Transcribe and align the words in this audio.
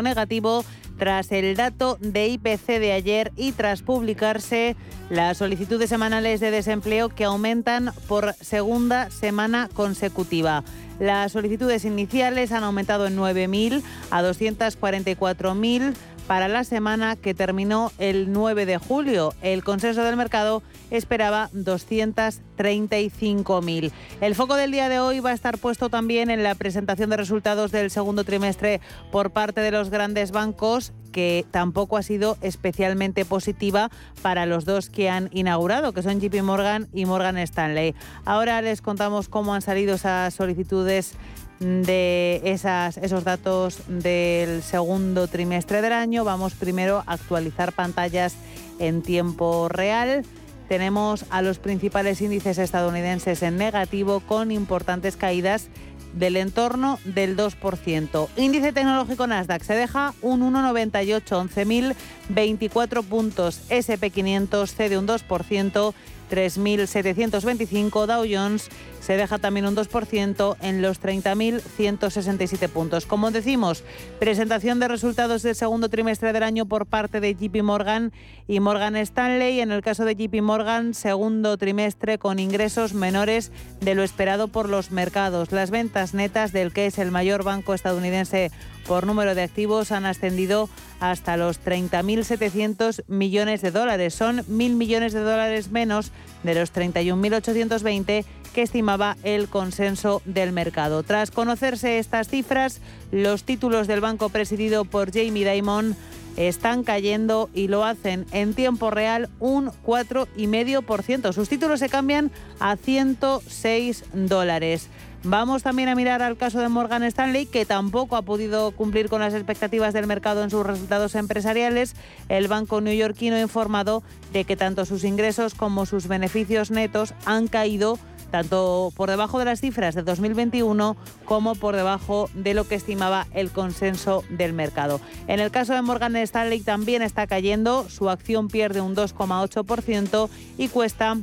negativo 0.00 0.64
tras 0.96 1.32
el 1.32 1.56
dato 1.56 1.98
de 2.00 2.28
IPC 2.28 2.78
de 2.78 2.92
ayer 2.92 3.32
y 3.36 3.50
tras 3.50 3.82
publicarse 3.82 4.76
las 5.10 5.38
solicitudes 5.38 5.90
semanales 5.90 6.38
de 6.38 6.52
desempleo 6.52 7.08
que 7.08 7.24
aumentan 7.24 7.90
por 8.06 8.32
segunda 8.34 9.10
semana 9.10 9.68
consecutiva. 9.74 10.62
Las 11.00 11.32
solicitudes 11.32 11.84
iniciales 11.84 12.52
han 12.52 12.62
aumentado 12.62 13.08
en 13.08 13.16
9.000 13.16 13.82
a 14.12 14.22
244.000 14.22 15.94
para 16.26 16.48
la 16.48 16.64
semana 16.64 17.14
que 17.16 17.34
terminó 17.34 17.92
el 17.98 18.32
9 18.32 18.64
de 18.66 18.78
julio. 18.78 19.34
El 19.42 19.62
consenso 19.64 20.04
del 20.04 20.16
mercado 20.16 20.62
esperaba 20.90 21.48
235.000. 21.50 23.92
El 24.20 24.34
foco 24.34 24.56
del 24.56 24.72
día 24.72 24.88
de 24.88 24.98
hoy 25.00 25.20
va 25.20 25.30
a 25.30 25.34
estar 25.34 25.58
puesto 25.58 25.88
también 25.88 26.30
en 26.30 26.42
la 26.42 26.54
presentación 26.54 27.10
de 27.10 27.16
resultados 27.16 27.70
del 27.72 27.90
segundo 27.90 28.24
trimestre 28.24 28.80
por 29.10 29.30
parte 29.30 29.60
de 29.60 29.70
los 29.70 29.90
grandes 29.90 30.32
bancos 30.32 30.92
que 31.12 31.46
tampoco 31.50 31.96
ha 31.96 32.02
sido 32.02 32.36
especialmente 32.40 33.24
positiva 33.24 33.90
para 34.22 34.46
los 34.46 34.64
dos 34.64 34.90
que 34.90 35.10
han 35.10 35.28
inaugurado, 35.32 35.92
que 35.92 36.02
son 36.02 36.20
JP 36.20 36.42
Morgan 36.42 36.88
y 36.92 37.04
Morgan 37.04 37.38
Stanley. 37.38 37.94
Ahora 38.24 38.60
les 38.62 38.82
contamos 38.82 39.28
cómo 39.28 39.54
han 39.54 39.62
salido 39.62 39.94
esas 39.94 40.34
solicitudes 40.34 41.14
de 41.62 42.40
esos 42.44 43.24
datos 43.24 43.78
del 43.86 44.62
segundo 44.62 45.28
trimestre 45.28 45.80
del 45.80 45.92
año. 45.92 46.24
Vamos 46.24 46.54
primero 46.54 47.04
a 47.06 47.12
actualizar 47.12 47.72
pantallas 47.72 48.34
en 48.78 49.02
tiempo 49.02 49.68
real. 49.68 50.24
Tenemos 50.68 51.24
a 51.30 51.42
los 51.42 51.58
principales 51.58 52.20
índices 52.20 52.58
estadounidenses 52.58 53.42
en 53.42 53.58
negativo 53.58 54.20
con 54.20 54.50
importantes 54.50 55.16
caídas 55.16 55.68
del 56.14 56.36
entorno 56.36 56.98
del 57.04 57.36
2%. 57.36 58.28
Índice 58.36 58.72
tecnológico 58.72 59.26
Nasdaq 59.26 59.62
se 59.62 59.74
deja 59.74 60.14
un 60.20 60.40
1,98, 60.40 61.94
11.024 62.28 63.04
puntos. 63.04 63.62
SP500 63.70 64.66
cede 64.68 64.98
un 64.98 65.06
2%, 65.06 65.94
3.725. 66.30 68.06
Dow 68.06 68.24
Jones 68.28 68.68
se 69.02 69.16
deja 69.16 69.38
también 69.38 69.66
un 69.66 69.74
2% 69.74 70.56
en 70.60 70.80
los 70.80 71.02
30.167 71.02 72.68
puntos. 72.68 73.04
Como 73.04 73.32
decimos, 73.32 73.82
presentación 74.20 74.78
de 74.78 74.88
resultados 74.88 75.42
del 75.42 75.56
segundo 75.56 75.88
trimestre 75.88 76.32
del 76.32 76.44
año 76.44 76.66
por 76.66 76.86
parte 76.86 77.20
de 77.20 77.34
JP 77.34 77.62
Morgan 77.62 78.12
y 78.46 78.60
Morgan 78.60 78.94
Stanley. 78.94 79.60
En 79.60 79.72
el 79.72 79.82
caso 79.82 80.04
de 80.04 80.14
JP 80.14 80.40
Morgan, 80.42 80.94
segundo 80.94 81.58
trimestre 81.58 82.18
con 82.18 82.38
ingresos 82.38 82.94
menores 82.94 83.50
de 83.80 83.96
lo 83.96 84.04
esperado 84.04 84.46
por 84.46 84.68
los 84.68 84.92
mercados. 84.92 85.50
Las 85.50 85.72
ventas 85.72 86.14
netas 86.14 86.52
del 86.52 86.72
que 86.72 86.86
es 86.86 86.98
el 86.98 87.10
mayor 87.10 87.42
banco 87.42 87.74
estadounidense 87.74 88.52
por 88.86 89.06
número 89.06 89.34
de 89.34 89.42
activos 89.42 89.90
han 89.90 90.06
ascendido 90.06 90.68
hasta 91.00 91.36
los 91.36 91.60
30.700 91.60 93.04
millones 93.08 93.62
de 93.62 93.72
dólares. 93.72 94.14
Son 94.14 94.38
1.000 94.38 94.74
millones 94.76 95.12
de 95.12 95.20
dólares 95.20 95.72
menos 95.72 96.12
de 96.44 96.54
los 96.54 96.72
31.820 96.72 98.24
que 98.52 98.62
estimaba 98.62 99.16
el 99.24 99.48
consenso 99.48 100.22
del 100.24 100.52
mercado. 100.52 101.02
Tras 101.02 101.30
conocerse 101.30 101.98
estas 101.98 102.28
cifras, 102.28 102.80
los 103.10 103.44
títulos 103.44 103.86
del 103.86 104.00
banco 104.00 104.28
presidido 104.28 104.84
por 104.84 105.12
Jamie 105.12 105.50
Dimon 105.50 105.96
están 106.36 106.82
cayendo 106.82 107.50
y 107.54 107.68
lo 107.68 107.84
hacen 107.84 108.26
en 108.32 108.54
tiempo 108.54 108.90
real 108.90 109.28
un 109.38 109.70
4,5%. 109.84 111.32
Sus 111.32 111.48
títulos 111.48 111.80
se 111.80 111.88
cambian 111.88 112.30
a 112.58 112.76
106 112.76 114.04
dólares. 114.12 114.88
Vamos 115.24 115.62
también 115.62 115.88
a 115.88 115.94
mirar 115.94 116.20
al 116.20 116.36
caso 116.36 116.58
de 116.58 116.68
Morgan 116.68 117.04
Stanley, 117.04 117.46
que 117.46 117.64
tampoco 117.64 118.16
ha 118.16 118.22
podido 118.22 118.72
cumplir 118.72 119.08
con 119.08 119.20
las 119.20 119.34
expectativas 119.34 119.94
del 119.94 120.08
mercado 120.08 120.42
en 120.42 120.50
sus 120.50 120.66
resultados 120.66 121.14
empresariales. 121.14 121.94
El 122.28 122.48
banco 122.48 122.80
neoyorquino 122.80 123.36
ha 123.36 123.40
informado 123.40 124.02
de 124.32 124.44
que 124.44 124.56
tanto 124.56 124.84
sus 124.84 125.04
ingresos 125.04 125.54
como 125.54 125.86
sus 125.86 126.08
beneficios 126.08 126.72
netos 126.72 127.14
han 127.24 127.46
caído 127.46 128.00
tanto 128.32 128.92
por 128.96 129.10
debajo 129.10 129.38
de 129.38 129.44
las 129.44 129.60
cifras 129.60 129.94
de 129.94 130.02
2021 130.02 130.96
como 131.26 131.54
por 131.54 131.76
debajo 131.76 132.30
de 132.34 132.54
lo 132.54 132.66
que 132.66 132.74
estimaba 132.74 133.28
el 133.34 133.50
consenso 133.50 134.24
del 134.30 134.54
mercado. 134.54 135.00
En 135.28 135.38
el 135.38 135.50
caso 135.50 135.74
de 135.74 135.82
Morgan 135.82 136.16
Stanley 136.16 136.62
también 136.62 137.02
está 137.02 137.26
cayendo, 137.26 137.88
su 137.88 138.08
acción 138.08 138.48
pierde 138.48 138.80
un 138.80 138.96
2,8% 138.96 140.30
y 140.56 140.68
cuesta 140.68 141.18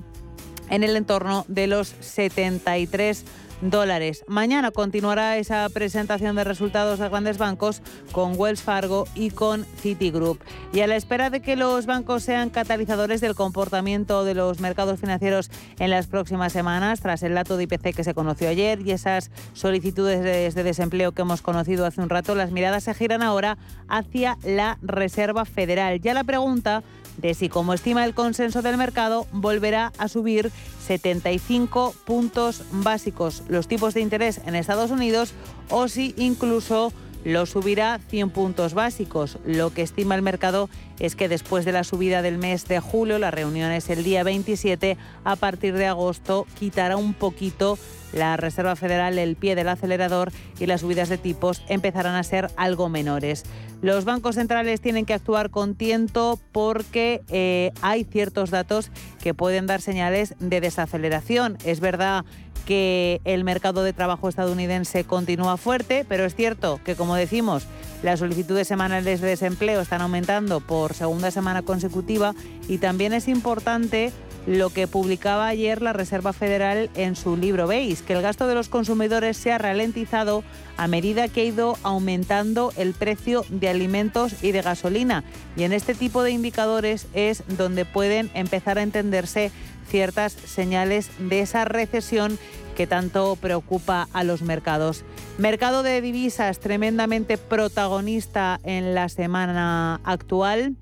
en 0.69 0.83
el 0.83 0.95
entorno 0.95 1.45
de 1.47 1.65
los 1.65 1.95
73 1.99 3.25
dólares. 3.61 4.23
Mañana 4.27 4.71
continuará 4.71 5.37
esa 5.37 5.67
presentación 5.69 6.35
de 6.35 6.43
resultados 6.43 6.99
de 6.99 7.09
grandes 7.09 7.37
bancos 7.37 7.81
con 8.11 8.33
Wells 8.37 8.61
Fargo 8.61 9.07
y 9.15 9.31
con 9.31 9.65
Citigroup. 9.65 10.39
Y 10.73 10.81
a 10.81 10.87
la 10.87 10.95
espera 10.95 11.29
de 11.29 11.41
que 11.41 11.55
los 11.55 11.85
bancos 11.85 12.23
sean 12.23 12.49
catalizadores 12.49 13.21
del 13.21 13.35
comportamiento 13.35 14.23
de 14.23 14.33
los 14.33 14.59
mercados 14.59 14.99
financieros 14.99 15.51
en 15.79 15.89
las 15.89 16.07
próximas 16.07 16.53
semanas, 16.53 17.01
tras 17.01 17.23
el 17.23 17.33
dato 17.33 17.57
de 17.57 17.63
IPC 17.63 17.95
que 17.95 18.03
se 18.03 18.13
conoció 18.13 18.49
ayer 18.49 18.81
y 18.85 18.91
esas 18.91 19.31
solicitudes 19.53 20.21
de, 20.23 20.63
desempleo 20.63 21.13
que 21.13 21.21
hemos 21.21 21.41
conocido 21.41 21.85
hace 21.85 22.01
un 22.01 22.09
rato, 22.09 22.35
las 22.35 22.51
miradas 22.51 22.83
se 22.83 22.93
giran 22.93 23.23
ahora 23.23 23.57
hacia 23.87 24.37
la 24.43 24.77
Reserva 24.81 25.45
Federal. 25.45 26.01
Ya 26.01 26.13
la 26.13 26.23
pregunta 26.23 26.83
de 27.19 27.33
si, 27.33 27.49
como 27.49 27.73
estima 27.73 28.05
el 28.05 28.13
consenso 28.13 28.61
del 28.61 28.77
mercado, 28.77 29.27
volverá 29.31 29.91
a 29.97 30.07
subir 30.07 30.51
75 30.85 31.93
puntos 32.05 32.63
básicos 32.71 33.43
los 33.47 33.67
tipos 33.67 33.93
de 33.93 34.01
interés 34.01 34.41
en 34.45 34.55
Estados 34.55 34.91
Unidos 34.91 35.33
o 35.69 35.87
si 35.87 36.13
incluso 36.17 36.91
lo 37.23 37.45
subirá 37.45 37.99
100 38.09 38.29
puntos 38.29 38.73
básicos. 38.73 39.37
Lo 39.45 39.73
que 39.73 39.81
estima 39.81 40.15
el 40.15 40.21
mercado 40.21 40.69
es 40.99 41.15
que 41.15 41.29
después 41.29 41.65
de 41.65 41.71
la 41.71 41.83
subida 41.83 42.21
del 42.21 42.37
mes 42.37 42.67
de 42.67 42.79
julio, 42.79 43.19
la 43.19 43.31
reunión 43.31 43.71
es 43.71 43.89
el 43.89 44.03
día 44.03 44.23
27, 44.23 44.97
a 45.23 45.35
partir 45.35 45.75
de 45.75 45.87
agosto 45.87 46.45
quitará 46.57 46.97
un 46.97 47.13
poquito 47.13 47.77
la 48.13 48.37
Reserva 48.37 48.75
Federal 48.75 49.17
el 49.19 49.35
pie 49.35 49.55
del 49.55 49.69
acelerador 49.69 50.31
y 50.59 50.65
las 50.65 50.81
subidas 50.81 51.09
de 51.09 51.17
tipos 51.17 51.63
empezarán 51.67 52.15
a 52.15 52.23
ser 52.23 52.49
algo 52.57 52.89
menores. 52.89 53.43
Los 53.81 54.03
bancos 54.03 54.35
centrales 54.35 54.81
tienen 54.81 55.05
que 55.05 55.13
actuar 55.13 55.51
con 55.51 55.75
tiento 55.75 56.39
porque 56.51 57.21
eh, 57.29 57.71
hay 57.81 58.03
ciertos 58.03 58.49
datos 58.49 58.91
que 59.21 59.33
pueden 59.33 59.67
dar 59.67 59.79
señales 59.79 60.35
de 60.39 60.59
desaceleración. 60.59 61.57
Es 61.63 61.79
verdad 61.79 62.25
que 62.69 63.19
el 63.25 63.43
mercado 63.43 63.81
de 63.81 63.93
trabajo 63.93 64.29
estadounidense 64.29 65.03
continúa 65.03 65.57
fuerte, 65.57 66.05
pero 66.07 66.23
es 66.23 66.35
cierto 66.35 66.79
que, 66.85 66.95
como 66.95 67.15
decimos, 67.15 67.65
las 68.03 68.19
solicitudes 68.19 68.67
semanales 68.67 69.21
de 69.21 69.27
desempleo 69.29 69.81
están 69.81 70.01
aumentando 70.01 70.59
por 70.59 70.93
segunda 70.93 71.31
semana 71.31 71.63
consecutiva 71.63 72.35
y 72.67 72.77
también 72.77 73.13
es 73.13 73.27
importante 73.27 74.11
lo 74.45 74.69
que 74.69 74.87
publicaba 74.87 75.47
ayer 75.47 75.81
la 75.81 75.93
Reserva 75.93 76.31
Federal 76.31 76.91
en 76.93 77.15
su 77.15 77.37
libro. 77.37 77.65
Veis 77.65 78.03
que 78.03 78.13
el 78.13 78.21
gasto 78.21 78.47
de 78.47 78.53
los 78.53 78.69
consumidores 78.69 79.35
se 79.35 79.51
ha 79.51 79.57
ralentizado 79.57 80.43
a 80.77 80.87
medida 80.87 81.27
que 81.27 81.41
ha 81.41 81.45
ido 81.45 81.75
aumentando 81.81 82.71
el 82.77 82.93
precio 82.93 83.45
de 83.49 83.67
alimentos 83.67 84.43
y 84.43 84.51
de 84.51 84.61
gasolina. 84.61 85.23
Y 85.57 85.63
en 85.63 85.73
este 85.73 85.95
tipo 85.95 86.21
de 86.21 86.31
indicadores 86.31 87.07
es 87.13 87.43
donde 87.47 87.85
pueden 87.85 88.29
empezar 88.35 88.77
a 88.77 88.83
entenderse 88.83 89.51
ciertas 89.89 90.33
señales 90.33 91.09
de 91.17 91.41
esa 91.41 91.65
recesión 91.65 92.37
que 92.75 92.87
tanto 92.87 93.35
preocupa 93.35 94.07
a 94.13 94.23
los 94.23 94.41
mercados. 94.41 95.03
Mercado 95.37 95.83
de 95.83 95.99
divisas 95.99 96.59
tremendamente 96.59 97.37
protagonista 97.37 98.59
en 98.63 98.95
la 98.95 99.09
semana 99.09 99.99
actual 100.05 100.77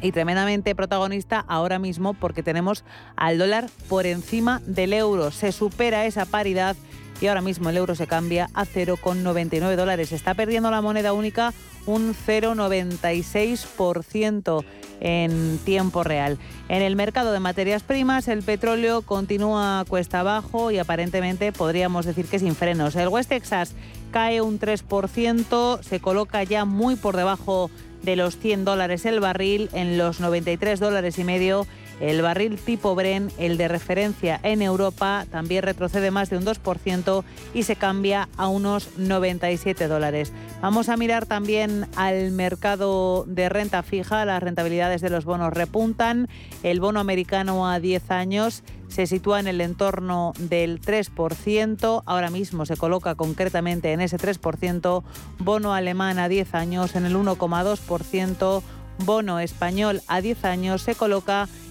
y 0.00 0.12
tremendamente 0.12 0.74
protagonista 0.74 1.44
ahora 1.48 1.78
mismo 1.78 2.14
porque 2.14 2.42
tenemos 2.42 2.84
al 3.16 3.38
dólar 3.38 3.68
por 3.88 4.06
encima 4.06 4.60
del 4.66 4.92
euro. 4.92 5.30
Se 5.30 5.50
supera 5.50 6.06
esa 6.06 6.26
paridad 6.26 6.76
y 7.24 7.26
ahora 7.26 7.40
mismo 7.40 7.70
el 7.70 7.78
euro 7.78 7.94
se 7.94 8.06
cambia 8.06 8.50
a 8.52 8.66
0,99 8.66 9.76
dólares. 9.76 10.12
Está 10.12 10.34
perdiendo 10.34 10.70
la 10.70 10.82
moneda 10.82 11.14
única 11.14 11.54
un 11.86 12.14
0,96% 12.14 14.62
en 15.00 15.58
tiempo 15.64 16.04
real. 16.04 16.36
En 16.68 16.82
el 16.82 16.96
mercado 16.96 17.32
de 17.32 17.40
materias 17.40 17.82
primas, 17.82 18.28
el 18.28 18.42
petróleo 18.42 19.00
continúa 19.00 19.86
cuesta 19.88 20.20
abajo 20.20 20.70
y 20.70 20.76
aparentemente 20.76 21.50
podríamos 21.50 22.04
decir 22.04 22.26
que 22.26 22.38
sin 22.38 22.54
frenos. 22.54 22.94
El 22.94 23.08
West 23.08 23.30
Texas 23.30 23.72
cae 24.12 24.42
un 24.42 24.60
3%, 24.60 25.82
se 25.82 26.00
coloca 26.00 26.42
ya 26.42 26.66
muy 26.66 26.96
por 26.96 27.16
debajo 27.16 27.70
de 28.02 28.16
los 28.16 28.36
100 28.36 28.66
dólares 28.66 29.06
el 29.06 29.20
barril, 29.20 29.70
en 29.72 29.96
los 29.96 30.20
93 30.20 30.78
dólares 30.78 31.18
y 31.18 31.24
medio 31.24 31.66
El 32.04 32.20
barril 32.20 32.58
tipo 32.58 32.94
Bren, 32.94 33.32
el 33.38 33.56
de 33.56 33.66
referencia 33.66 34.38
en 34.42 34.60
Europa, 34.60 35.24
también 35.30 35.62
retrocede 35.62 36.10
más 36.10 36.28
de 36.28 36.36
un 36.36 36.44
2% 36.44 37.24
y 37.54 37.62
se 37.62 37.76
cambia 37.76 38.28
a 38.36 38.48
unos 38.48 38.98
97 38.98 39.88
dólares. 39.88 40.30
Vamos 40.60 40.90
a 40.90 40.98
mirar 40.98 41.24
también 41.24 41.86
al 41.96 42.30
mercado 42.32 43.24
de 43.26 43.48
renta 43.48 43.82
fija. 43.82 44.26
Las 44.26 44.42
rentabilidades 44.42 45.00
de 45.00 45.08
los 45.08 45.24
bonos 45.24 45.54
repuntan. 45.54 46.28
El 46.62 46.78
bono 46.78 47.00
americano 47.00 47.66
a 47.66 47.80
10 47.80 48.10
años 48.10 48.64
se 48.88 49.06
sitúa 49.06 49.40
en 49.40 49.46
el 49.46 49.62
entorno 49.62 50.34
del 50.38 50.82
3%. 50.82 52.02
Ahora 52.04 52.28
mismo 52.28 52.66
se 52.66 52.76
coloca 52.76 53.14
concretamente 53.14 53.92
en 53.92 54.02
ese 54.02 54.18
3%. 54.18 55.02
Bono 55.38 55.72
alemán 55.72 56.18
a 56.18 56.28
10 56.28 56.54
años 56.54 56.96
en 56.96 57.06
el 57.06 57.16
1,2%. 57.16 58.62
Bono 58.98 59.40
español 59.40 60.02
a 60.06 60.20
10 60.20 60.44
años 60.44 60.82
se 60.82 60.94
coloca 60.94 61.48
en 61.48 61.63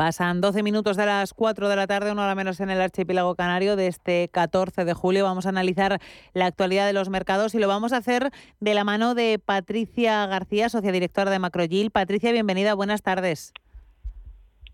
Pasan 0.00 0.40
12 0.40 0.62
minutos 0.62 0.96
de 0.96 1.04
las 1.04 1.34
4 1.34 1.68
de 1.68 1.76
la 1.76 1.86
tarde, 1.86 2.10
una 2.10 2.22
hora 2.22 2.34
menos 2.34 2.58
en 2.60 2.70
el 2.70 2.80
archipiélago 2.80 3.34
canario 3.34 3.76
de 3.76 3.86
este 3.86 4.30
14 4.32 4.86
de 4.86 4.94
julio. 4.94 5.24
Vamos 5.24 5.44
a 5.44 5.50
analizar 5.50 6.00
la 6.32 6.46
actualidad 6.46 6.86
de 6.86 6.94
los 6.94 7.10
mercados 7.10 7.54
y 7.54 7.58
lo 7.58 7.68
vamos 7.68 7.92
a 7.92 7.98
hacer 7.98 8.30
de 8.60 8.72
la 8.72 8.82
mano 8.82 9.14
de 9.14 9.38
Patricia 9.38 10.24
García, 10.24 10.70
socia 10.70 10.90
directora 10.90 11.30
de 11.30 11.38
Macrogil. 11.38 11.90
Patricia, 11.90 12.32
bienvenida, 12.32 12.72
buenas 12.72 13.02
tardes. 13.02 13.52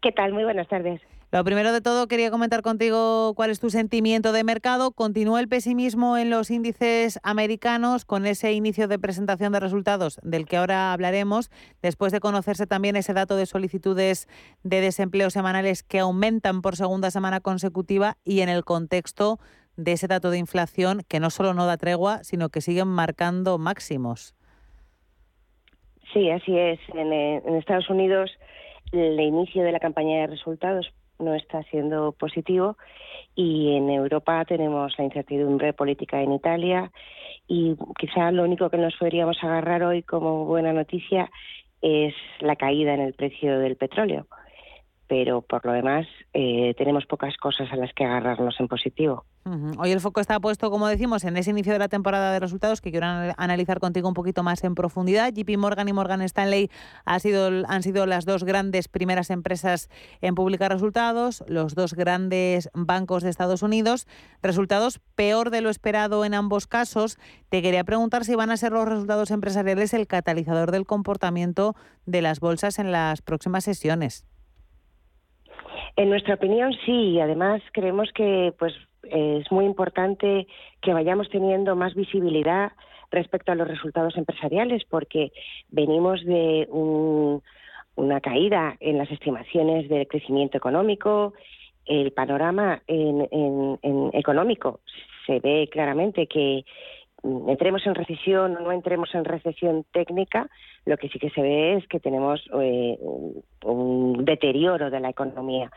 ¿Qué 0.01 0.13
tal? 0.13 0.33
Muy 0.33 0.45
buenas 0.45 0.69
tardes. 0.69 1.01
Lo 1.33 1.43
primero 1.43 1.73
de 1.73 1.81
todo, 1.81 2.07
quería 2.07 2.31
comentar 2.31 2.63
contigo 2.63 3.35
cuál 3.35 3.51
es 3.51 3.59
tu 3.59 3.69
sentimiento 3.69 4.31
de 4.31 4.45
mercado. 4.45 4.93
¿Continúa 4.93 5.41
el 5.41 5.49
pesimismo 5.49 6.17
en 6.17 6.31
los 6.31 6.53
índices 6.53 7.19
americanos 7.25 8.05
con 8.05 8.27
ese 8.27 8.53
inicio 8.53 8.87
de 8.87 9.01
presentación 9.01 9.53
de 9.53 9.59
resultados 9.59 10.21
del 10.23 10.47
que 10.47 10.57
ahora 10.57 10.93
hablaremos, 10.93 11.51
después 11.83 12.13
de 12.13 12.21
conocerse 12.21 12.69
también 12.69 12.95
ese 12.95 13.13
dato 13.13 13.37
de 13.37 13.47
solicitudes 13.47 14.29
de 14.63 14.81
desempleo 14.81 15.31
semanales 15.31 15.83
que 15.83 15.99
aumentan 15.99 16.63
por 16.63 16.77
segunda 16.77 17.11
semana 17.11 17.41
consecutiva 17.41 18.17
y 18.25 18.41
en 18.41 18.49
el 18.49 18.65
contexto 18.65 19.41
de 19.77 19.93
ese 19.93 20.07
dato 20.07 20.31
de 20.31 20.39
inflación 20.39 21.03
que 21.09 21.19
no 21.19 21.31
solo 21.31 21.55
no 21.55 21.67
da 21.67 21.77
tregua, 21.77 22.23
sino 22.23 22.51
que 22.51 22.61
siguen 22.61 22.89
marcando 22.89 23.59
máximos? 23.59 24.35
Sí, 26.13 26.31
así 26.31 26.57
es. 26.57 26.79
En, 26.95 27.13
eh, 27.13 27.43
Estados 27.59 27.91
Unidos 27.91 28.31
el 28.93 29.19
inicio 29.19 29.65
de 29.65 29.73
la 29.73 29.81
campaña 29.81 30.21
de 30.21 30.27
resultados 30.29 30.93
no 31.19 31.35
está 31.35 31.63
siendo 31.65 32.13
positivo 32.13 32.77
y 33.35 33.77
en 33.77 33.91
Europa 33.91 34.45
tenemos 34.45 34.95
la 34.99 35.05
incertidumbre 35.05 35.73
política 35.73 36.21
en 36.21 36.33
Italia 36.33 36.91
y 37.49 37.77
quizá 37.99 38.31
lo 38.31 38.45
único 38.45 38.71
que 38.71 38.79
nos 38.79 38.97
podríamos 38.97 39.37
agarrar 39.43 39.83
hoy 39.83 40.03
como 40.03 40.45
buena 40.45 40.73
noticia 40.73 41.31
es 41.83 42.15
la 42.41 42.57
caída 42.57 42.95
en 42.95 43.01
el 43.01 43.15
precio 43.15 43.59
del 43.59 43.77
petróleo. 43.77 44.27
Pero 45.09 45.43
por 45.43 45.65
lo 45.65 45.73
demás 45.73 46.07
eh, 46.33 46.75
tenemos 46.77 47.07
pocas 47.07 47.37
cosas 47.37 47.73
a 47.73 47.77
las 47.77 47.93
que 47.93 48.05
agarrarnos 48.05 48.59
en 48.59 48.69
positivo. 48.69 49.25
Hoy 49.79 49.93
el 49.93 50.01
foco 50.01 50.21
está 50.21 50.41
puesto, 50.41 50.73
como 50.73 50.89
decimos, 50.89 51.23
en 51.23 51.37
ese 51.37 51.51
inicio 51.51 51.73
de 51.73 51.79
la 51.79 51.87
temporada 51.87 52.33
de 52.33 52.41
resultados 52.41 52.81
que 52.81 52.91
quiero 52.91 53.07
analizar 53.37 53.79
contigo 53.79 54.09
un 54.09 54.15
poquito 54.15 54.43
más 54.43 54.65
en 54.65 54.75
profundidad. 54.75 55.33
JP 55.33 55.57
Morgan 55.57 55.89
y 55.89 55.93
Morgan 55.93 56.21
Stanley 56.23 56.69
han 57.05 57.21
sido 57.21 58.07
las 58.07 58.25
dos 58.25 58.43
grandes 58.43 58.89
primeras 58.89 59.31
empresas 59.31 59.89
en 60.21 60.35
publicar 60.35 60.73
resultados, 60.73 61.45
los 61.47 61.77
dos 61.77 61.95
grandes 61.95 62.71
bancos 62.75 63.23
de 63.23 63.31
Estados 63.31 63.63
Unidos. 63.63 64.09
Resultados 64.43 64.99
peor 65.15 65.51
de 65.51 65.61
lo 65.61 65.71
esperado 65.71 66.25
en 66.25 66.35
ambos 66.35 66.67
casos. 66.67 67.17
Te 67.49 67.63
quería 67.63 67.85
preguntar 67.85 68.25
si 68.25 68.35
van 68.35 68.51
a 68.51 68.57
ser 68.57 68.73
los 68.73 68.89
resultados 68.89 69.31
empresariales 69.31 69.95
el 69.95 70.09
catalizador 70.09 70.73
del 70.73 70.87
comportamiento 70.87 71.77
de 72.05 72.21
las 72.21 72.41
bolsas 72.41 72.81
en 72.81 72.91
las 72.91 73.23
próximas 73.23 73.63
sesiones. 73.63 74.25
En 75.97 76.11
nuestra 76.11 76.35
opinión 76.35 76.75
sí, 76.85 76.93
y 76.93 77.21
además 77.21 77.63
creemos 77.73 78.13
que 78.13 78.53
pues 78.59 78.75
es 79.03 79.51
muy 79.51 79.65
importante 79.65 80.47
que 80.83 80.93
vayamos 80.93 81.31
teniendo 81.31 81.75
más 81.75 81.95
visibilidad 81.95 82.73
respecto 83.11 83.53
a 83.53 83.55
los 83.55 83.69
resultados 83.69 84.17
empresariales, 84.17 84.85
porque 84.85 85.33
venimos 85.69 86.25
de 86.25 86.69
una 86.71 88.21
caída 88.21 88.77
en 88.81 88.99
las 88.99 89.11
estimaciones 89.11 89.89
del 89.89 90.07
crecimiento 90.07 90.59
económico. 90.59 91.33
El 91.87 92.13
panorama 92.13 92.83
en, 92.89 93.79
económico 94.13 94.81
se 95.27 95.41
ve 95.41 95.69
claramente 95.71 96.27
que 96.27 96.65
entremos 97.49 97.87
en 97.87 97.95
recesión 97.95 98.57
o 98.57 98.61
no 98.61 98.73
entremos 98.73 99.15
en 99.15 99.25
recesión 99.25 99.85
técnica, 99.93 100.49
lo 100.85 100.97
que 100.97 101.09
sí 101.09 101.19
que 101.19 101.31
se 101.31 101.43
ve 101.43 101.75
es 101.75 101.87
que 101.89 102.01
tenemos 102.01 102.41
eh, 102.61 102.99
un 103.65 104.25
deterioro 104.25 104.91
de 104.91 105.01
la 105.01 105.11
economía 105.11 105.71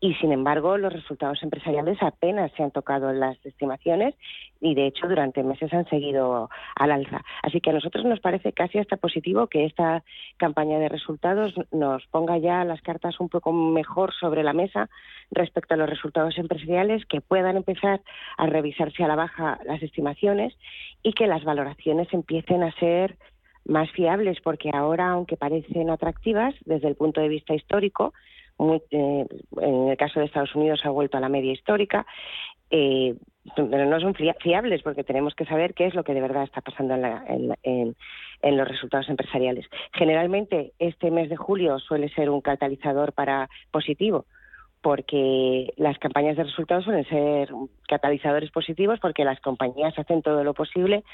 y 0.00 0.14
sin 0.16 0.32
embargo 0.32 0.76
los 0.76 0.92
resultados 0.92 1.42
empresariales 1.42 1.96
apenas 2.02 2.52
se 2.52 2.62
han 2.62 2.70
tocado 2.70 3.12
las 3.12 3.38
estimaciones 3.44 4.14
y 4.60 4.74
de 4.74 4.86
hecho 4.86 5.08
durante 5.08 5.42
meses 5.42 5.72
han 5.72 5.88
seguido 5.88 6.50
al 6.76 6.92
alza. 6.92 7.22
Así 7.42 7.60
que 7.60 7.70
a 7.70 7.72
nosotros 7.72 8.04
nos 8.04 8.20
parece 8.20 8.52
casi 8.52 8.78
hasta 8.78 8.98
positivo 8.98 9.46
que 9.46 9.64
esta 9.64 10.04
campaña 10.36 10.78
de 10.78 10.90
resultados 10.90 11.54
nos 11.72 12.06
ponga 12.08 12.36
ya 12.38 12.64
las 12.64 12.82
cartas 12.82 13.18
un 13.18 13.30
poco 13.30 13.52
mejor 13.52 14.12
sobre 14.12 14.42
la 14.42 14.52
mesa 14.52 14.90
respecto 15.30 15.72
a 15.72 15.76
los 15.78 15.88
resultados 15.88 16.36
empresariales, 16.38 17.06
que 17.06 17.20
puedan 17.22 17.56
empezar 17.56 18.02
a 18.36 18.46
revisarse 18.46 19.04
a 19.04 19.08
la 19.08 19.16
baja 19.16 19.58
las 19.64 19.82
estimaciones 19.82 20.54
y 21.04 21.12
que 21.12 21.28
las 21.28 21.44
valoraciones 21.44 22.12
empiecen 22.12 22.64
a 22.64 22.72
ser 22.72 23.16
más 23.66 23.90
fiables, 23.92 24.40
porque 24.42 24.70
ahora, 24.74 25.10
aunque 25.10 25.36
parecen 25.36 25.90
atractivas 25.90 26.54
desde 26.64 26.88
el 26.88 26.96
punto 26.96 27.20
de 27.20 27.28
vista 27.28 27.54
histórico, 27.54 28.12
eh, 28.90 29.26
en 29.60 29.88
el 29.88 29.96
caso 29.96 30.18
de 30.18 30.26
Estados 30.26 30.54
Unidos 30.54 30.80
ha 30.84 30.90
vuelto 30.90 31.16
a 31.16 31.20
la 31.20 31.28
media 31.28 31.52
histórica, 31.52 32.06
eh, 32.70 33.14
pero 33.54 33.86
no 33.86 34.00
son 34.00 34.14
fiables 34.14 34.82
porque 34.82 35.04
tenemos 35.04 35.34
que 35.34 35.44
saber 35.44 35.74
qué 35.74 35.86
es 35.86 35.94
lo 35.94 36.04
que 36.04 36.14
de 36.14 36.20
verdad 36.20 36.44
está 36.44 36.62
pasando 36.62 36.94
en, 36.94 37.94
los 38.42 38.68
resultados 38.68 39.08
empresariales. 39.10 39.66
Generalmente 39.92 40.72
este 40.78 41.10
mes 41.10 41.28
de 41.28 41.36
julio 41.36 41.78
suele 41.78 42.08
ser 42.10 42.30
un 42.30 42.40
catalizador 42.40 43.12
para 43.12 43.50
positivo 43.70 44.24
porque 44.84 45.72
las 45.78 45.98
campañas 45.98 46.36
de 46.36 46.44
resultados 46.44 46.84
suelen 46.84 47.06
ser 47.06 47.48
catalizadores 47.88 48.50
positivos 48.50 49.00
porque 49.00 49.24
las 49.24 49.40
compañías 49.40 49.98
hacen 49.98 50.20
todo 50.20 50.44
lo 50.44 50.52
posible 50.52 51.04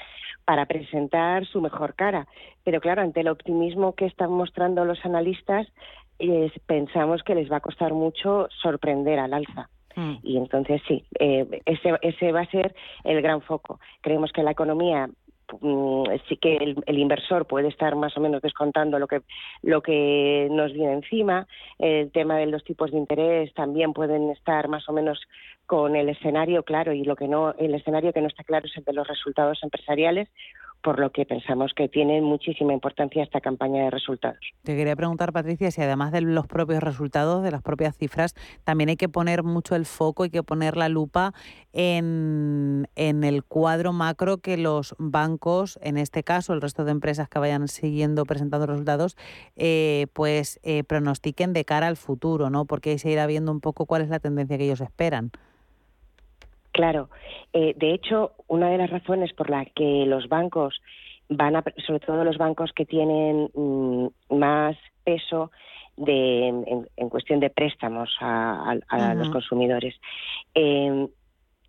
para 0.43 0.65
presentar 0.65 1.45
su 1.45 1.61
mejor 1.61 1.95
cara. 1.95 2.27
Pero 2.65 2.81
claro, 2.81 3.01
ante 3.01 3.21
el 3.21 3.29
optimismo 3.29 3.95
que 3.95 4.07
están 4.07 4.29
mostrando 4.29 4.83
los 4.83 4.99
analistas, 5.05 5.67
pensamos 6.65 7.23
que 7.23 7.33
les 7.33 7.49
va 7.49 7.57
a 7.57 7.61
costar 7.61 7.93
mucho 7.93 8.49
sorprender 8.61 9.19
al 9.19 9.33
alza. 9.33 9.69
Mm. 9.95 10.15
Y 10.21 10.35
entonces 10.35 10.81
sí, 10.85 11.05
eh, 11.17 11.61
ese, 11.65 11.93
ese 12.01 12.33
va 12.33 12.41
a 12.41 12.51
ser 12.51 12.75
el 13.05 13.21
gran 13.21 13.41
foco. 13.41 13.79
Creemos 14.01 14.33
que 14.33 14.43
la 14.43 14.51
economía 14.51 15.09
sí 16.27 16.37
que 16.37 16.57
el, 16.57 16.99
inversor 16.99 17.45
puede 17.45 17.67
estar 17.67 17.95
más 17.95 18.15
o 18.17 18.21
menos 18.21 18.41
descontando 18.41 18.99
lo 18.99 19.07
que 19.07 19.21
lo 19.61 19.81
que 19.81 20.47
nos 20.51 20.73
viene 20.73 20.93
encima. 20.93 21.47
El 21.79 22.11
tema 22.11 22.37
de 22.37 22.47
los 22.47 22.63
tipos 22.63 22.91
de 22.91 22.97
interés 22.97 23.53
también 23.53 23.93
pueden 23.93 24.29
estar 24.31 24.67
más 24.67 24.87
o 24.89 24.93
menos 24.93 25.19
con 25.65 25.95
el 25.95 26.09
escenario 26.09 26.63
claro 26.63 26.93
y 26.93 27.03
lo 27.03 27.15
que 27.15 27.27
no 27.27 27.53
el 27.57 27.75
escenario 27.75 28.13
que 28.13 28.21
no 28.21 28.27
está 28.27 28.43
claro 28.43 28.65
es 28.65 28.77
el 28.77 28.83
de 28.83 28.93
los 28.93 29.07
resultados 29.07 29.59
empresariales 29.63 30.29
por 30.81 30.99
lo 30.99 31.11
que 31.11 31.25
pensamos 31.25 31.73
que 31.75 31.87
tiene 31.87 32.21
muchísima 32.21 32.73
importancia 32.73 33.23
esta 33.23 33.41
campaña 33.41 33.83
de 33.83 33.89
resultados. 33.89 34.39
Te 34.63 34.75
quería 34.75 34.95
preguntar, 34.95 35.31
Patricia, 35.31 35.71
si 35.71 35.81
además 35.81 36.11
de 36.11 36.21
los 36.21 36.47
propios 36.47 36.81
resultados, 36.81 37.43
de 37.43 37.51
las 37.51 37.61
propias 37.61 37.95
cifras, 37.95 38.35
también 38.63 38.89
hay 38.89 38.97
que 38.97 39.09
poner 39.09 39.43
mucho 39.43 39.75
el 39.75 39.85
foco, 39.85 40.23
hay 40.23 40.29
que 40.29 40.43
poner 40.43 40.77
la 40.77 40.89
lupa 40.89 41.33
en, 41.73 42.87
el 42.95 43.43
cuadro 43.43 43.93
macro 43.93 44.37
que 44.37 44.57
los 44.57 44.95
bancos, 44.97 45.79
en 45.81 45.97
este 45.97 46.23
caso 46.23 46.53
el 46.53 46.61
resto 46.61 46.85
de 46.85 46.91
empresas 46.91 47.29
que 47.29 47.39
vayan 47.39 47.67
siguiendo 47.67 48.25
presentando 48.25 48.65
resultados, 48.65 49.17
eh, 49.55 50.07
pues 50.13 50.59
eh, 50.63 50.83
pronostiquen 50.83 51.53
de 51.53 51.65
cara 51.65 51.87
al 51.87 51.97
futuro, 51.97 52.49
¿no? 52.49 52.65
Porque 52.65 52.91
ahí 52.91 52.99
se 52.99 53.11
irá 53.11 53.27
viendo 53.27 53.51
un 53.51 53.61
poco 53.61 53.85
cuál 53.85 54.01
es 54.01 54.09
la 54.09 54.19
tendencia 54.19 54.57
que 54.57 54.65
ellos 54.65 54.81
esperan. 54.81 55.31
Claro. 56.71 57.09
Eh, 57.53 57.73
de 57.75 57.93
hecho, 57.93 58.31
una 58.47 58.69
de 58.69 58.77
las 58.77 58.89
razones 58.89 59.33
por 59.33 59.49
la 59.49 59.65
que 59.65 60.05
los 60.05 60.29
bancos 60.29 60.81
van 61.29 61.55
a, 61.55 61.63
sobre 61.85 61.99
todo 61.99 62.23
los 62.23 62.37
bancos 62.37 62.71
que 62.73 62.85
tienen 62.85 63.49
mm, 63.53 64.07
más 64.35 64.77
peso 65.03 65.51
de, 65.97 66.47
en, 66.95 67.09
cuestión 67.09 67.39
de 67.39 67.49
préstamos 67.49 68.09
a, 68.19 68.75
los 69.15 69.29
consumidores. 69.29 69.95
Em, 70.53 71.07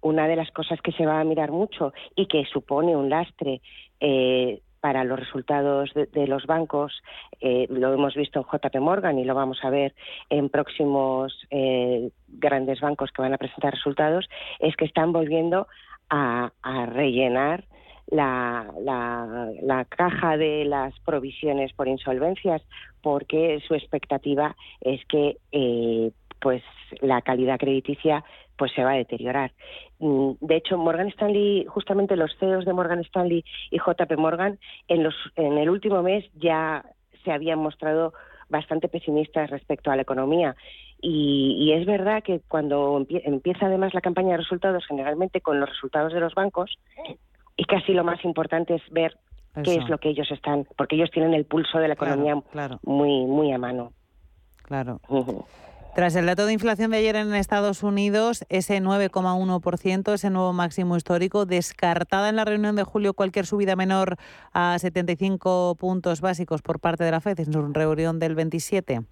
una 0.01 0.27
de 0.27 0.37
las 0.37 0.51
cosas 0.51 0.81
que 0.81 0.93
se 0.93 1.07
va 1.07 1.21
a 1.21 1.25
mirar 1.25 1.53
mucho 1.53 1.93
y 2.17 2.27
que 2.27 2.45
supone 2.45 2.97
un 2.97 3.09
lastre 3.09 3.61
eh, 4.01 4.61
para 4.83 5.05
los 5.05 5.17
resultados 5.17 5.91
de, 5.95 6.27
los 6.27 6.45
bancos. 6.47 7.03
Eh, 7.41 7.69
lo 7.71 7.95
hemos 7.95 8.17
visto 8.17 8.41
en 8.41 8.59
JP 8.59 8.81
Morgan 8.81 9.17
y 9.17 9.25
lo 9.25 9.33
vamos 9.33 9.61
a 9.63 9.71
ver 9.71 9.95
en 10.29 10.49
próximos 10.49 11.33
eh, 11.51 12.11
grandes 12.27 12.81
bancos 12.81 13.13
que 13.13 13.23
van 13.23 13.33
a 13.33 13.39
presentar 13.39 13.73
resultados, 13.73 14.29
es 14.59 14.75
que 14.75 14.85
están 14.85 15.13
volviendo 15.13 15.69
a, 16.11 16.51
rellenar 16.93 17.65
la, 18.09 18.67
la, 18.83 19.87
caja 19.89 20.37
de 20.37 20.65
las 20.65 20.99
provisiones 21.01 21.73
por 21.73 21.87
insolvencias 21.87 22.61
porque 23.03 23.63
su 23.67 23.75
expectativa 23.75 24.57
es 24.81 25.03
que 25.07 25.39
eh, 25.53 26.11
pues 26.41 26.63
la 27.01 27.23
calidad 27.23 27.59
crediticia 27.59 28.25
pues 28.63 28.75
se 28.75 28.85
va 28.85 28.93
a 28.93 28.95
deteriorar. 28.95 29.51
Mm, 29.99 30.35
de 30.41 30.55
hecho, 30.55 30.79
Morgan 30.79 31.09
Stanley, 31.09 31.67
justamente 31.67 32.15
los 32.15 32.31
CEOs 32.39 32.65
de 32.65 32.73
Morgan 32.73 33.01
Stanley 33.01 33.45
y 33.73 33.79
JP 33.79 34.17
Morgan, 34.19 34.61
en, 34.87 35.03
los, 35.03 35.17
en 35.35 35.59
el 35.59 35.69
último 35.69 36.01
mes 36.01 36.25
ya 36.35 36.85
se 37.25 37.33
habían 37.33 37.59
mostrado 37.59 38.13
bastante 38.49 38.87
pesimistas 38.87 39.51
respecto 39.51 39.91
a 39.91 39.97
la 39.97 40.03
economía. 40.03 40.55
Y, 41.01 41.73
es 41.73 41.87
verdad 41.87 42.23
que 42.23 42.41
cuando 42.47 43.05
empieza 43.09 43.67
además 43.67 43.95
la 43.95 44.01
campaña 44.01 44.31
de 44.31 44.37
resultados, 44.37 44.87
generalmente 44.87 45.41
con 45.41 45.59
los 45.59 45.69
resultados 45.69 46.13
de 46.13 46.21
los 46.21 46.37
bancos, 46.37 46.79
y 47.57 47.65
casi 47.65 47.95
lo 47.95 48.05
más 48.05 48.25
importante 48.25 48.77
es 48.77 48.83
ver 48.93 49.17
qué 49.65 49.75
es 49.75 49.89
lo 49.89 49.99
que 49.99 50.11
ellos 50.11 50.31
están, 50.31 50.69
porque 50.77 50.95
ellos 50.95 51.11
tienen 51.11 51.35
el 51.35 51.47
pulso 51.47 51.81
de 51.81 51.89
la 51.89 51.95
economía 51.95 52.41
muy 52.85 53.25
muy 53.27 53.51
a 53.51 53.59
mano. 53.59 53.91
Claro. 54.63 55.01
Tras 55.95 56.17
el 56.17 56.25
dato 56.25 56.47
de 56.47 56.55
inflación 56.55 56.91
de 56.91 56.97
ayer 56.97 57.17
en 57.17 57.35
Estados 57.35 57.83
Unidos, 57.83 58.47
ese 58.49 58.81
9,1%, 58.81 60.15
ese 60.15 60.31
nuevo 60.31 60.55
máximo 60.55 60.97
histórico, 60.97 61.45
descartada 61.45 62.31
en 62.31 62.37
la 62.37 62.47
reunión 62.47 62.77
de 62.77 62.83
julio 62.83 63.13
cualquier 63.13 63.45
subida 63.45 63.77
menor 63.77 64.17
a 64.55 64.79
75 64.79 65.77
puntos 65.79 66.23
básicos 66.23 66.63
por 66.63 66.81
parte 66.81 67.05
de 67.05 67.11
la 67.11 67.21
FED 67.21 67.41
en 67.41 67.53
su 67.53 67.73
reunión 67.75 68.19
del 68.19 68.35
27. 68.35 69.03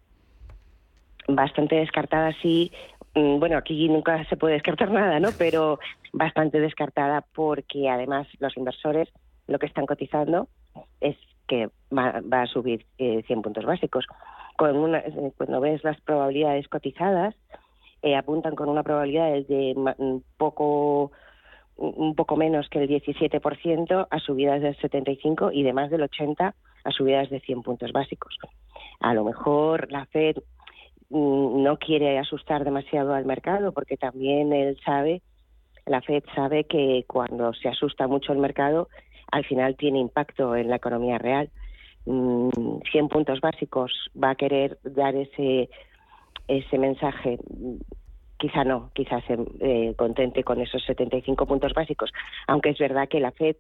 Bastante 1.29 1.77
descartada, 1.77 2.33
sí. 2.41 2.73
Mm, 3.15 3.39
bueno, 3.39 3.59
aquí 3.59 3.87
nunca 3.87 4.25
se 4.31 4.39
puede 4.39 4.55
descartar 4.55 4.91
nada, 4.91 5.21
¿no? 5.21 5.29
Pero 5.37 5.81
bastante 6.15 6.61
descartada 6.61 7.27
porque 7.35 7.91
además 7.91 8.27
los 8.39 8.57
inversores 8.57 9.11
lo 9.49 9.59
que 9.59 9.67
están 9.67 9.85
cotizando 9.85 10.49
es 11.03 11.17
que 11.47 11.69
va, 11.93 12.23
a 12.31 12.47
subir 12.47 12.87
100 12.97 13.19
eh, 13.29 13.43
puntos 13.43 13.67
básicos 13.67 14.07
una, 14.61 14.99
eh, 14.99 15.33
cuando 15.37 15.61
ves 15.61 15.83
las 15.85 16.01
probabilidades 16.01 16.69
cotizadas, 16.69 17.35
eh, 18.03 18.17
apuntan 18.17 18.55
con 18.55 18.69
una 18.69 18.83
probabilidad 18.83 19.33
de 19.47 19.75
un 19.99 20.25
poco 20.37 21.13
un 21.81 22.15
poco 22.15 22.37
menos 22.37 22.69
que 22.69 22.79
el 22.79 22.89
17% 22.89 24.07
a 24.11 24.19
subidas 24.19 24.61
del 24.61 24.77
75 24.77 25.51
y 25.51 25.63
de 25.63 25.73
más 25.73 25.91
del 25.91 26.03
80 26.03 26.55
a 26.85 26.91
subidas 26.91 27.31
de 27.31 27.41
100 27.41 27.63
puntos 27.63 27.93
básicos. 27.93 28.37
A 29.01 29.15
lo 29.15 29.25
mejor 29.25 29.91
la 29.91 30.05
Fed 30.07 30.37
mm, 31.09 31.63
no 31.63 31.79
quiere 31.79 32.19
asustar 32.19 32.65
demasiado 32.65 33.15
al 33.15 33.25
mercado 33.25 33.73
porque 33.73 33.97
también 33.97 34.53
él 34.53 34.79
sabe, 34.85 35.23
la 35.87 36.03
Fed 36.03 36.23
sabe 36.35 36.65
que 36.65 37.05
cuando 37.07 37.55
se 37.55 37.69
asusta 37.69 38.07
mucho 38.07 38.33
el 38.33 38.39
mercado, 38.39 38.89
al 39.33 39.45
final 39.47 39.77
tiene 39.77 40.01
impacto 40.01 40.55
en 40.57 40.69
la 40.69 40.77
economía 40.77 41.17
real. 41.17 41.51
100 42.05 42.15
mm, 42.15 43.09
puntos 43.09 43.41
básicos 43.41 44.11
va 44.23 44.31
a 44.31 44.35
querer 44.35 44.79
dar 44.85 45.15
ese, 45.15 45.69
ese 46.49 46.79
mensaje. 46.79 47.39
Quizá 48.39 48.65
no, 48.65 48.91
quizás 48.95 49.23
se 49.25 49.37
eh, 49.61 49.95
contente 49.97 50.43
con 50.45 50.61
esos 50.61 50.83
75 50.85 51.47
puntos 51.47 51.75
básicos, 51.75 52.11
aunque 52.47 52.71
es 52.71 52.79
verdad 52.79 53.09
que 53.09 53.21
la 53.21 53.33
FED 53.33 53.57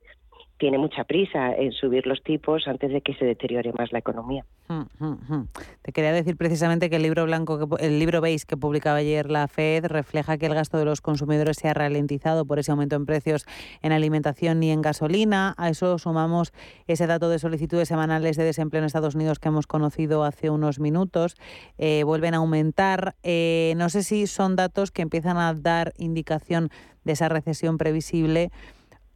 tiene 0.60 0.76
mucha 0.76 1.04
prisa 1.04 1.54
en 1.54 1.72
subir 1.72 2.06
los 2.06 2.22
tipos 2.22 2.68
antes 2.68 2.92
de 2.92 3.00
que 3.00 3.14
se 3.14 3.24
deteriore 3.24 3.72
más 3.72 3.92
la 3.92 3.98
economía. 3.98 4.44
Hmm, 4.68 4.82
hmm, 4.98 5.16
hmm. 5.28 5.48
Te 5.80 5.92
quería 5.92 6.12
decir 6.12 6.36
precisamente 6.36 6.90
que 6.90 6.96
el 6.96 7.02
libro 7.02 7.24
blanco, 7.24 7.58
que, 7.58 7.86
el 7.86 7.98
libro 7.98 8.20
beige 8.20 8.44
que 8.46 8.58
publicaba 8.58 8.98
ayer 8.98 9.30
la 9.30 9.48
Fed 9.48 9.86
refleja 9.86 10.36
que 10.36 10.44
el 10.44 10.54
gasto 10.54 10.76
de 10.76 10.84
los 10.84 11.00
consumidores 11.00 11.56
se 11.56 11.68
ha 11.68 11.74
ralentizado 11.74 12.44
por 12.44 12.58
ese 12.58 12.72
aumento 12.72 12.94
en 12.94 13.06
precios 13.06 13.46
en 13.80 13.92
alimentación 13.92 14.62
y 14.62 14.70
en 14.70 14.82
gasolina. 14.82 15.54
A 15.56 15.70
eso 15.70 15.98
sumamos 15.98 16.52
ese 16.86 17.06
dato 17.06 17.30
de 17.30 17.38
solicitudes 17.38 17.88
semanales 17.88 18.36
de 18.36 18.44
desempleo 18.44 18.80
en 18.80 18.86
Estados 18.86 19.14
Unidos 19.14 19.38
que 19.38 19.48
hemos 19.48 19.66
conocido 19.66 20.24
hace 20.24 20.50
unos 20.50 20.78
minutos. 20.78 21.36
Eh, 21.78 22.02
vuelven 22.04 22.34
a 22.34 22.36
aumentar. 22.36 23.14
Eh, 23.22 23.72
no 23.78 23.88
sé 23.88 24.02
si 24.02 24.26
son 24.26 24.56
datos 24.56 24.90
que 24.90 25.00
empiezan 25.00 25.38
a 25.38 25.54
dar 25.54 25.94
indicación 25.96 26.68
de 27.04 27.12
esa 27.12 27.30
recesión 27.30 27.78
previsible 27.78 28.50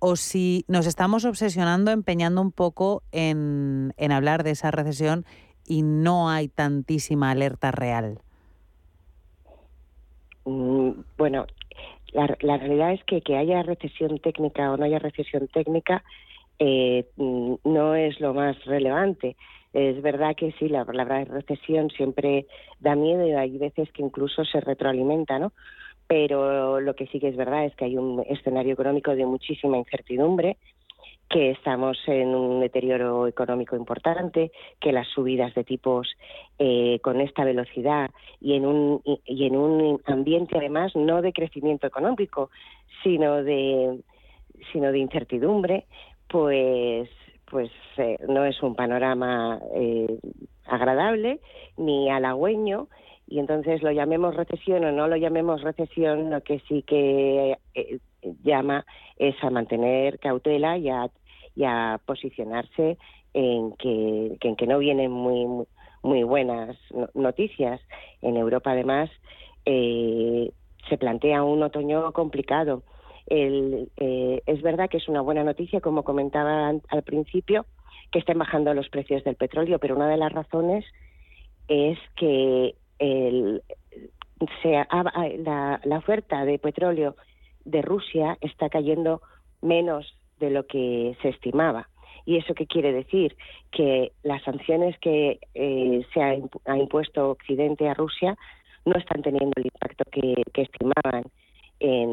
o 0.06 0.16
si 0.16 0.66
nos 0.68 0.86
estamos 0.86 1.24
obsesionando, 1.24 1.90
empeñando 1.90 2.42
un 2.42 2.52
poco 2.52 3.02
en, 3.10 3.94
hablar 4.12 4.44
de 4.44 4.50
esa 4.50 4.70
recesión 4.70 5.24
y 5.66 5.80
no 5.80 6.28
hay 6.28 6.48
tantísima 6.48 7.30
alerta 7.30 7.70
real. 7.70 8.18
Mm, 10.44 10.90
bueno, 11.16 11.46
la, 12.12 12.58
realidad 12.58 12.92
es 12.92 13.02
que 13.04 13.22
que 13.22 13.38
haya 13.38 13.62
recesión 13.62 14.18
técnica 14.18 14.70
o 14.70 14.76
no 14.76 14.84
haya 14.84 14.98
recesión 14.98 15.48
técnica 15.48 16.04
eh, 16.58 17.08
mm, 17.16 17.54
no 17.64 17.94
es 17.94 18.20
lo 18.20 18.34
más 18.34 18.62
relevante. 18.66 19.38
Es 19.72 20.02
verdad 20.02 20.36
que 20.36 20.52
sí, 20.58 20.68
la 20.68 20.84
palabra 20.84 21.24
recesión 21.24 21.88
siempre 21.88 22.46
da 22.78 22.94
miedo 22.94 23.26
y 23.26 23.32
hay 23.32 23.56
veces 23.56 23.90
que 23.92 24.02
incluso 24.02 24.44
se 24.44 24.60
retroalimenta, 24.60 25.38
¿no? 25.38 25.54
Pero 26.06 26.80
lo 26.80 26.94
que 26.94 27.06
sí 27.06 27.20
que 27.20 27.28
es 27.28 27.36
verdad 27.36 27.64
es 27.64 27.74
que 27.76 27.86
hay 27.86 27.96
un 27.96 28.24
escenario 28.28 28.74
económico 28.74 29.14
de 29.14 29.26
muchísima 29.26 29.78
incertidumbre, 29.78 30.56
que 31.28 31.50
estamos 31.50 31.98
en 32.06 32.34
un 32.34 32.60
deterioro 32.60 33.26
económico 33.26 33.76
importante, 33.76 34.52
que 34.80 34.92
las 34.92 35.08
subidas 35.08 35.54
de 35.54 35.64
tipos 35.64 36.08
eh, 36.58 37.00
con 37.02 37.20
esta 37.20 37.44
velocidad 37.44 38.10
y 38.40 38.54
en 38.54 38.66
un 38.66 39.02
y 39.24 39.46
en 39.46 39.56
un 39.56 40.00
ambiente 40.04 40.58
además 40.58 40.94
no 40.94 41.22
de 41.22 41.32
crecimiento 41.32 41.86
económico, 41.86 42.50
sino 43.02 43.42
de 43.42 44.00
sino 44.72 44.92
de 44.92 44.98
incertidumbre, 44.98 45.86
pues 46.28 47.08
pues 47.50 47.70
eh, 47.96 48.18
no 48.28 48.44
es 48.44 48.62
un 48.62 48.74
panorama 48.74 49.60
eh, 49.74 50.18
agradable 50.66 51.40
ni 51.76 52.10
halagüeño 52.10 52.88
y 53.26 53.38
entonces 53.38 53.82
lo 53.82 53.90
llamemos 53.90 54.36
recesión 54.36 54.84
o 54.84 54.92
no 54.92 55.08
lo 55.08 55.16
llamemos 55.16 55.62
recesión, 55.62 56.30
lo 56.30 56.42
que 56.42 56.60
sí 56.68 56.82
que 56.82 57.56
eh, 57.74 57.98
llama 58.42 58.84
es 59.16 59.34
a 59.42 59.50
mantener 59.50 60.18
cautela 60.18 60.76
y 60.78 60.88
a, 60.88 61.10
posicionarse 62.04 62.98
en 63.32 63.72
que, 63.76 64.36
en 64.40 64.56
que 64.56 64.66
no 64.66 64.78
vienen 64.78 65.10
muy, 65.10 65.66
muy 66.02 66.22
buenas 66.22 66.76
noticias. 67.14 67.80
En 68.20 68.36
Europa, 68.36 68.72
además, 68.72 69.10
eh, 69.64 70.50
se 70.88 70.98
plantea 70.98 71.42
un 71.42 71.62
otoño 71.62 72.12
complicado. 72.12 72.82
El, 73.26 73.88
eh, 73.96 74.42
es 74.46 74.60
verdad 74.62 74.90
que 74.90 74.98
es 74.98 75.08
una 75.08 75.22
buena 75.22 75.44
noticia, 75.44 75.80
como 75.80 76.02
comentaba 76.02 76.68
al 76.68 77.02
principio, 77.04 77.64
que 78.12 78.18
estén 78.18 78.38
bajando 78.38 78.74
los 78.74 78.88
precios 78.90 79.24
del 79.24 79.36
petróleo, 79.36 79.78
pero 79.78 79.96
una 79.96 80.08
de 80.08 80.18
las 80.18 80.32
razones 80.32 80.84
es 81.68 81.98
que 82.16 82.74
el, 82.98 83.62
la, 84.62 85.80
la 85.84 85.98
oferta 85.98 86.44
de 86.44 86.58
petróleo 86.58 87.16
de 87.64 87.82
Rusia 87.82 88.36
está 88.40 88.68
cayendo 88.68 89.22
menos 89.62 90.16
de 90.38 90.50
lo 90.50 90.66
que 90.66 91.16
se 91.22 91.30
estimaba. 91.30 91.88
¿Y 92.26 92.36
eso 92.36 92.54
qué 92.54 92.66
quiere 92.66 92.92
decir? 92.92 93.36
Que 93.70 94.12
las 94.22 94.42
sanciones 94.42 94.98
que 94.98 95.38
eh, 95.54 96.06
se 96.12 96.22
ha, 96.22 96.76
impuesto 96.76 97.30
Occidente 97.30 97.88
a 97.88 97.94
Rusia 97.94 98.36
no 98.84 98.94
están 98.96 99.22
teniendo 99.22 99.52
el 99.56 99.66
impacto 99.66 100.04
que, 100.10 100.34
estimaban. 100.54 101.24
en, 101.80 102.12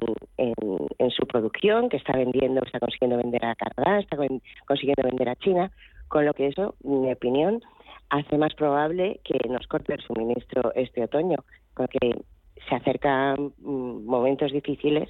su 1.11 1.27
producción, 1.27 1.89
que 1.89 1.97
está 1.97 2.13
vendiendo, 2.13 2.61
está 2.63 2.79
consiguiendo 2.79 3.17
vender 3.17 3.43
a 3.45 3.55
Canadá, 3.55 4.00
está 4.00 4.17
consiguiendo 4.65 5.03
vender 5.03 5.29
a 5.29 5.35
China, 5.35 5.71
con 6.12 6.25
lo 6.25 6.34
que 6.34 6.48
eso, 6.48 6.75
en 6.84 7.01
mi 7.01 7.12
opinión, 7.12 7.62
hace 8.10 8.38
más 8.38 8.53
probable 8.53 9.22
que 9.24 9.39
nos 9.48 9.65
corte 9.68 9.94
el 9.94 10.01
suministro 10.01 10.74
este 10.75 11.06
otoño, 11.06 11.38
con 11.74 11.88
que 11.88 12.22
se 12.68 12.75
acercan 12.75 13.53
mm, 13.60 14.06
momentos 14.06 14.51
difíciles 14.51 15.10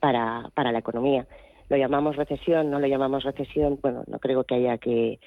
para, 0.00 0.50
para 0.54 0.72
la 0.72 0.78
economía. 0.78 1.26
Lo 1.68 1.76
llamamos 1.76 2.16
recesión, 2.16 2.70
no 2.70 2.80
lo 2.80 2.86
llamamos 2.86 3.24
recesión, 3.24 3.78
bueno, 3.82 4.04
no 4.06 4.18
creo 4.20 4.42
que 4.44 4.54
haya 4.54 4.78
que, 4.78 5.20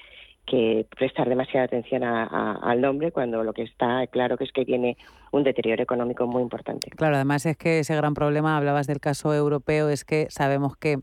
que 0.44 0.86
prestar 0.98 1.28
demasiada 1.28 1.66
atención 1.66 2.02
al 2.02 2.80
nombre 2.80 3.12
cuando 3.12 3.44
lo 3.44 3.52
que 3.52 3.62
está 3.62 4.04
claro 4.08 4.36
que 4.36 4.42
es 4.42 4.50
que 4.50 4.64
tiene 4.64 4.96
un 5.30 5.44
deterioro 5.44 5.84
económico 5.84 6.26
muy 6.26 6.42
importante. 6.42 6.90
Claro, 6.90 7.14
además 7.14 7.46
es 7.46 7.56
que 7.56 7.78
ese 7.78 7.94
gran 7.94 8.14
problema, 8.14 8.56
hablabas 8.56 8.88
del 8.88 8.98
caso 8.98 9.32
europeo, 9.32 9.88
es 9.88 10.04
que 10.04 10.26
sabemos 10.30 10.76
que 10.76 10.98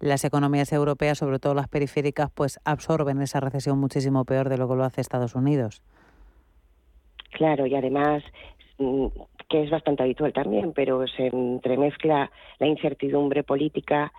las 0.00 0.24
economías 0.24 0.72
europeas, 0.72 1.18
sobre 1.18 1.38
todo 1.38 1.54
las 1.54 1.68
periféricas, 1.68 2.30
pues 2.30 2.58
absorben 2.64 3.20
esa 3.22 3.40
recesión 3.40 3.78
muchísimo 3.78 4.24
peor 4.24 4.48
de 4.48 4.58
lo 4.58 4.68
que 4.68 4.74
lo 4.74 4.84
hace 4.84 5.00
Estados 5.00 5.34
Unidos. 5.34 5.82
Claro, 7.32 7.66
y 7.66 7.74
además 7.74 8.22
mm, 8.78 9.06
que 9.48 9.62
es 9.62 9.70
bastante 9.70 10.02
habitual 10.02 10.32
también, 10.32 10.72
pero 10.72 11.06
se 11.06 11.26
entremezcla 11.26 12.30
la 12.58 12.66
incertidumbre 12.66 13.44
política 13.44 14.12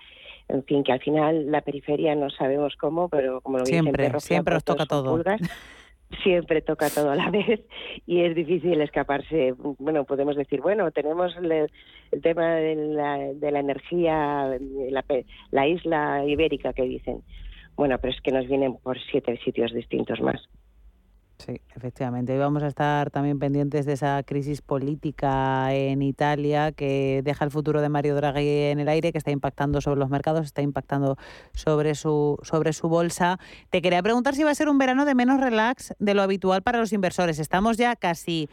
en 0.52 0.64
fin, 0.66 0.84
que 0.84 0.92
al 0.92 1.00
final 1.00 1.50
la 1.50 1.62
periferia 1.62 2.14
no 2.16 2.30
sabemos 2.30 2.76
cómo, 2.76 3.08
pero 3.08 3.42
como 3.42 3.60
lo 3.60 3.66
siempre, 3.66 4.06
dicen, 4.06 4.20
siempre 4.20 4.56
os 4.56 4.64
toca 4.64 4.86
todo. 4.86 5.24
siempre 6.24 6.62
toca 6.62 6.90
todo 6.90 7.12
a 7.12 7.16
la 7.16 7.30
vez 7.32 7.62
y 8.06 8.22
es 8.22 8.36
difícil 8.36 8.82
escaparse. 8.82 9.54
Bueno, 9.80 10.06
podemos 10.06 10.36
decir, 10.36 10.62
bueno, 10.62 10.92
tenemos 10.92 11.36
el, 11.38 11.70
tema 12.22 12.56
de 12.56 12.76
la, 12.76 13.18
de 13.34 13.52
la 13.52 13.60
energía, 13.60 14.58
la, 14.90 15.06
la 15.52 15.68
isla 15.68 16.24
ibérica 16.26 16.74
que 16.74 16.84
dicen. 16.84 17.22
Bueno, 17.76 17.98
pero 18.00 18.14
es 18.14 18.22
que 18.22 18.32
nos 18.32 18.48
vienen 18.48 18.76
por 18.78 19.00
siete 19.00 19.38
sitios 19.44 19.74
distintos 19.74 20.20
más. 20.22 20.42
Sí, 21.44 21.60
efectivamente. 21.76 22.36
Y 22.36 22.38
vamos 22.38 22.62
a 22.62 22.68
estar 22.68 23.10
también 23.10 23.40
pendientes 23.40 23.88
de 23.88 23.94
esa 23.94 24.22
crisis 24.22 24.62
política 24.62 25.74
en 25.74 26.04
Italia 26.04 26.72
que 26.72 27.22
deja 27.24 27.44
el 27.46 27.50
futuro 27.50 27.82
de 27.82 27.90
Mario 27.90 28.14
Draghi 28.14 28.70
en 28.70 28.80
el 28.80 28.88
aire, 28.88 29.12
que 29.12 29.18
está 29.18 29.32
impactando 29.32 29.82
sobre 29.82 30.00
los 30.00 30.12
mercados, 30.12 30.46
está 30.46 30.62
impactando 30.62 31.18
sobre 31.54 31.96
su, 31.96 32.38
sobre 32.44 32.74
su 32.74 32.90
bolsa. 32.90 33.40
Te 33.72 33.82
quería 33.82 34.04
preguntar 34.04 34.36
si 34.36 34.44
va 34.44 34.52
a 34.52 34.56
ser 34.56 34.70
un 34.70 34.78
verano 34.78 35.04
de 35.04 35.16
menos 35.16 35.42
relax 35.42 35.96
de 35.98 36.14
lo 36.14 36.22
habitual 36.22 36.62
para 36.62 36.78
los 36.78 36.94
inversores. 36.94 37.40
Estamos 37.40 37.76
ya 37.76 37.96
casi 37.96 38.48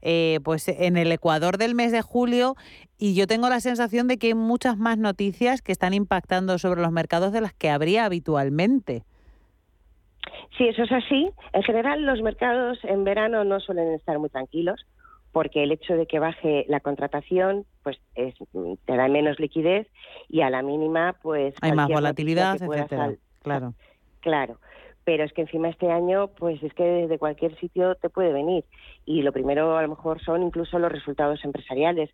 eh, 0.00 0.38
pues 0.44 0.68
en 0.68 0.96
el 0.96 1.10
Ecuador 1.10 1.58
del 1.58 1.74
mes 1.74 1.90
de 1.90 2.02
julio 2.02 2.54
y 2.98 3.14
yo 3.14 3.26
tengo 3.26 3.48
la 3.48 3.58
sensación 3.58 4.06
de 4.06 4.16
que 4.16 4.28
hay 4.28 4.34
muchas 4.34 4.78
más 4.78 4.96
noticias 4.96 5.60
que 5.60 5.72
están 5.72 5.92
impactando 5.92 6.56
sobre 6.58 6.82
los 6.82 6.92
mercados 6.92 7.32
de 7.32 7.40
las 7.40 7.52
que 7.52 7.68
habría 7.68 8.04
habitualmente. 8.04 9.04
Sí, 10.56 10.68
eso 10.68 10.82
es 10.82 10.92
así. 10.92 11.30
En 11.52 11.62
general, 11.62 12.02
los 12.04 12.22
mercados 12.22 12.78
en 12.84 13.04
verano 13.04 13.44
no 13.44 13.60
suelen 13.60 13.92
estar 13.94 14.18
muy 14.18 14.28
tranquilos 14.28 14.86
porque 15.32 15.62
el 15.62 15.72
hecho 15.72 15.94
de 15.94 16.06
que 16.06 16.18
baje 16.18 16.64
la 16.68 16.80
contratación 16.80 17.64
pues 17.82 17.98
es, 18.14 18.34
te 18.84 18.96
da 18.96 19.08
menos 19.08 19.38
liquidez 19.38 19.86
y 20.28 20.40
a 20.40 20.50
la 20.50 20.62
mínima 20.62 21.16
pues 21.22 21.54
hay 21.60 21.72
más 21.72 21.88
volatilidad, 21.88 22.60
etcétera. 22.60 23.14
Claro. 23.42 23.74
Claro. 24.20 24.58
Pero 25.04 25.24
es 25.24 25.32
que 25.32 25.42
encima 25.42 25.68
este 25.68 25.90
año, 25.90 26.28
pues 26.28 26.62
es 26.62 26.74
que 26.74 26.82
desde 26.82 27.18
cualquier 27.18 27.56
sitio 27.58 27.94
te 27.94 28.10
puede 28.10 28.32
venir. 28.32 28.64
Y 29.06 29.22
lo 29.22 29.32
primero 29.32 29.76
a 29.78 29.82
lo 29.82 29.88
mejor 29.88 30.20
son 30.22 30.42
incluso 30.42 30.78
los 30.78 30.92
resultados 30.92 31.42
empresariales. 31.44 32.10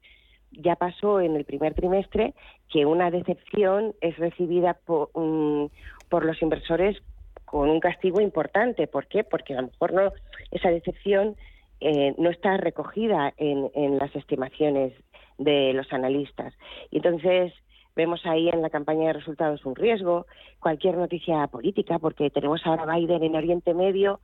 Ya 0.53 0.77
pasó 0.77 1.21
en 1.21 1.35
el 1.35 1.45
primer 1.45 1.75
trimestre 1.75 2.35
que 2.71 2.87
una 2.87 3.11
decepción 3.11 3.95
es 4.01 4.17
recibida 4.17 4.75
por, 4.75 5.11
mm, 5.15 5.71
por 6.09 6.25
los 6.25 6.41
inversores 6.41 7.03
con 7.45 7.71
un 7.71 7.81
castigo 7.81 8.21
importante. 8.21 8.87
¿Por 8.87 9.07
qué? 9.07 9.25
Porque 9.25 9.55
a 9.55 9.61
lo 9.61 9.69
mejor 9.69 9.93
no 9.93 10.13
esa 10.51 10.71
decepción 10.71 11.37
eh, 11.81 12.15
no 12.19 12.31
está 12.31 12.57
recogida 12.57 13.35
en, 13.37 13.71
en, 13.75 13.99
las 13.99 14.15
estimaciones 14.17 14.93
de 15.39 15.73
los 15.73 15.93
analistas. 15.93 16.55
Y 16.91 16.97
entonces 16.97 17.53
vemos 17.97 18.25
ahí 18.27 18.49
en 18.49 18.63
la 18.63 18.71
campaña 18.71 19.09
de 19.09 19.13
resultados 19.15 19.65
un 19.65 19.75
riesgo, 19.75 20.27
cualquier 20.61 20.97
noticia 20.97 21.47
política, 21.49 21.99
porque 21.99 22.31
tenemos 22.31 22.65
ahora 22.65 22.87
Biden 22.97 23.23
en 23.23 23.37
Oriente 23.37 23.75
Medio 23.75 24.21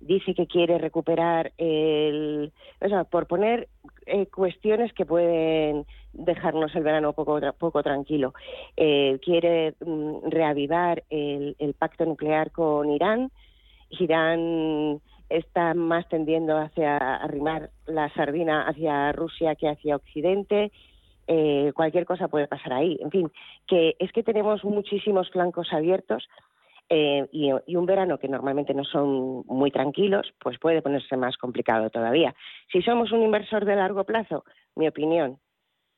dice 0.00 0.34
que 0.34 0.46
quiere 0.46 0.78
recuperar 0.78 1.52
el, 1.58 2.52
o 2.80 2.88
sea, 2.88 3.04
por 3.04 3.26
poner 3.26 3.68
eh, 4.06 4.26
cuestiones 4.26 4.92
que 4.92 5.04
pueden 5.04 5.86
dejarnos 6.12 6.74
el 6.74 6.82
verano 6.82 7.12
poco 7.12 7.40
poco 7.58 7.82
tranquilo. 7.82 8.34
Eh, 8.76 9.18
quiere 9.22 9.74
mm, 9.84 10.28
reavivar 10.30 11.04
el, 11.10 11.74
pacto 11.78 12.04
nuclear 12.04 12.50
con 12.50 12.90
Irán. 12.90 13.30
Irán 13.90 15.00
está 15.28 15.74
más 15.74 16.08
tendiendo 16.08 16.56
hacia 16.56 16.96
arrimar 16.96 17.70
la 17.86 18.08
sardina 18.14 18.66
hacia 18.66 19.12
Rusia 19.12 19.54
que 19.54 19.68
hacia 19.68 19.96
Occidente. 19.96 20.72
Eh, 21.26 21.72
cualquier 21.74 22.06
cosa 22.06 22.28
puede 22.28 22.46
pasar 22.46 22.72
ahí. 22.72 22.98
En 23.02 23.10
fin, 23.10 23.30
que 23.66 23.96
es 23.98 24.10
que 24.12 24.22
tenemos 24.22 24.64
muchísimos 24.64 25.30
flancos 25.30 25.70
abiertos 25.72 26.26
eh, 26.90 27.28
y, 27.32 27.76
un 27.76 27.86
verano 27.86 28.18
que 28.18 28.28
normalmente 28.28 28.72
no 28.72 28.84
son 28.84 29.44
muy 29.46 29.70
tranquilos, 29.70 30.32
pues 30.40 30.58
puede 30.58 30.80
ponerse 30.80 31.16
más 31.16 31.36
complicado 31.36 31.90
todavía. 31.90 32.34
Si 32.72 32.80
somos 32.82 33.12
un 33.12 33.22
inversor 33.22 33.64
de 33.64 33.76
largo 33.76 34.04
plazo, 34.04 34.44
mi 34.74 34.88
opinión, 34.88 35.38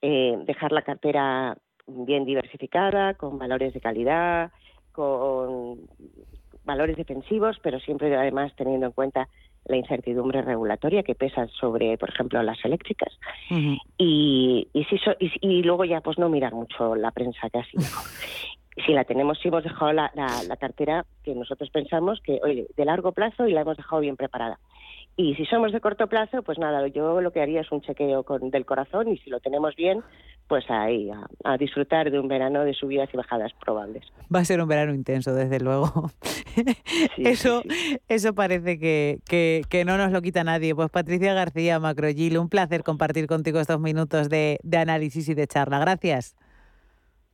eh, 0.02 0.36
dejar 0.46 0.72
la 0.72 0.82
cartera 0.82 1.56
bien 1.86 2.24
diversificada, 2.24 3.14
con 3.14 3.38
valores 3.38 3.72
de 3.72 3.80
calidad, 3.80 4.50
con 4.92 5.80
valores 6.64 6.96
defensivos, 6.96 7.58
pero 7.62 7.78
siempre 7.80 8.14
además 8.16 8.52
teniendo 8.56 8.86
en 8.86 8.92
cuenta 8.92 9.28
la 9.66 9.76
incertidumbre 9.76 10.42
regulatoria 10.42 11.02
que 11.02 11.14
pesa 11.14 11.46
sobre, 11.48 11.96
por 11.98 12.08
ejemplo, 12.08 12.42
las 12.42 12.64
eléctricas. 12.64 13.12
y, 13.98 14.68
y, 14.72 14.84
si 14.84 14.96
y, 15.40 15.62
luego 15.62 15.84
ya 15.84 16.00
pues 16.00 16.18
no 16.18 16.28
mirar 16.28 16.54
mucho 16.54 16.96
la 16.96 17.10
prensa 17.10 17.48
casi 17.50 17.76
si 18.76 18.92
la 18.92 19.04
tenemos, 19.04 19.38
si 19.38 19.48
hemos 19.48 19.64
dejado 19.64 19.92
la, 19.92 20.10
la, 20.14 20.56
cartera 20.56 21.04
que 21.24 21.34
nosotros 21.34 21.70
pensamos 21.70 22.20
que, 22.20 22.40
oye, 22.42 22.66
de 22.76 22.84
largo 22.84 23.12
plazo 23.12 23.46
y 23.46 23.52
la 23.52 23.62
hemos 23.62 23.76
dejado 23.76 24.00
bien 24.00 24.16
preparada. 24.16 24.58
Y 25.16 25.34
si 25.34 25.44
somos 25.46 25.72
de 25.72 25.80
corto 25.80 26.06
plazo, 26.06 26.42
pues 26.42 26.58
nada, 26.58 26.86
yo 26.88 27.20
lo 27.20 27.32
que 27.32 27.42
haría 27.42 27.60
es 27.60 27.72
un 27.72 27.82
chequeo 27.82 28.22
con, 28.22 28.50
del 28.50 28.64
corazón 28.64 29.08
y 29.08 29.18
si 29.18 29.28
lo 29.28 29.40
tenemos 29.40 29.76
bien, 29.76 30.02
pues 30.48 30.64
ahí, 30.70 31.10
a, 31.44 31.56
disfrutar 31.58 32.10
de 32.10 32.18
un 32.18 32.26
verano 32.26 32.64
de 32.64 32.72
subidas 32.72 33.08
y 33.12 33.16
bajadas 33.16 33.52
probables. 33.62 34.04
Va 34.34 34.40
a 34.40 34.44
ser 34.44 34.62
un 34.62 34.68
verano 34.68 34.94
intenso, 34.94 35.34
desde 35.34 35.60
luego. 35.60 36.10
eso, 37.18 37.62
eso 38.08 38.34
parece 38.34 38.78
que, 38.78 39.18
que, 39.28 39.62
que, 39.68 39.84
no 39.84 39.98
nos 39.98 40.10
lo 40.10 40.22
quita 40.22 40.42
nadie. 40.42 40.74
Pues 40.74 40.90
Patricia 40.90 41.34
García, 41.34 41.78
Macrogil, 41.80 42.38
un 42.38 42.48
placer 42.48 42.82
compartir 42.82 43.26
contigo 43.26 43.60
estos 43.60 43.80
minutos 43.80 44.28
de, 44.28 44.58
de 44.62 44.76
análisis 44.78 45.28
y 45.28 45.34
de 45.34 45.46
charla. 45.46 45.80
Gracias. 45.80 46.34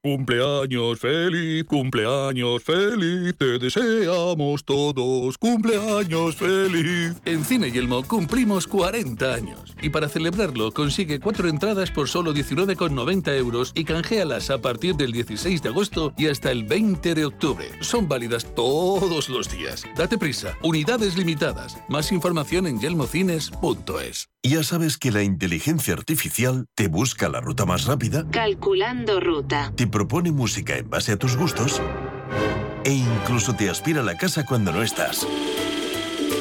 Cumpleaños 0.00 1.00
feliz, 1.00 1.64
cumpleaños 1.64 2.62
feliz, 2.62 3.34
te 3.36 3.58
deseamos 3.58 4.64
todos, 4.64 5.36
cumpleaños 5.38 6.36
feliz. 6.36 7.16
En 7.24 7.44
Cine 7.44 7.72
Yelmo 7.72 8.04
cumplimos 8.04 8.68
40 8.68 9.34
años 9.34 9.74
y 9.82 9.90
para 9.90 10.08
celebrarlo 10.08 10.70
consigue 10.70 11.18
cuatro 11.18 11.48
entradas 11.48 11.90
por 11.90 12.08
solo 12.08 12.32
19,90 12.32 13.36
euros 13.36 13.72
y 13.74 13.82
canjealas 13.82 14.50
a 14.50 14.58
partir 14.58 14.94
del 14.94 15.10
16 15.10 15.62
de 15.62 15.68
agosto 15.68 16.14
y 16.16 16.28
hasta 16.28 16.52
el 16.52 16.62
20 16.62 17.16
de 17.16 17.24
octubre. 17.24 17.66
Son 17.80 18.06
válidas 18.06 18.54
todos 18.54 19.28
los 19.28 19.50
días. 19.50 19.84
Date 19.96 20.16
prisa, 20.16 20.56
unidades 20.62 21.16
limitadas. 21.16 21.76
Más 21.88 22.12
información 22.12 22.68
en 22.68 22.78
yelmocines.es. 22.78 24.28
Ya 24.44 24.62
sabes 24.62 24.98
que 24.98 25.10
la 25.10 25.24
inteligencia 25.24 25.94
artificial 25.94 26.66
te 26.76 26.86
busca 26.86 27.28
la 27.28 27.40
ruta 27.40 27.66
más 27.66 27.86
rápida. 27.86 28.24
Calculando 28.30 29.18
ruta 29.18 29.72
propone 29.86 30.30
música 30.30 30.76
en 30.76 30.88
base 30.88 31.12
a 31.12 31.16
tus 31.16 31.36
gustos 31.36 31.82
e 32.84 32.92
incluso 32.92 33.56
te 33.56 33.68
aspira 33.68 34.00
a 34.00 34.04
la 34.04 34.16
casa 34.16 34.44
cuando 34.46 34.70
no 34.72 34.82
estás. 34.82 35.26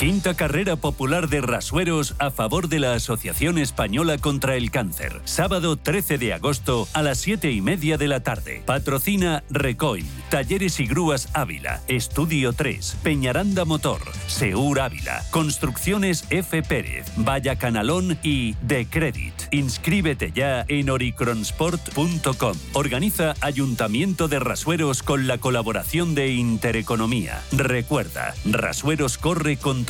Quinta 0.00 0.32
carrera 0.32 0.76
popular 0.76 1.28
de 1.28 1.42
rasueros 1.42 2.14
a 2.18 2.30
favor 2.30 2.70
de 2.70 2.80
la 2.80 2.94
Asociación 2.94 3.58
Española 3.58 4.16
contra 4.16 4.56
el 4.56 4.70
Cáncer. 4.70 5.20
Sábado 5.24 5.76
13 5.76 6.16
de 6.16 6.32
agosto 6.32 6.88
a 6.94 7.02
las 7.02 7.18
7 7.18 7.52
y 7.52 7.60
media 7.60 7.98
de 7.98 8.08
la 8.08 8.20
tarde. 8.20 8.62
Patrocina 8.64 9.44
Recoil, 9.50 10.06
Talleres 10.30 10.80
y 10.80 10.86
Grúas 10.86 11.28
Ávila, 11.34 11.82
Estudio 11.86 12.54
3, 12.54 12.96
Peñaranda 13.02 13.66
Motor, 13.66 14.00
Seur 14.26 14.80
Ávila, 14.80 15.22
Construcciones 15.30 16.24
F. 16.30 16.62
Pérez, 16.62 17.04
Vaya 17.16 17.56
Canalón 17.56 18.16
y 18.22 18.54
The 18.66 18.86
Credit. 18.86 19.34
Inscríbete 19.50 20.32
ya 20.32 20.64
en 20.66 20.88
oricronsport.com. 20.88 22.56
Organiza 22.72 23.34
Ayuntamiento 23.42 24.28
de 24.28 24.38
Rasueros 24.38 25.02
con 25.02 25.26
la 25.26 25.36
colaboración 25.36 26.14
de 26.14 26.28
Intereconomía. 26.28 27.42
Recuerda, 27.52 28.34
Rasueros 28.46 29.18
corre 29.18 29.58
contra 29.58 29.89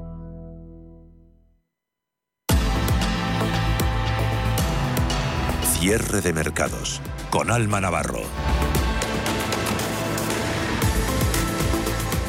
Cierre 5.81 6.21
de 6.21 6.31
mercados 6.31 7.01
con 7.31 7.49
Alma 7.49 7.81
Navarro. 7.81 8.21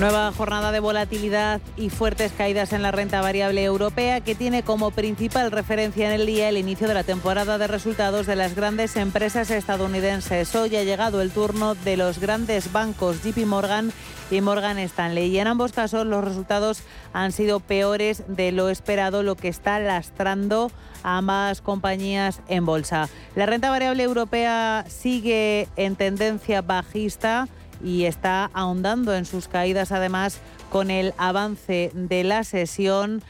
Nueva 0.02 0.32
jornada 0.32 0.72
de 0.72 0.80
volatilidad 0.80 1.60
y 1.76 1.88
fuertes 1.88 2.32
caídas 2.32 2.72
en 2.72 2.82
la 2.82 2.90
renta 2.90 3.20
variable 3.20 3.62
europea 3.62 4.20
que 4.20 4.34
tiene 4.34 4.64
como 4.64 4.90
principal 4.90 5.52
referencia 5.52 6.08
en 6.08 6.20
el 6.20 6.26
día 6.26 6.48
el 6.48 6.56
inicio 6.56 6.88
de 6.88 6.94
la 6.94 7.04
temporada 7.04 7.56
de 7.56 7.68
resultados 7.68 8.26
de 8.26 8.34
las 8.34 8.56
grandes 8.56 8.96
empresas 8.96 9.48
estadounidenses. 9.52 10.56
Hoy 10.56 10.74
ha 10.74 10.82
llegado 10.82 11.22
el 11.22 11.30
turno 11.30 11.76
de 11.76 11.96
los 11.96 12.18
grandes 12.18 12.72
bancos 12.72 13.22
JP 13.22 13.46
Morgan 13.46 13.92
y 14.32 14.40
Morgan 14.40 14.80
Stanley 14.80 15.28
y 15.28 15.38
en 15.38 15.46
ambos 15.46 15.70
casos 15.70 16.04
los 16.04 16.24
resultados 16.24 16.82
han 17.12 17.30
sido 17.30 17.60
peores 17.60 18.24
de 18.26 18.50
lo 18.50 18.70
esperado, 18.70 19.22
lo 19.22 19.36
que 19.36 19.46
está 19.46 19.78
lastrando 19.78 20.72
a 21.04 21.18
ambas 21.18 21.60
compañías 21.60 22.40
en 22.48 22.66
bolsa. 22.66 23.08
La 23.36 23.46
renta 23.46 23.70
variable 23.70 24.02
europea 24.02 24.84
sigue 24.88 25.68
en 25.76 25.94
tendencia 25.94 26.60
bajista 26.60 27.46
y 27.82 28.04
está 28.04 28.50
ahondando 28.54 29.14
en 29.14 29.24
sus 29.24 29.48
caídas 29.48 29.92
además 29.92 30.38
con 30.70 30.90
el 30.90 31.14
avance 31.18 31.90
de 31.94 32.24
la 32.24 32.44
sesión. 32.44 33.22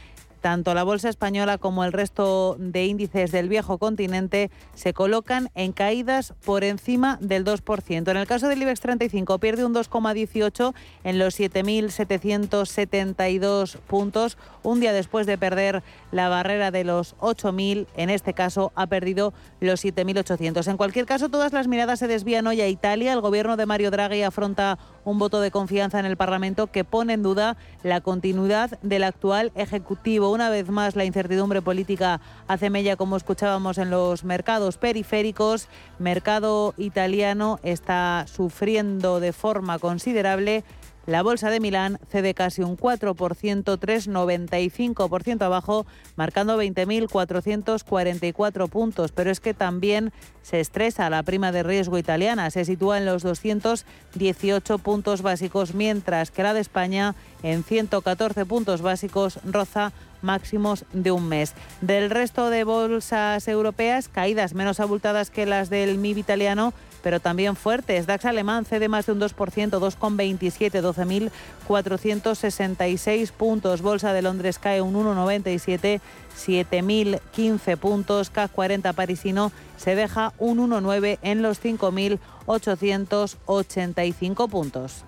Tanto 0.42 0.74
la 0.74 0.82
bolsa 0.82 1.08
española 1.08 1.56
como 1.56 1.84
el 1.84 1.92
resto 1.92 2.56
de 2.58 2.84
índices 2.84 3.30
del 3.30 3.48
viejo 3.48 3.78
continente 3.78 4.50
se 4.74 4.92
colocan 4.92 5.50
en 5.54 5.70
caídas 5.70 6.34
por 6.44 6.64
encima 6.64 7.16
del 7.20 7.44
2%. 7.44 8.10
En 8.10 8.16
el 8.16 8.26
caso 8.26 8.48
del 8.48 8.60
IBEX 8.60 8.80
35 8.80 9.38
pierde 9.38 9.64
un 9.64 9.72
2,18 9.72 10.74
en 11.04 11.20
los 11.20 11.38
7.772 11.38 13.76
puntos, 13.86 14.36
un 14.64 14.80
día 14.80 14.92
después 14.92 15.28
de 15.28 15.38
perder 15.38 15.84
la 16.10 16.28
barrera 16.28 16.72
de 16.72 16.82
los 16.82 17.14
8.000, 17.18 17.86
en 17.96 18.10
este 18.10 18.34
caso 18.34 18.72
ha 18.74 18.88
perdido 18.88 19.32
los 19.60 19.84
7.800. 19.84 20.68
En 20.68 20.76
cualquier 20.76 21.06
caso, 21.06 21.28
todas 21.28 21.52
las 21.52 21.68
miradas 21.68 22.00
se 22.00 22.08
desvían 22.08 22.48
hoy 22.48 22.60
a 22.60 22.66
Italia. 22.66 23.12
El 23.12 23.20
gobierno 23.20 23.56
de 23.56 23.66
Mario 23.66 23.92
Draghi 23.92 24.24
afronta 24.24 24.76
un 25.04 25.18
voto 25.18 25.40
de 25.40 25.50
confianza 25.50 25.98
en 25.98 26.06
el 26.06 26.16
Parlamento 26.16 26.66
que 26.68 26.84
pone 26.84 27.14
en 27.14 27.22
duda 27.22 27.56
la 27.82 28.00
continuidad 28.00 28.78
del 28.82 29.04
actual 29.04 29.52
Ejecutivo. 29.54 30.30
Una 30.30 30.50
vez 30.50 30.68
más, 30.68 30.96
la 30.96 31.04
incertidumbre 31.04 31.62
política 31.62 32.20
hace 32.48 32.70
mella, 32.70 32.96
como 32.96 33.16
escuchábamos 33.16 33.78
en 33.78 33.90
los 33.90 34.24
mercados 34.24 34.78
periféricos. 34.78 35.68
Mercado 35.98 36.74
italiano 36.76 37.58
está 37.62 38.26
sufriendo 38.28 39.20
de 39.20 39.32
forma 39.32 39.78
considerable 39.78 40.64
la 41.06 41.22
bolsa 41.22 41.48
de 41.50 41.60
Milán 41.60 42.00
cede 42.10 42.34
casi 42.34 42.62
un 42.62 42.76
4%, 42.76 43.14
3,95% 43.16 45.42
abajo, 45.42 45.86
marcando 46.16 46.60
20.444 46.62 48.68
puntos. 48.68 49.12
Pero 49.12 49.30
es 49.30 49.40
que 49.40 49.54
también 49.54 50.12
se 50.42 50.60
estresa 50.60 51.08
la 51.10 51.22
prima 51.22 51.52
de 51.52 51.62
riesgo 51.62 51.98
italiana, 51.98 52.50
se 52.50 52.64
sitúa 52.64 52.96
en 52.98 53.06
los 53.06 53.22
218 53.22 54.78
puntos 54.78 55.22
básicos, 55.22 55.74
mientras 55.74 56.30
que 56.30 56.42
la 56.42 56.54
de 56.54 56.60
España 56.60 57.14
en 57.42 57.64
114 57.64 58.46
puntos 58.46 58.80
básicos 58.82 59.40
roza 59.44 59.92
máximos 60.22 60.84
de 60.92 61.10
un 61.10 61.28
mes. 61.28 61.54
Del 61.80 62.10
resto 62.10 62.50
de 62.50 62.64
bolsas 62.64 63.46
europeas, 63.48 64.08
caídas 64.08 64.54
menos 64.54 64.80
abultadas 64.80 65.30
que 65.30 65.46
las 65.46 65.68
del 65.68 65.98
MIB 65.98 66.18
italiano, 66.18 66.72
pero 67.02 67.20
también 67.20 67.56
fuertes. 67.56 68.06
DAX 68.06 68.24
alemán 68.24 68.64
cede 68.64 68.88
más 68.88 69.04
de 69.06 69.12
un 69.12 69.20
2%, 69.20 69.34
2,27, 69.34 71.30
12.466 71.68 73.32
puntos. 73.32 73.82
Bolsa 73.82 74.12
de 74.12 74.22
Londres 74.22 74.58
cae 74.58 74.80
un 74.80 74.94
1,97, 74.94 76.00
7.015 76.46 77.76
puntos. 77.76 78.30
CAC 78.30 78.52
40 78.52 78.92
parisino 78.92 79.50
se 79.76 79.94
deja 79.94 80.32
un 80.38 80.58
1,9 80.58 81.18
en 81.22 81.42
los 81.42 81.62
5.885 81.62 84.48
puntos. 84.48 85.04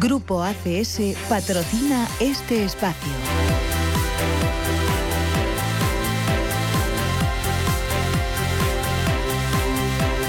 Grupo 0.00 0.42
ACS 0.42 1.14
patrocina 1.28 2.08
este 2.20 2.64
espacio. 2.64 3.12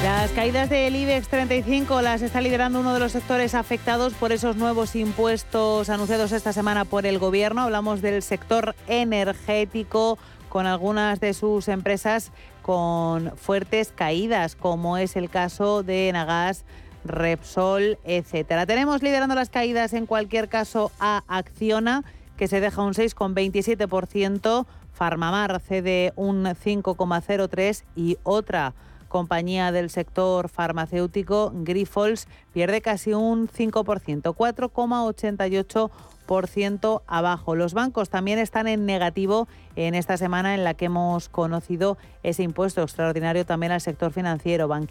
Las 0.03 0.31
caídas 0.31 0.67
del 0.67 0.95
IBEX 0.95 1.27
35 1.27 2.01
las 2.01 2.23
está 2.23 2.41
liderando 2.41 2.79
uno 2.79 2.91
de 2.95 2.99
los 2.99 3.11
sectores 3.11 3.53
afectados 3.53 4.13
por 4.13 4.31
esos 4.31 4.55
nuevos 4.55 4.95
impuestos 4.95 5.91
anunciados 5.91 6.31
esta 6.31 6.53
semana 6.53 6.85
por 6.85 7.05
el 7.05 7.19
gobierno. 7.19 7.61
Hablamos 7.61 8.01
del 8.01 8.23
sector 8.23 8.75
energético 8.87 10.17
con 10.49 10.65
algunas 10.65 11.19
de 11.19 11.35
sus 11.35 11.67
empresas 11.67 12.31
con 12.63 13.37
fuertes 13.37 13.93
caídas, 13.95 14.55
como 14.55 14.97
es 14.97 15.15
el 15.15 15.29
caso 15.29 15.83
de 15.83 16.09
Nagas, 16.11 16.65
Repsol, 17.05 17.99
etcétera. 18.03 18.65
Tenemos 18.65 19.03
liderando 19.03 19.35
las 19.35 19.51
caídas 19.51 19.93
en 19.93 20.07
cualquier 20.07 20.49
caso 20.49 20.91
a 20.99 21.23
Acciona, 21.27 22.03
que 22.37 22.47
se 22.47 22.59
deja 22.59 22.81
un 22.81 22.93
6,27%, 22.93 24.65
Farmamar 24.93 25.61
cede 25.61 26.11
un 26.15 26.43
5,03% 26.45 27.83
y 27.95 28.17
otra 28.23 28.73
compañía 29.11 29.71
del 29.71 29.91
sector 29.91 30.49
farmacéutico, 30.49 31.51
Grifols, 31.53 32.27
pierde 32.53 32.81
casi 32.81 33.13
un 33.13 33.47
5%, 33.47 34.33
4,88% 34.33 37.01
abajo. 37.05 37.55
Los 37.55 37.73
bancos 37.73 38.09
también 38.09 38.39
están 38.39 38.67
en 38.67 38.85
negativo 38.85 39.47
en 39.75 39.95
esta 39.95 40.17
semana 40.17 40.53
en 40.53 40.63
la 40.63 40.73
que 40.73 40.85
hemos 40.85 41.29
conocido 41.29 41.97
ese 42.23 42.43
impuesto 42.43 42.81
extraordinario 42.81 43.45
también 43.45 43.71
al 43.71 43.81
sector 43.81 44.11
financiero. 44.11 44.67
Bank 44.67 44.89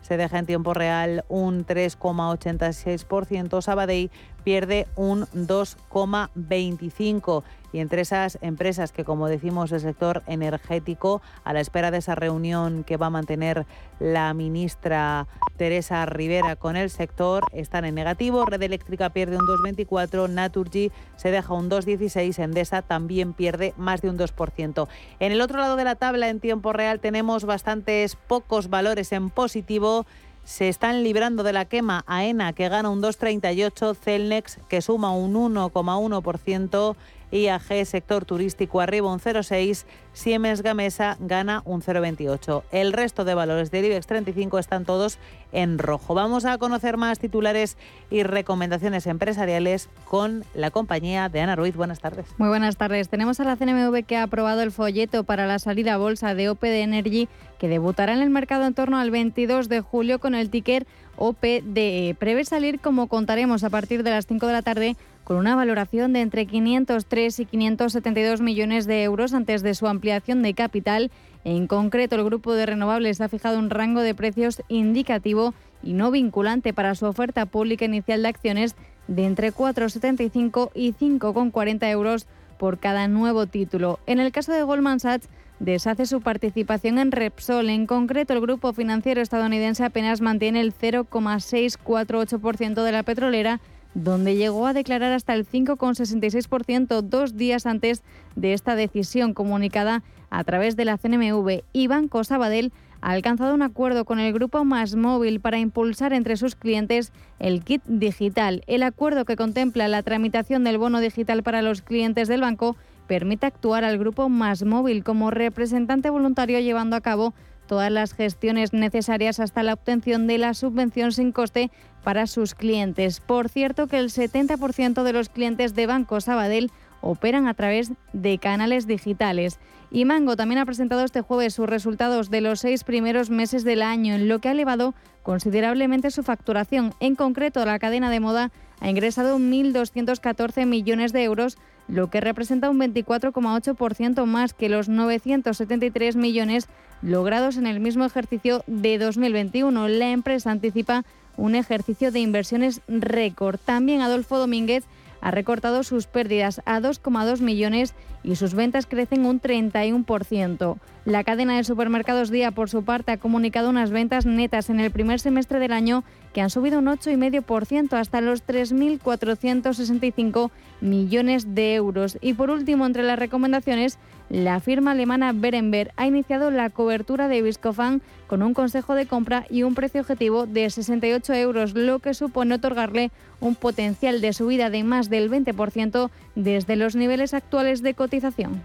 se 0.00 0.16
deja 0.16 0.38
en 0.38 0.46
tiempo 0.46 0.72
real 0.74 1.24
un 1.28 1.66
3,86%, 1.66 3.60
Sabadell 3.60 4.10
pierde 4.44 4.86
un 4.94 5.26
2,25 5.26 7.42
y 7.72 7.80
entre 7.80 8.02
esas 8.02 8.38
empresas 8.42 8.92
que, 8.92 9.04
como 9.04 9.26
decimos, 9.26 9.72
el 9.72 9.80
sector 9.80 10.22
energético, 10.28 11.20
a 11.42 11.52
la 11.52 11.58
espera 11.60 11.90
de 11.90 11.98
esa 11.98 12.14
reunión 12.14 12.84
que 12.84 12.96
va 12.96 13.06
a 13.06 13.10
mantener 13.10 13.66
la 13.98 14.32
ministra 14.34 15.26
Teresa 15.56 16.06
Rivera 16.06 16.54
con 16.54 16.76
el 16.76 16.90
sector, 16.90 17.42
están 17.52 17.84
en 17.84 17.96
negativo. 17.96 18.44
Red 18.44 18.62
Eléctrica 18.62 19.10
pierde 19.10 19.36
un 19.36 19.46
2,24, 19.46 20.30
Naturgy 20.30 20.92
se 21.16 21.32
deja 21.32 21.52
un 21.52 21.68
2,16, 21.68 22.40
Endesa 22.42 22.82
también 22.82 23.32
pierde 23.32 23.74
más 23.76 24.00
de 24.00 24.05
un 24.08 24.18
2%. 24.18 24.88
En 25.20 25.32
el 25.32 25.40
otro 25.40 25.58
lado 25.58 25.76
de 25.76 25.84
la 25.84 25.94
tabla, 25.94 26.28
en 26.28 26.40
tiempo 26.40 26.72
real, 26.72 27.00
tenemos 27.00 27.44
bastantes 27.44 28.16
pocos 28.16 28.68
valores 28.68 29.12
en 29.12 29.30
positivo 29.30 30.06
se 30.46 30.68
están 30.68 31.02
librando 31.02 31.42
de 31.42 31.52
la 31.52 31.64
quema 31.64 32.04
AENA 32.06 32.52
que 32.52 32.68
gana 32.68 32.88
un 32.88 33.02
2,38, 33.02 33.96
Celnex 33.96 34.58
que 34.68 34.80
suma 34.80 35.10
un 35.10 35.34
1,1%, 35.34 36.96
IAG 37.32 37.84
sector 37.84 38.24
turístico 38.24 38.80
arriba 38.80 39.12
un 39.12 39.20
0,6, 39.20 39.84
Siemens 40.12 40.62
Gamesa 40.62 41.16
gana 41.20 41.62
un 41.64 41.82
0,28. 41.82 42.62
El 42.70 42.92
resto 42.92 43.24
de 43.24 43.34
valores 43.34 43.70
del 43.70 43.84
IBEX 43.84 44.06
35 44.06 44.58
están 44.58 44.84
todos 44.84 45.18
en 45.52 45.78
rojo. 45.78 46.14
Vamos 46.14 46.44
a 46.44 46.56
conocer 46.58 46.96
más 46.96 47.18
titulares 47.18 47.76
y 48.10 48.22
recomendaciones 48.22 49.06
empresariales 49.06 49.88
con 50.04 50.44
la 50.54 50.70
compañía 50.70 51.28
de 51.28 51.40
Ana 51.40 51.56
Ruiz. 51.56 51.76
Buenas 51.76 52.00
tardes. 52.00 52.26
Muy 52.38 52.48
buenas 52.48 52.76
tardes. 52.76 53.08
Tenemos 53.08 53.40
a 53.40 53.44
la 53.44 53.56
CNMV 53.56 54.04
que 54.04 54.16
ha 54.16 54.24
aprobado 54.24 54.62
el 54.62 54.72
folleto 54.72 55.24
para 55.24 55.46
la 55.46 55.58
salida 55.58 55.94
a 55.94 55.98
bolsa 55.98 56.34
de 56.34 56.48
OPD 56.48 56.82
Energy 56.82 57.28
que 57.58 57.68
debutará 57.68 58.12
en 58.12 58.20
el 58.20 58.30
mercado 58.30 58.66
en 58.66 58.74
torno 58.74 58.98
al 58.98 59.10
22 59.10 59.68
de 59.68 59.80
julio 59.80 60.18
con 60.18 60.34
el 60.34 60.50
ticker 60.50 60.86
OPDE. 61.16 62.16
Prevé 62.18 62.44
salir, 62.44 62.80
como 62.80 63.06
contaremos, 63.08 63.64
a 63.64 63.70
partir 63.70 64.02
de 64.02 64.10
las 64.10 64.26
5 64.26 64.46
de 64.46 64.52
la 64.52 64.62
tarde 64.62 64.96
con 65.24 65.38
una 65.38 65.56
valoración 65.56 66.12
de 66.12 66.20
entre 66.20 66.46
503 66.46 67.40
y 67.40 67.46
572 67.46 68.40
millones 68.40 68.86
de 68.86 69.02
euros 69.02 69.34
antes 69.34 69.62
de 69.62 69.74
su 69.74 69.88
ampliación 69.88 70.42
de 70.42 70.54
capital. 70.54 71.10
En 71.42 71.66
concreto, 71.66 72.14
el 72.14 72.24
grupo 72.24 72.54
de 72.54 72.64
renovables 72.64 73.20
ha 73.20 73.28
fijado 73.28 73.58
un 73.58 73.70
rango 73.70 74.02
de 74.02 74.14
precios 74.14 74.62
indicativo 74.68 75.52
y 75.82 75.94
no 75.94 76.10
vinculante 76.10 76.72
para 76.72 76.94
su 76.94 77.06
oferta 77.06 77.46
pública 77.46 77.84
inicial 77.84 78.22
de 78.22 78.28
acciones 78.28 78.76
de 79.08 79.24
entre 79.24 79.52
4,75 79.52 80.70
y 80.74 80.92
5,40 80.92 81.90
euros 81.90 82.26
por 82.56 82.78
cada 82.78 83.08
nuevo 83.08 83.46
título. 83.46 83.98
En 84.06 84.20
el 84.20 84.32
caso 84.32 84.52
de 84.52 84.62
Goldman 84.62 85.00
Sachs, 85.00 85.28
deshace 85.58 86.06
su 86.06 86.20
participación 86.20 86.98
en 86.98 87.10
Repsol. 87.12 87.70
En 87.70 87.86
concreto, 87.86 88.34
el 88.34 88.40
grupo 88.40 88.72
financiero 88.72 89.20
estadounidense 89.20 89.84
apenas 89.84 90.20
mantiene 90.20 90.60
el 90.60 90.74
0,648% 90.74 92.82
de 92.82 92.92
la 92.92 93.02
petrolera 93.02 93.60
donde 93.96 94.36
llegó 94.36 94.66
a 94.66 94.74
declarar 94.74 95.12
hasta 95.12 95.32
el 95.32 95.48
5,66% 95.48 97.00
dos 97.00 97.36
días 97.36 97.64
antes 97.64 98.02
de 98.34 98.52
esta 98.52 98.76
decisión 98.76 99.32
comunicada 99.32 100.02
a 100.28 100.44
través 100.44 100.76
de 100.76 100.84
la 100.84 100.98
CNMV. 100.98 101.62
Y 101.72 101.86
Banco 101.86 102.22
Sabadell 102.22 102.72
ha 103.00 103.12
alcanzado 103.12 103.54
un 103.54 103.62
acuerdo 103.62 104.04
con 104.04 104.20
el 104.20 104.34
grupo 104.34 104.66
Más 104.66 104.96
Móvil 104.96 105.40
para 105.40 105.58
impulsar 105.58 106.12
entre 106.12 106.36
sus 106.36 106.56
clientes 106.56 107.10
el 107.38 107.64
kit 107.64 107.82
digital. 107.86 108.62
El 108.66 108.82
acuerdo 108.82 109.24
que 109.24 109.36
contempla 109.36 109.88
la 109.88 110.02
tramitación 110.02 110.62
del 110.64 110.76
bono 110.76 111.00
digital 111.00 111.42
para 111.42 111.62
los 111.62 111.80
clientes 111.80 112.28
del 112.28 112.42
banco 112.42 112.76
permite 113.06 113.46
actuar 113.46 113.84
al 113.84 113.98
grupo 113.98 114.28
Más 114.28 114.64
Móvil 114.64 115.04
como 115.04 115.30
representante 115.30 116.10
voluntario 116.10 116.60
llevando 116.60 116.96
a 116.96 117.00
cabo 117.00 117.34
todas 117.66 117.90
las 117.90 118.14
gestiones 118.14 118.72
necesarias 118.72 119.40
hasta 119.40 119.62
la 119.62 119.74
obtención 119.74 120.26
de 120.26 120.38
la 120.38 120.54
subvención 120.54 121.12
sin 121.12 121.32
coste 121.32 121.70
para 122.02 122.26
sus 122.26 122.54
clientes. 122.54 123.20
Por 123.20 123.48
cierto 123.48 123.88
que 123.88 123.98
el 123.98 124.10
70% 124.10 125.02
de 125.02 125.12
los 125.12 125.28
clientes 125.28 125.74
de 125.74 125.86
Banco 125.86 126.20
Sabadell 126.20 126.70
operan 127.00 127.46
a 127.46 127.54
través 127.54 127.92
de 128.12 128.38
canales 128.38 128.86
digitales. 128.86 129.58
Y 129.90 130.04
Mango 130.04 130.36
también 130.36 130.58
ha 130.58 130.66
presentado 130.66 131.04
este 131.04 131.20
jueves 131.20 131.54
sus 131.54 131.68
resultados 131.68 132.30
de 132.30 132.40
los 132.40 132.60
seis 132.60 132.84
primeros 132.84 133.30
meses 133.30 133.64
del 133.64 133.82
año, 133.82 134.14
en 134.14 134.28
lo 134.28 134.40
que 134.40 134.48
ha 134.48 134.52
elevado 134.52 134.94
considerablemente 135.22 136.10
su 136.10 136.22
facturación. 136.22 136.92
En 137.00 137.14
concreto, 137.14 137.64
la 137.64 137.78
cadena 137.78 138.10
de 138.10 138.20
moda 138.20 138.50
ha 138.80 138.90
ingresado 138.90 139.38
1.214 139.38 140.66
millones 140.66 141.12
de 141.12 141.24
euros, 141.24 141.56
lo 141.88 142.08
que 142.10 142.20
representa 142.20 142.70
un 142.70 142.78
24,8% 142.78 144.24
más 144.26 144.54
que 144.54 144.68
los 144.68 144.88
973 144.88 146.16
millones 146.16 146.68
logrados 147.02 147.56
en 147.56 147.66
el 147.66 147.80
mismo 147.80 148.04
ejercicio 148.04 148.64
de 148.66 148.98
2021. 148.98 149.88
La 149.88 150.10
empresa 150.10 150.50
anticipa 150.50 151.04
un 151.36 151.54
ejercicio 151.54 152.10
de 152.10 152.20
inversiones 152.20 152.80
récord. 152.88 153.58
También 153.64 154.00
Adolfo 154.00 154.38
Domínguez 154.38 154.84
ha 155.20 155.30
recortado 155.30 155.82
sus 155.82 156.06
pérdidas 156.06 156.60
a 156.66 156.80
2,2 156.80 157.40
millones 157.40 157.94
y 158.26 158.36
sus 158.36 158.54
ventas 158.54 158.86
crecen 158.86 159.24
un 159.24 159.40
31%. 159.40 160.76
La 161.06 161.22
cadena 161.22 161.56
de 161.56 161.64
supermercados 161.64 162.30
Día, 162.30 162.50
por 162.50 162.68
su 162.68 162.84
parte, 162.84 163.12
ha 163.12 163.16
comunicado 163.16 163.70
unas 163.70 163.90
ventas 163.90 164.26
netas 164.26 164.68
en 164.68 164.80
el 164.80 164.90
primer 164.90 165.20
semestre 165.20 165.60
del 165.60 165.72
año 165.72 166.02
que 166.34 166.40
han 166.40 166.50
subido 166.50 166.80
un 166.80 166.86
8,5% 166.86 167.94
hasta 167.94 168.20
los 168.20 168.44
3.465 168.44 170.50
millones 170.80 171.54
de 171.54 171.76
euros. 171.76 172.18
Y 172.20 172.34
por 172.34 172.50
último, 172.50 172.84
entre 172.84 173.04
las 173.04 173.18
recomendaciones, 173.18 173.98
la 174.28 174.58
firma 174.58 174.90
alemana 174.90 175.32
Berenberg 175.32 175.92
ha 175.96 176.06
iniciado 176.06 176.50
la 176.50 176.70
cobertura 176.70 177.28
de 177.28 177.42
Viscofan 177.42 178.02
con 178.26 178.42
un 178.42 178.54
consejo 178.54 178.96
de 178.96 179.06
compra 179.06 179.46
y 179.48 179.62
un 179.62 179.76
precio 179.76 180.00
objetivo 180.00 180.46
de 180.46 180.68
68 180.68 181.32
euros, 181.34 181.74
lo 181.74 182.00
que 182.00 182.12
supone 182.12 182.56
otorgarle 182.56 183.12
un 183.38 183.54
potencial 183.54 184.20
de 184.20 184.32
subida 184.32 184.68
de 184.68 184.82
más 184.82 185.10
del 185.10 185.30
20% 185.30 186.10
desde 186.36 186.76
los 186.76 186.94
niveles 186.94 187.34
actuales 187.34 187.82
de 187.82 187.94
cotización. 187.94 188.62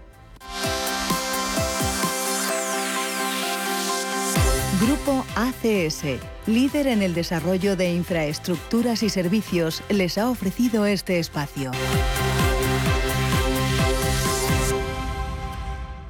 Grupo 4.80 5.24
ACS, 5.36 6.04
líder 6.46 6.86
en 6.88 7.02
el 7.02 7.14
desarrollo 7.14 7.76
de 7.76 7.92
infraestructuras 7.92 9.02
y 9.02 9.08
servicios, 9.08 9.82
les 9.88 10.18
ha 10.18 10.28
ofrecido 10.28 10.86
este 10.86 11.18
espacio. 11.18 11.70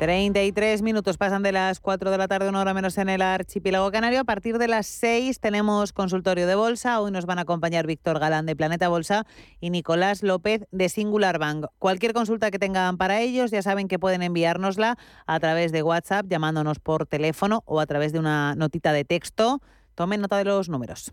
33 0.02 0.82
minutos 0.82 1.16
pasan 1.16 1.44
de 1.44 1.52
las 1.52 1.78
4 1.78 2.10
de 2.10 2.18
la 2.18 2.26
tarde, 2.26 2.48
una 2.48 2.60
hora 2.60 2.74
menos 2.74 2.98
en 2.98 3.08
el 3.08 3.22
archipiélago 3.22 3.92
canario. 3.92 4.18
A 4.18 4.24
partir 4.24 4.58
de 4.58 4.66
las 4.66 4.88
6 4.88 5.38
tenemos 5.38 5.92
consultorio 5.92 6.48
de 6.48 6.56
bolsa. 6.56 7.00
Hoy 7.00 7.12
nos 7.12 7.24
van 7.24 7.38
a 7.38 7.42
acompañar 7.42 7.86
Víctor 7.86 8.18
Galán 8.18 8.44
de 8.44 8.56
Planeta 8.56 8.88
Bolsa 8.88 9.26
y 9.60 9.70
Nicolás 9.70 10.24
López 10.24 10.66
de 10.72 10.88
Singular 10.88 11.38
Bank. 11.38 11.66
Cualquier 11.78 12.14
consulta 12.14 12.50
que 12.50 12.58
tengan 12.58 12.96
para 12.96 13.20
ellos, 13.20 13.52
ya 13.52 13.62
saben 13.62 13.86
que 13.86 14.00
pueden 14.00 14.24
enviárnosla 14.24 14.98
a 15.24 15.38
través 15.38 15.70
de 15.70 15.84
WhatsApp, 15.84 16.26
llamándonos 16.28 16.80
por 16.80 17.06
teléfono 17.06 17.62
o 17.64 17.78
a 17.78 17.86
través 17.86 18.12
de 18.12 18.18
una 18.18 18.56
notita 18.56 18.92
de 18.92 19.04
texto. 19.04 19.60
Tomen 19.94 20.20
nota 20.20 20.36
de 20.36 20.46
los 20.46 20.68
números. 20.68 21.12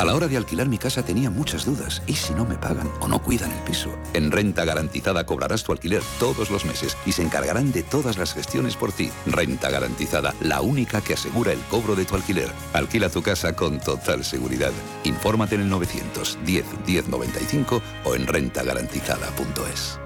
A 0.00 0.04
la 0.06 0.14
hora 0.14 0.28
de 0.28 0.38
alquilar 0.38 0.66
mi 0.66 0.78
casa 0.78 1.02
tenía 1.02 1.28
muchas 1.28 1.66
dudas. 1.66 2.02
¿Y 2.06 2.14
si 2.14 2.32
no 2.32 2.46
me 2.46 2.54
pagan 2.56 2.90
o 3.00 3.06
no 3.06 3.20
cuidan 3.20 3.52
el 3.52 3.62
piso? 3.64 3.90
En 4.14 4.30
Renta 4.30 4.64
Garantizada 4.64 5.26
cobrarás 5.26 5.62
tu 5.62 5.72
alquiler 5.72 6.02
todos 6.18 6.48
los 6.48 6.64
meses 6.64 6.96
y 7.04 7.12
se 7.12 7.20
encargarán 7.20 7.70
de 7.70 7.82
todas 7.82 8.16
las 8.16 8.32
gestiones 8.32 8.76
por 8.76 8.92
ti. 8.92 9.10
Renta 9.26 9.68
Garantizada, 9.68 10.34
la 10.40 10.62
única 10.62 11.02
que 11.02 11.12
asegura 11.12 11.52
el 11.52 11.60
cobro 11.64 11.96
de 11.96 12.06
tu 12.06 12.14
alquiler. 12.14 12.50
Alquila 12.72 13.10
tu 13.10 13.20
casa 13.20 13.54
con 13.54 13.78
total 13.78 14.24
seguridad. 14.24 14.72
Infórmate 15.04 15.56
en 15.56 15.60
el 15.60 15.68
910 15.68 16.64
1095 16.86 17.82
o 18.04 18.14
en 18.14 18.26
rentagarantizada.es. 18.26 19.98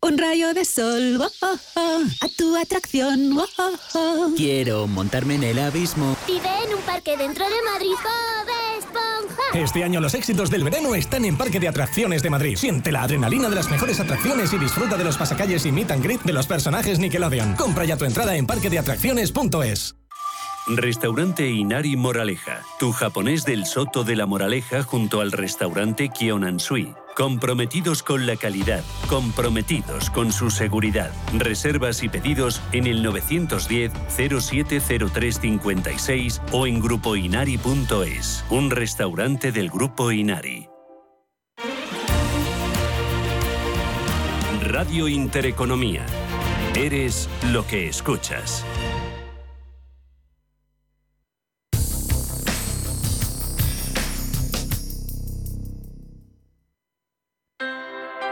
Un 0.00 0.16
rayo 0.16 0.54
de 0.54 0.64
sol, 0.64 1.20
oh, 1.20 1.28
oh, 1.42 1.56
oh, 1.76 2.00
a 2.22 2.28
tu 2.38 2.56
atracción. 2.56 3.38
oh, 3.38 3.46
oh, 3.58 3.72
oh. 3.92 4.32
Quiero 4.34 4.86
montarme 4.86 5.34
en 5.34 5.44
el 5.44 5.58
abismo. 5.58 6.16
Vive 6.26 6.48
en 6.64 6.74
un 6.74 6.80
parque 6.80 7.18
dentro 7.18 7.44
de 7.44 7.62
Madrid, 7.70 7.92
Bob 8.02 8.69
Esponja. 8.90 9.42
Este 9.54 9.84
año 9.84 10.00
los 10.00 10.14
éxitos 10.14 10.50
del 10.50 10.64
verano 10.64 10.94
están 10.94 11.24
en 11.24 11.36
Parque 11.36 11.60
de 11.60 11.68
Atracciones 11.68 12.22
de 12.22 12.30
Madrid. 12.30 12.56
Siente 12.56 12.92
la 12.92 13.02
adrenalina 13.02 13.48
de 13.48 13.56
las 13.56 13.70
mejores 13.70 14.00
atracciones 14.00 14.52
y 14.52 14.58
disfruta 14.58 14.96
de 14.96 15.04
los 15.04 15.16
pasacalles 15.16 15.64
y 15.66 15.72
meet 15.72 15.90
and 15.90 16.04
greet 16.04 16.22
de 16.22 16.32
los 16.32 16.46
personajes 16.46 16.98
Nickelodeon. 16.98 17.54
Compra 17.56 17.84
ya 17.84 17.96
tu 17.96 18.04
entrada 18.04 18.36
en 18.36 18.46
parquedeatracciones.es. 18.46 19.96
Restaurante 20.66 21.48
Inari 21.48 21.96
Moraleja, 21.96 22.62
tu 22.78 22.92
japonés 22.92 23.44
del 23.44 23.66
Soto 23.66 24.04
de 24.04 24.14
la 24.14 24.26
Moraleja 24.26 24.82
junto 24.82 25.20
al 25.20 25.32
restaurante 25.32 26.10
Kionansui. 26.10 26.94
Comprometidos 27.20 28.02
con 28.02 28.26
la 28.26 28.34
calidad, 28.36 28.82
comprometidos 29.06 30.08
con 30.08 30.32
su 30.32 30.50
seguridad. 30.50 31.12
Reservas 31.34 32.02
y 32.02 32.08
pedidos 32.08 32.62
en 32.72 32.86
el 32.86 33.02
910 33.02 33.92
070356 34.08 36.40
o 36.52 36.66
en 36.66 36.80
grupoinari.es. 36.80 38.46
Un 38.48 38.70
restaurante 38.70 39.52
del 39.52 39.68
Grupo 39.68 40.10
Inari. 40.10 40.70
Radio 44.62 45.06
Intereconomía. 45.06 46.06
Eres 46.74 47.28
lo 47.52 47.66
que 47.66 47.86
escuchas. 47.86 48.64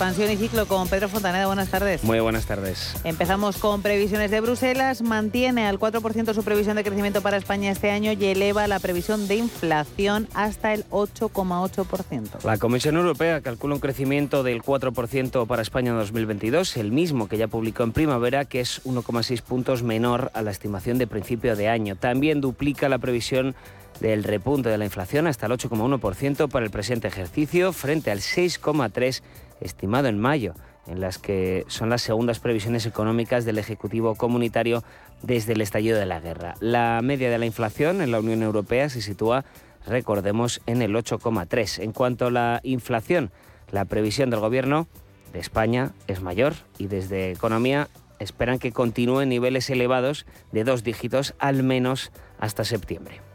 Expansión 0.00 0.30
y 0.30 0.36
ciclo 0.38 0.64
con 0.64 0.88
Pedro 0.88 1.10
Fontaneda. 1.10 1.44
Buenas 1.44 1.68
tardes. 1.68 2.02
Muy 2.04 2.20
buenas 2.20 2.46
tardes. 2.46 2.94
Empezamos 3.04 3.58
con 3.58 3.82
previsiones 3.82 4.30
de 4.30 4.40
Bruselas. 4.40 5.02
Mantiene 5.02 5.66
al 5.66 5.78
4% 5.78 6.32
su 6.32 6.42
previsión 6.42 6.76
de 6.76 6.84
crecimiento 6.84 7.20
para 7.20 7.36
España 7.36 7.70
este 7.70 7.90
año 7.90 8.12
y 8.12 8.24
eleva 8.24 8.66
la 8.66 8.78
previsión 8.78 9.28
de 9.28 9.36
inflación 9.36 10.26
hasta 10.32 10.72
el 10.72 10.88
8,8%. 10.88 12.44
La 12.44 12.56
Comisión 12.56 12.96
Europea 12.96 13.42
calcula 13.42 13.74
un 13.74 13.80
crecimiento 13.80 14.42
del 14.42 14.62
4% 14.62 15.46
para 15.46 15.60
España 15.60 15.90
en 15.90 15.98
2022, 15.98 16.78
el 16.78 16.92
mismo 16.92 17.28
que 17.28 17.36
ya 17.36 17.48
publicó 17.48 17.82
en 17.82 17.92
primavera, 17.92 18.46
que 18.46 18.60
es 18.60 18.82
1,6 18.84 19.42
puntos 19.42 19.82
menor 19.82 20.30
a 20.32 20.40
la 20.40 20.50
estimación 20.50 20.96
de 20.96 21.08
principio 21.08 21.56
de 21.56 21.68
año. 21.68 21.94
También 21.94 22.40
duplica 22.40 22.88
la 22.88 22.96
previsión 22.96 23.54
del 24.00 24.24
repunte 24.24 24.70
de 24.70 24.78
la 24.78 24.86
inflación 24.86 25.26
hasta 25.26 25.44
el 25.44 25.52
8,1% 25.52 26.48
para 26.48 26.64
el 26.64 26.70
presente 26.70 27.06
ejercicio, 27.06 27.74
frente 27.74 28.10
al 28.10 28.20
6,3% 28.20 29.20
estimado 29.60 30.08
en 30.08 30.18
mayo, 30.18 30.54
en 30.86 31.00
las 31.00 31.18
que 31.18 31.64
son 31.68 31.90
las 31.90 32.02
segundas 32.02 32.40
previsiones 32.40 32.86
económicas 32.86 33.44
del 33.44 33.58
Ejecutivo 33.58 34.14
Comunitario 34.14 34.82
desde 35.22 35.52
el 35.52 35.60
estallido 35.60 35.98
de 35.98 36.06
la 36.06 36.20
guerra. 36.20 36.54
La 36.60 37.00
media 37.02 37.30
de 37.30 37.38
la 37.38 37.46
inflación 37.46 38.00
en 38.00 38.10
la 38.10 38.20
Unión 38.20 38.42
Europea 38.42 38.88
se 38.88 39.02
sitúa, 39.02 39.44
recordemos, 39.86 40.60
en 40.66 40.82
el 40.82 40.94
8,3%. 40.94 41.82
En 41.82 41.92
cuanto 41.92 42.26
a 42.26 42.30
la 42.30 42.60
inflación, 42.62 43.30
la 43.70 43.84
previsión 43.84 44.30
del 44.30 44.40
Gobierno 44.40 44.88
de 45.32 45.38
España 45.38 45.92
es 46.08 46.22
mayor 46.22 46.54
y 46.78 46.86
desde 46.86 47.30
Economía 47.30 47.88
esperan 48.18 48.58
que 48.58 48.72
continúe 48.72 49.20
en 49.20 49.28
niveles 49.28 49.70
elevados 49.70 50.26
de 50.52 50.64
dos 50.64 50.82
dígitos 50.82 51.34
al 51.38 51.62
menos 51.62 52.10
hasta 52.38 52.64
septiembre 52.64 53.29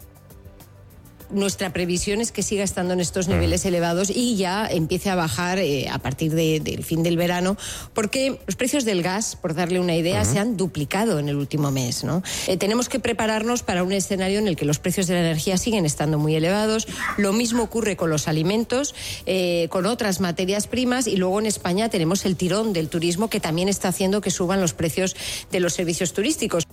nuestra 1.29 1.71
previsión 1.71 2.21
es 2.21 2.31
que 2.31 2.43
siga 2.43 2.63
estando 2.63 2.93
en 2.93 2.99
estos 2.99 3.27
niveles 3.27 3.65
elevados 3.65 4.09
y 4.09 4.35
ya 4.35 4.67
empiece 4.67 5.09
a 5.09 5.15
bajar 5.15 5.59
eh, 5.59 5.87
a 5.89 5.99
partir 5.99 6.33
de, 6.33 6.59
del 6.59 6.83
fin 6.83 7.03
del 7.03 7.17
verano, 7.17 7.57
porque 7.93 8.39
los 8.45 8.55
precios 8.55 8.85
del 8.85 9.03
gas, 9.03 9.35
por 9.35 9.53
darle 9.53 9.79
una 9.79 9.95
idea, 9.95 10.23
se 10.25 10.39
han 10.39 10.57
duplicado 10.57 11.19
en 11.19 11.29
el 11.29 11.35
último 11.35 11.71
mes. 11.71 12.03
¿no? 12.03 12.23
Eh, 12.47 12.57
tenemos 12.57 12.89
que 12.89 12.99
prepararnos 12.99 13.63
para 13.63 13.83
un 13.83 13.91
escenario 13.91 14.39
en 14.39 14.47
el 14.47 14.55
que 14.55 14.65
los 14.65 14.79
precios 14.79 15.07
de 15.07 15.15
la 15.15 15.21
energía 15.21 15.57
siguen 15.57 15.85
estando 15.85 16.17
muy 16.17 16.35
elevados. 16.35 16.87
Lo 17.17 17.33
mismo 17.33 17.63
ocurre 17.63 17.95
con 17.95 18.09
los 18.09 18.27
alimentos, 18.27 18.95
eh, 19.25 19.67
con 19.69 19.85
otras 19.85 20.19
materias 20.19 20.67
primas 20.67 21.07
y 21.07 21.17
luego 21.17 21.39
en 21.39 21.45
España 21.45 21.89
tenemos 21.89 22.25
el 22.25 22.35
tirón 22.35 22.73
del 22.73 22.89
turismo 22.89 23.29
que 23.29 23.39
también 23.39 23.69
está 23.69 23.89
haciendo 23.89 24.21
que 24.21 24.31
suban 24.31 24.61
los 24.61 24.73
precios 24.73 25.15
de 25.51 25.59
los 25.59 25.73
servicios 25.73 26.13
turísticos. 26.13 26.65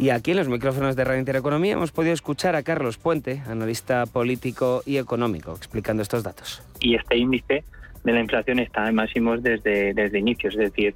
Y 0.00 0.08
aquí 0.08 0.30
en 0.30 0.38
los 0.38 0.48
micrófonos 0.48 0.96
de 0.96 1.04
Radio 1.04 1.20
Intereconomía 1.20 1.74
hemos 1.74 1.92
podido 1.92 2.14
escuchar 2.14 2.56
a 2.56 2.62
Carlos 2.62 2.96
Puente, 2.96 3.42
analista 3.46 4.06
político 4.06 4.82
y 4.86 4.96
económico, 4.96 5.52
explicando 5.52 6.02
estos 6.02 6.22
datos. 6.22 6.62
Y 6.80 6.94
este 6.94 7.18
índice 7.18 7.64
de 8.02 8.12
la 8.14 8.20
inflación 8.20 8.60
está 8.60 8.88
en 8.88 8.94
máximos 8.94 9.42
desde, 9.42 9.92
desde 9.92 10.18
inicios, 10.18 10.54
es 10.54 10.72
decir, 10.72 10.94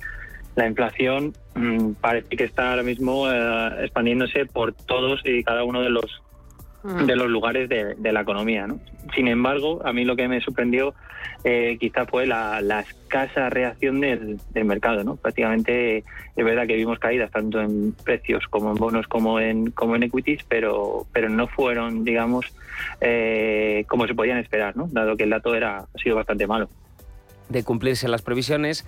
la 0.57 0.67
inflación 0.67 1.35
mmm, 1.55 1.93
parece 2.01 2.35
que 2.35 2.45
está 2.45 2.71
ahora 2.71 2.83
mismo 2.83 3.31
eh, 3.31 3.85
expandiéndose 3.85 4.47
por 4.47 4.73
todos 4.73 5.21
y 5.27 5.45
cada 5.45 5.65
uno 5.65 5.83
de 5.83 5.91
los 5.91 6.23
de 6.85 7.17
los 7.17 7.29
lugares 7.29 7.69
de, 7.69 7.95
de 7.95 8.13
la 8.13 8.21
economía. 8.21 8.67
¿no? 8.67 8.79
Sin 9.15 9.27
embargo, 9.27 9.81
a 9.85 9.93
mí 9.93 10.05
lo 10.05 10.17
que 10.17 10.29
me 10.29 10.41
sorprendió 10.43 10.95
eh, 11.43 11.79
quizá 11.81 12.05
fue 12.05 12.27
la, 12.27 12.61
la 12.61 12.81
escasa 12.81 13.49
reacción 13.49 14.01
del, 14.01 14.39
del, 14.53 14.65
mercado. 14.67 15.03
¿no? 15.03 15.17
Prácticamente 15.17 16.05
es 16.37 16.45
verdad 16.45 16.67
que 16.67 16.77
vimos 16.77 16.99
caídas 16.99 17.31
tanto 17.31 17.61
en 17.61 17.93
precios 18.05 18.45
como 18.49 18.71
en 18.71 18.77
bonos 18.77 19.07
como 19.07 19.41
en, 19.41 19.71
como 19.71 19.97
en 19.97 20.03
equities, 20.03 20.45
pero, 20.47 21.07
pero 21.13 21.31
no 21.31 21.47
fueron, 21.47 22.05
digamos, 22.05 22.47
eh, 23.01 23.87
como 23.89 24.07
se 24.07 24.15
podían 24.15 24.39
esperar, 24.39 24.77
¿no? 24.77 24.87
dado 24.91 25.17
que 25.17 25.25
el 25.25 25.31
dato 25.31 25.55
era, 25.55 25.79
ha 25.79 25.99
sido 26.03 26.17
bastante 26.17 26.47
malo. 26.47 26.69
De 27.49 27.65
cumplirse 27.65 28.09
las 28.09 28.21
previsiones, 28.21 28.85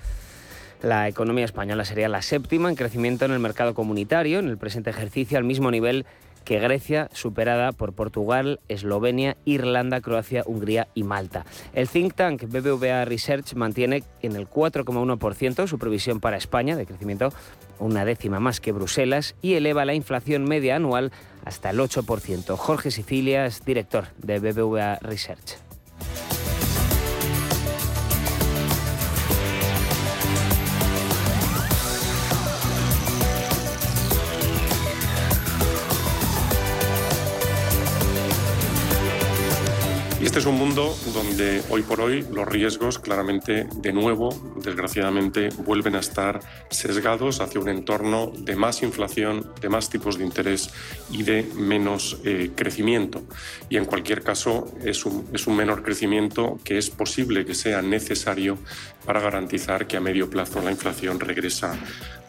la 0.82 1.08
economía 1.08 1.46
española 1.46 1.86
sería 1.86 2.10
la 2.10 2.20
séptima 2.20 2.68
en 2.68 2.76
crecimiento 2.76 3.24
en 3.24 3.32
el 3.32 3.38
mercado 3.38 3.72
comunitario 3.72 4.38
en 4.38 4.48
el 4.48 4.58
presente 4.58 4.90
ejercicio, 4.90 5.38
al 5.38 5.44
mismo 5.44 5.70
nivel 5.70 6.04
que 6.46 6.60
Grecia, 6.60 7.10
superada 7.12 7.72
por 7.72 7.92
Portugal, 7.92 8.60
Eslovenia, 8.68 9.36
Irlanda, 9.44 10.00
Croacia, 10.00 10.44
Hungría 10.46 10.86
y 10.94 11.02
Malta. 11.02 11.44
El 11.74 11.88
think 11.88 12.14
tank 12.14 12.44
BBVA 12.44 13.04
Research 13.04 13.54
mantiene 13.54 14.04
en 14.22 14.36
el 14.36 14.48
4,1% 14.48 15.66
su 15.66 15.78
previsión 15.78 16.20
para 16.20 16.36
España 16.36 16.76
de 16.76 16.86
crecimiento, 16.86 17.32
una 17.80 18.04
décima 18.04 18.38
más 18.38 18.60
que 18.60 18.72
Bruselas, 18.72 19.34
y 19.42 19.54
eleva 19.54 19.84
la 19.84 19.94
inflación 19.94 20.44
media 20.44 20.76
anual 20.76 21.10
hasta 21.44 21.70
el 21.70 21.80
8%. 21.80 22.56
Jorge 22.56 22.92
Sicilias, 22.92 23.64
director 23.64 24.06
de 24.18 24.38
BBVA 24.38 25.00
Research. 25.02 25.65
Este 40.36 40.50
es 40.50 40.54
un 40.54 40.58
mundo 40.58 40.94
donde 41.14 41.62
hoy 41.70 41.80
por 41.80 41.98
hoy 41.98 42.22
los 42.30 42.46
riesgos 42.46 42.98
claramente, 42.98 43.66
de 43.76 43.92
nuevo, 43.94 44.28
desgraciadamente, 44.62 45.48
vuelven 45.64 45.96
a 45.96 46.00
estar 46.00 46.40
sesgados 46.68 47.40
hacia 47.40 47.58
un 47.58 47.70
entorno 47.70 48.30
de 48.36 48.54
más 48.54 48.82
inflación, 48.82 49.50
de 49.62 49.70
más 49.70 49.88
tipos 49.88 50.18
de 50.18 50.24
interés 50.24 50.68
y 51.10 51.22
de 51.22 51.42
menos 51.56 52.18
eh, 52.22 52.50
crecimiento. 52.54 53.22
Y 53.70 53.78
en 53.78 53.86
cualquier 53.86 54.22
caso, 54.22 54.70
es 54.84 55.06
un, 55.06 55.26
es 55.32 55.46
un 55.46 55.56
menor 55.56 55.82
crecimiento 55.82 56.60
que 56.62 56.76
es 56.76 56.90
posible 56.90 57.46
que 57.46 57.54
sea 57.54 57.80
necesario 57.80 58.58
para 59.06 59.20
garantizar 59.20 59.86
que 59.86 59.96
a 59.96 60.00
medio 60.00 60.28
plazo 60.28 60.60
la 60.60 60.70
inflación 60.70 61.18
regresa 61.18 61.78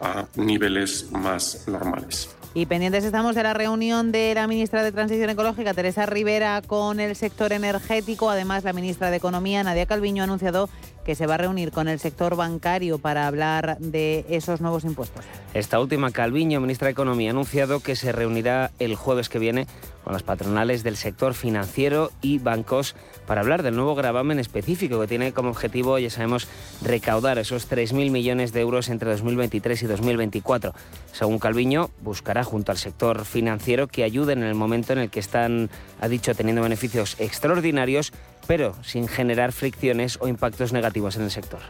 a 0.00 0.24
niveles 0.34 1.12
más 1.12 1.68
normales. 1.68 2.30
Y 2.58 2.66
pendientes 2.66 3.04
estamos 3.04 3.36
de 3.36 3.44
la 3.44 3.54
reunión 3.54 4.10
de 4.10 4.34
la 4.34 4.48
ministra 4.48 4.82
de 4.82 4.90
Transición 4.90 5.30
Ecológica, 5.30 5.74
Teresa 5.74 6.06
Rivera, 6.06 6.60
con 6.60 6.98
el 6.98 7.14
sector 7.14 7.52
energético. 7.52 8.30
Además, 8.30 8.64
la 8.64 8.72
ministra 8.72 9.12
de 9.12 9.16
Economía, 9.18 9.62
Nadia 9.62 9.86
Calviño, 9.86 10.24
ha 10.24 10.24
anunciado 10.24 10.68
que 11.08 11.14
se 11.14 11.26
va 11.26 11.36
a 11.36 11.38
reunir 11.38 11.72
con 11.72 11.88
el 11.88 11.98
sector 11.98 12.36
bancario 12.36 12.98
para 12.98 13.26
hablar 13.26 13.78
de 13.78 14.26
esos 14.28 14.60
nuevos 14.60 14.84
impuestos. 14.84 15.24
Esta 15.54 15.80
última, 15.80 16.10
Calviño, 16.10 16.60
ministra 16.60 16.84
de 16.84 16.92
Economía, 16.92 17.30
ha 17.30 17.32
anunciado 17.32 17.80
que 17.80 17.96
se 17.96 18.12
reunirá 18.12 18.72
el 18.78 18.94
jueves 18.94 19.30
que 19.30 19.38
viene 19.38 19.66
con 20.04 20.12
las 20.12 20.22
patronales 20.22 20.82
del 20.82 20.98
sector 20.98 21.32
financiero 21.32 22.12
y 22.20 22.40
bancos 22.40 22.94
para 23.26 23.40
hablar 23.40 23.62
del 23.62 23.74
nuevo 23.74 23.94
gravamen 23.94 24.38
específico 24.38 25.00
que 25.00 25.06
tiene 25.06 25.32
como 25.32 25.48
objetivo, 25.48 25.98
ya 25.98 26.10
sabemos, 26.10 26.46
recaudar 26.82 27.38
esos 27.38 27.70
3.000 27.70 28.10
millones 28.10 28.52
de 28.52 28.60
euros 28.60 28.90
entre 28.90 29.10
2023 29.10 29.82
y 29.82 29.86
2024. 29.86 30.74
Según 31.12 31.38
Calviño, 31.38 31.88
buscará 32.02 32.44
junto 32.44 32.70
al 32.70 32.76
sector 32.76 33.24
financiero 33.24 33.86
que 33.86 34.04
ayuden 34.04 34.42
en 34.42 34.48
el 34.48 34.54
momento 34.54 34.92
en 34.92 34.98
el 34.98 35.08
que 35.08 35.20
están, 35.20 35.70
ha 36.02 36.08
dicho, 36.08 36.34
teniendo 36.34 36.60
beneficios 36.60 37.16
extraordinarios, 37.18 38.12
pero 38.48 38.74
sin 38.82 39.06
generar 39.06 39.52
fricciones 39.52 40.18
o 40.20 40.26
impactos 40.26 40.72
negativos 40.72 41.14
en 41.16 41.22
el 41.22 41.30
sector. 41.30 41.60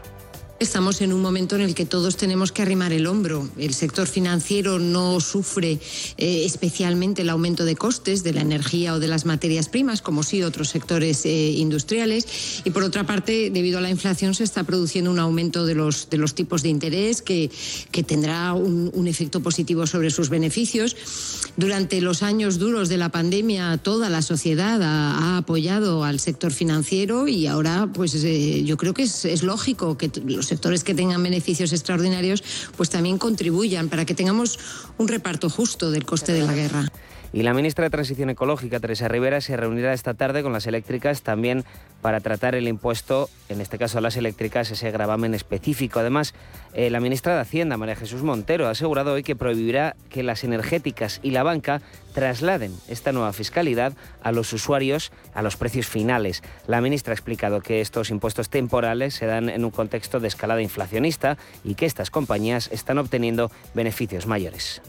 Estamos 0.59 0.99
en 0.99 1.13
un 1.13 1.21
momento 1.21 1.55
en 1.55 1.61
el 1.61 1.73
que 1.73 1.85
todos 1.85 2.17
tenemos 2.17 2.51
que 2.51 2.61
arrimar 2.61 2.91
el 2.91 3.07
hombro. 3.07 3.47
El 3.57 3.73
sector 3.73 4.07
financiero 4.07 4.77
no 4.77 5.21
sufre 5.21 5.79
eh, 6.17 6.43
especialmente 6.43 7.21
el 7.21 7.29
aumento 7.29 7.63
de 7.63 7.77
costes 7.77 8.23
de 8.23 8.33
la 8.33 8.41
energía 8.41 8.93
o 8.93 8.99
de 8.99 9.07
las 9.07 9.25
materias 9.25 9.69
primas, 9.69 10.01
como 10.01 10.21
sí 10.21 10.43
otros 10.43 10.67
sectores 10.67 11.25
eh, 11.25 11.51
industriales. 11.51 12.61
Y 12.65 12.71
por 12.71 12.83
otra 12.83 13.05
parte, 13.05 13.49
debido 13.51 13.77
a 13.77 13.81
la 13.81 13.89
inflación, 13.89 14.35
se 14.35 14.43
está 14.43 14.65
produciendo 14.65 15.09
un 15.11 15.19
aumento 15.19 15.65
de 15.65 15.75
los, 15.75 16.09
de 16.09 16.17
los 16.17 16.35
tipos 16.35 16.61
de 16.61 16.67
interés 16.67 17.21
que, 17.21 17.49
que 17.91 18.03
tendrá 18.03 18.51
un, 18.51 18.91
un 18.93 19.07
efecto 19.07 19.39
positivo 19.39 19.87
sobre 19.87 20.11
sus 20.11 20.27
beneficios. 20.27 20.97
Durante 21.55 22.01
los 22.01 22.21
años 22.21 22.59
duros 22.59 22.89
de 22.89 22.97
la 22.97 23.09
pandemia, 23.09 23.77
toda 23.77 24.09
la 24.09 24.21
sociedad 24.21 24.83
ha, 24.83 25.35
ha 25.35 25.37
apoyado 25.37 26.03
al 26.03 26.19
sector 26.19 26.51
financiero 26.51 27.29
y 27.29 27.47
ahora, 27.47 27.89
pues 27.93 28.13
eh, 28.15 28.63
yo 28.65 28.75
creo 28.75 28.93
que 28.93 29.03
es, 29.03 29.23
es 29.23 29.41
lógico 29.41 29.97
que 29.97 30.11
los 30.25 30.48
sectores 30.49 30.83
que 30.83 30.93
tengan 30.93 31.23
beneficios 31.23 31.71
extraordinarios 31.71 32.43
pues 32.75 32.89
también 32.89 33.17
contribuyan 33.17 33.87
para 33.87 34.05
que 34.05 34.13
tengamos 34.13 34.59
un 34.97 35.07
reparto 35.07 35.49
justo 35.49 35.91
del 35.91 36.05
coste 36.05 36.33
de 36.33 36.43
la 36.43 36.53
guerra. 36.53 36.91
Y 37.31 37.43
la 37.43 37.53
ministra 37.53 37.83
de 37.83 37.91
Transición 37.91 38.31
Ecológica, 38.31 38.79
Teresa 38.79 39.07
Rivera, 39.07 39.39
se 39.39 39.55
reunirá 39.55 39.93
esta 39.93 40.15
tarde 40.15 40.41
con 40.41 40.51
las 40.51 40.65
eléctricas 40.65 41.21
también 41.21 41.63
para 42.01 42.21
tratar 42.21 42.55
el 42.55 42.67
impuesto, 42.67 43.29
en 43.49 43.61
este 43.61 43.77
caso 43.77 43.99
a 43.99 44.01
las 44.01 44.17
eléctricas, 44.17 44.71
ese 44.71 44.89
gravamen 44.89 45.35
específico. 45.35 45.99
Además, 45.99 46.33
eh, 46.73 46.89
la 46.89 46.99
ministra 46.99 47.35
de 47.35 47.41
Hacienda, 47.41 47.77
María 47.77 47.95
Jesús 47.95 48.23
Montero, 48.23 48.65
ha 48.67 48.71
asegurado 48.71 49.13
hoy 49.13 49.21
que 49.21 49.35
prohibirá 49.35 49.95
que 50.09 50.23
las 50.23 50.43
energéticas 50.43 51.19
y 51.21 51.29
la 51.29 51.43
banca 51.43 51.81
trasladen 52.13 52.73
esta 52.87 53.11
nueva 53.11 53.31
fiscalidad 53.31 53.93
a 54.23 54.31
los 54.31 54.51
usuarios 54.51 55.11
a 55.35 55.43
los 55.43 55.55
precios 55.55 55.85
finales. 55.85 56.41
La 56.65 56.81
ministra 56.81 57.11
ha 57.11 57.15
explicado 57.15 57.61
que 57.61 57.81
estos 57.81 58.09
impuestos 58.09 58.49
temporales 58.49 59.13
se 59.13 59.27
dan 59.27 59.49
en 59.49 59.65
un 59.65 59.71
contexto 59.71 60.19
de 60.19 60.29
escalada 60.29 60.63
inflacionista 60.63 61.37
y 61.63 61.75
que 61.75 61.85
estas 61.85 62.09
compañías 62.09 62.69
están 62.71 62.97
obteniendo 62.97 63.51
beneficios 63.75 64.25
mayores 64.25 64.81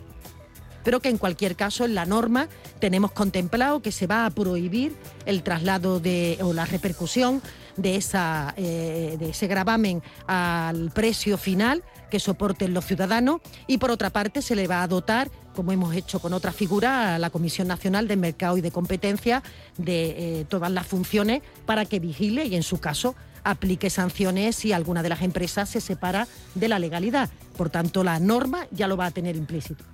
pero 0.84 1.00
que 1.00 1.08
en 1.08 1.18
cualquier 1.18 1.56
caso 1.56 1.84
en 1.84 1.94
la 1.94 2.06
norma 2.06 2.48
tenemos 2.78 3.12
contemplado 3.12 3.82
que 3.82 3.92
se 3.92 4.06
va 4.06 4.26
a 4.26 4.30
prohibir 4.30 4.94
el 5.26 5.42
traslado 5.42 6.00
de, 6.00 6.38
o 6.42 6.52
la 6.52 6.64
repercusión 6.64 7.42
de, 7.76 7.96
esa, 7.96 8.54
eh, 8.56 9.16
de 9.18 9.30
ese 9.30 9.46
gravamen 9.46 10.02
al 10.26 10.90
precio 10.90 11.38
final 11.38 11.82
que 12.10 12.20
soporten 12.20 12.74
los 12.74 12.84
ciudadanos 12.84 13.40
y 13.66 13.78
por 13.78 13.90
otra 13.90 14.10
parte 14.10 14.42
se 14.42 14.56
le 14.56 14.66
va 14.66 14.82
a 14.82 14.88
dotar 14.88 15.30
como 15.54 15.72
hemos 15.72 15.94
hecho 15.94 16.20
con 16.20 16.32
otra 16.32 16.52
figura, 16.52 17.16
a 17.16 17.18
la 17.18 17.30
Comisión 17.30 17.68
Nacional 17.68 18.08
de 18.08 18.16
Mercado 18.16 18.56
y 18.56 18.60
de 18.60 18.70
Competencia 18.70 19.42
de 19.76 20.40
eh, 20.40 20.44
todas 20.48 20.70
las 20.70 20.86
funciones 20.86 21.42
para 21.66 21.84
que 21.84 21.98
vigile 21.98 22.46
y 22.46 22.54
en 22.54 22.62
su 22.62 22.78
caso 22.78 23.14
aplique 23.42 23.90
sanciones 23.90 24.56
si 24.56 24.72
alguna 24.72 25.02
de 25.02 25.08
las 25.08 25.22
empresas 25.22 25.68
se 25.68 25.80
separa 25.80 26.28
de 26.54 26.68
la 26.68 26.78
legalidad. 26.78 27.30
Por 27.56 27.70
tanto, 27.70 28.04
la 28.04 28.18
norma 28.20 28.66
ya 28.70 28.86
lo 28.86 28.96
va 28.96 29.06
a 29.06 29.10
tener 29.10 29.36
implícito. 29.36 29.84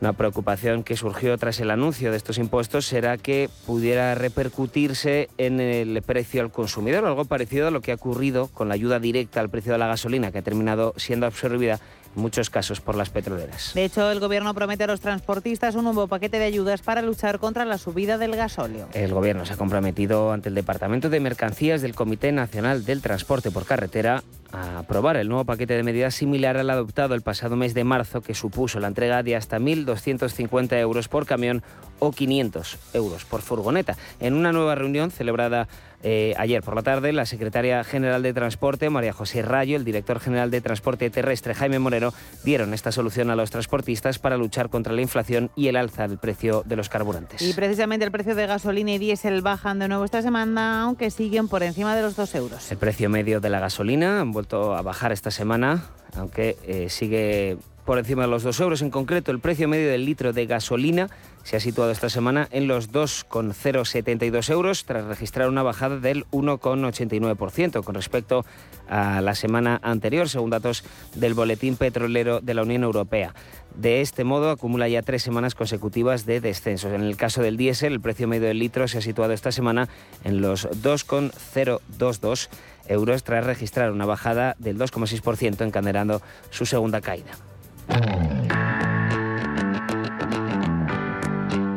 Una 0.00 0.12
preocupación 0.12 0.84
que 0.84 0.96
surgió 0.96 1.36
tras 1.38 1.58
el 1.58 1.72
anuncio 1.72 2.12
de 2.12 2.16
estos 2.16 2.38
impuestos 2.38 2.86
será 2.86 3.18
que 3.18 3.50
pudiera 3.66 4.14
repercutirse 4.14 5.28
en 5.38 5.58
el 5.58 6.00
precio 6.02 6.40
al 6.40 6.52
consumidor, 6.52 7.04
algo 7.04 7.24
parecido 7.24 7.66
a 7.66 7.70
lo 7.72 7.80
que 7.80 7.90
ha 7.90 7.96
ocurrido 7.96 8.46
con 8.46 8.68
la 8.68 8.74
ayuda 8.74 9.00
directa 9.00 9.40
al 9.40 9.50
precio 9.50 9.72
de 9.72 9.78
la 9.78 9.88
gasolina, 9.88 10.30
que 10.30 10.38
ha 10.38 10.42
terminado 10.42 10.94
siendo 10.96 11.26
absorbida 11.26 11.80
muchos 12.18 12.50
casos 12.50 12.80
por 12.80 12.94
las 12.94 13.10
petroleras. 13.10 13.72
De 13.74 13.84
hecho, 13.84 14.10
el 14.10 14.20
Gobierno 14.20 14.52
promete 14.54 14.84
a 14.84 14.86
los 14.86 15.00
transportistas 15.00 15.74
un 15.74 15.84
nuevo 15.84 16.06
paquete 16.08 16.38
de 16.38 16.44
ayudas 16.44 16.82
para 16.82 17.02
luchar 17.02 17.38
contra 17.38 17.64
la 17.64 17.78
subida 17.78 18.18
del 18.18 18.36
gasóleo. 18.36 18.88
El 18.92 19.14
Gobierno 19.14 19.46
se 19.46 19.54
ha 19.54 19.56
comprometido 19.56 20.32
ante 20.32 20.48
el 20.48 20.54
Departamento 20.54 21.08
de 21.08 21.20
Mercancías 21.20 21.82
del 21.82 21.94
Comité 21.94 22.32
Nacional 22.32 22.84
del 22.84 23.00
Transporte 23.00 23.50
por 23.50 23.64
Carretera 23.64 24.22
a 24.52 24.78
aprobar 24.78 25.16
el 25.16 25.28
nuevo 25.28 25.44
paquete 25.44 25.74
de 25.74 25.82
medidas 25.82 26.14
similar 26.14 26.56
al 26.56 26.70
adoptado 26.70 27.14
el 27.14 27.22
pasado 27.22 27.56
mes 27.56 27.74
de 27.74 27.84
marzo, 27.84 28.22
que 28.22 28.34
supuso 28.34 28.80
la 28.80 28.88
entrega 28.88 29.22
de 29.22 29.36
hasta 29.36 29.58
1.250 29.58 30.78
euros 30.78 31.08
por 31.08 31.26
camión 31.26 31.62
o 31.98 32.12
500 32.12 32.78
euros 32.94 33.24
por 33.24 33.42
furgoneta. 33.42 33.96
En 34.20 34.34
una 34.34 34.52
nueva 34.52 34.74
reunión 34.74 35.10
celebrada 35.10 35.68
eh, 36.02 36.34
ayer 36.38 36.62
por 36.62 36.76
la 36.76 36.82
tarde, 36.82 37.12
la 37.12 37.26
secretaria 37.26 37.82
general 37.84 38.22
de 38.22 38.32
Transporte, 38.32 38.90
María 38.90 39.12
José 39.12 39.42
Rayo, 39.42 39.76
el 39.76 39.84
director 39.84 40.20
general 40.20 40.50
de 40.50 40.60
Transporte 40.60 41.10
Terrestre, 41.10 41.54
Jaime 41.54 41.78
Moreno, 41.78 42.12
dieron 42.44 42.74
esta 42.74 42.92
solución 42.92 43.30
a 43.30 43.36
los 43.36 43.50
transportistas 43.50 44.18
para 44.18 44.36
luchar 44.36 44.68
contra 44.70 44.92
la 44.92 45.02
inflación 45.02 45.50
y 45.56 45.68
el 45.68 45.76
alza 45.76 46.06
del 46.06 46.18
precio 46.18 46.62
de 46.64 46.76
los 46.76 46.88
carburantes. 46.88 47.42
Y 47.42 47.52
precisamente 47.52 48.04
el 48.04 48.12
precio 48.12 48.34
de 48.34 48.46
gasolina 48.46 48.92
y 48.92 48.98
diésel 48.98 49.42
bajan 49.42 49.78
de 49.78 49.88
nuevo 49.88 50.04
esta 50.04 50.22
semana, 50.22 50.82
aunque 50.82 51.10
siguen 51.10 51.48
por 51.48 51.62
encima 51.62 51.96
de 51.96 52.02
los 52.02 52.16
2 52.16 52.34
euros. 52.36 52.70
El 52.70 52.78
precio 52.78 53.08
medio 53.10 53.40
de 53.40 53.50
la 53.50 53.60
gasolina 53.60 54.20
han 54.20 54.32
vuelto 54.32 54.74
a 54.74 54.82
bajar 54.82 55.12
esta 55.12 55.30
semana, 55.30 55.84
aunque 56.16 56.56
eh, 56.64 56.88
sigue 56.88 57.58
por 57.88 57.98
encima 57.98 58.24
de 58.24 58.28
los 58.28 58.42
2 58.42 58.60
euros. 58.60 58.82
En 58.82 58.90
concreto, 58.90 59.30
el 59.30 59.40
precio 59.40 59.66
medio 59.66 59.88
del 59.88 60.04
litro 60.04 60.34
de 60.34 60.44
gasolina 60.44 61.08
se 61.42 61.56
ha 61.56 61.60
situado 61.60 61.90
esta 61.90 62.10
semana 62.10 62.46
en 62.50 62.68
los 62.68 62.92
2,072 62.92 64.50
euros 64.50 64.84
tras 64.84 65.06
registrar 65.06 65.48
una 65.48 65.62
bajada 65.62 65.96
del 65.96 66.26
1,89% 66.26 67.82
con 67.82 67.94
respecto 67.94 68.44
a 68.90 69.22
la 69.22 69.34
semana 69.34 69.80
anterior, 69.82 70.28
según 70.28 70.50
datos 70.50 70.84
del 71.14 71.32
Boletín 71.32 71.76
Petrolero 71.76 72.42
de 72.42 72.52
la 72.52 72.60
Unión 72.60 72.82
Europea. 72.82 73.32
De 73.74 74.02
este 74.02 74.22
modo, 74.22 74.50
acumula 74.50 74.86
ya 74.86 75.00
tres 75.00 75.22
semanas 75.22 75.54
consecutivas 75.54 76.26
de 76.26 76.42
descensos. 76.42 76.92
En 76.92 77.00
el 77.00 77.16
caso 77.16 77.40
del 77.40 77.56
diésel, 77.56 77.94
el 77.94 78.00
precio 78.02 78.28
medio 78.28 78.48
del 78.48 78.58
litro 78.58 78.86
se 78.86 78.98
ha 78.98 79.00
situado 79.00 79.32
esta 79.32 79.50
semana 79.50 79.88
en 80.24 80.42
los 80.42 80.68
2,022 80.82 82.50
euros 82.88 83.24
tras 83.24 83.46
registrar 83.46 83.92
una 83.92 84.04
bajada 84.04 84.56
del 84.58 84.76
2,6%, 84.76 85.64
encadenando 85.64 86.20
su 86.50 86.66
segunda 86.66 87.00
caída. 87.00 87.47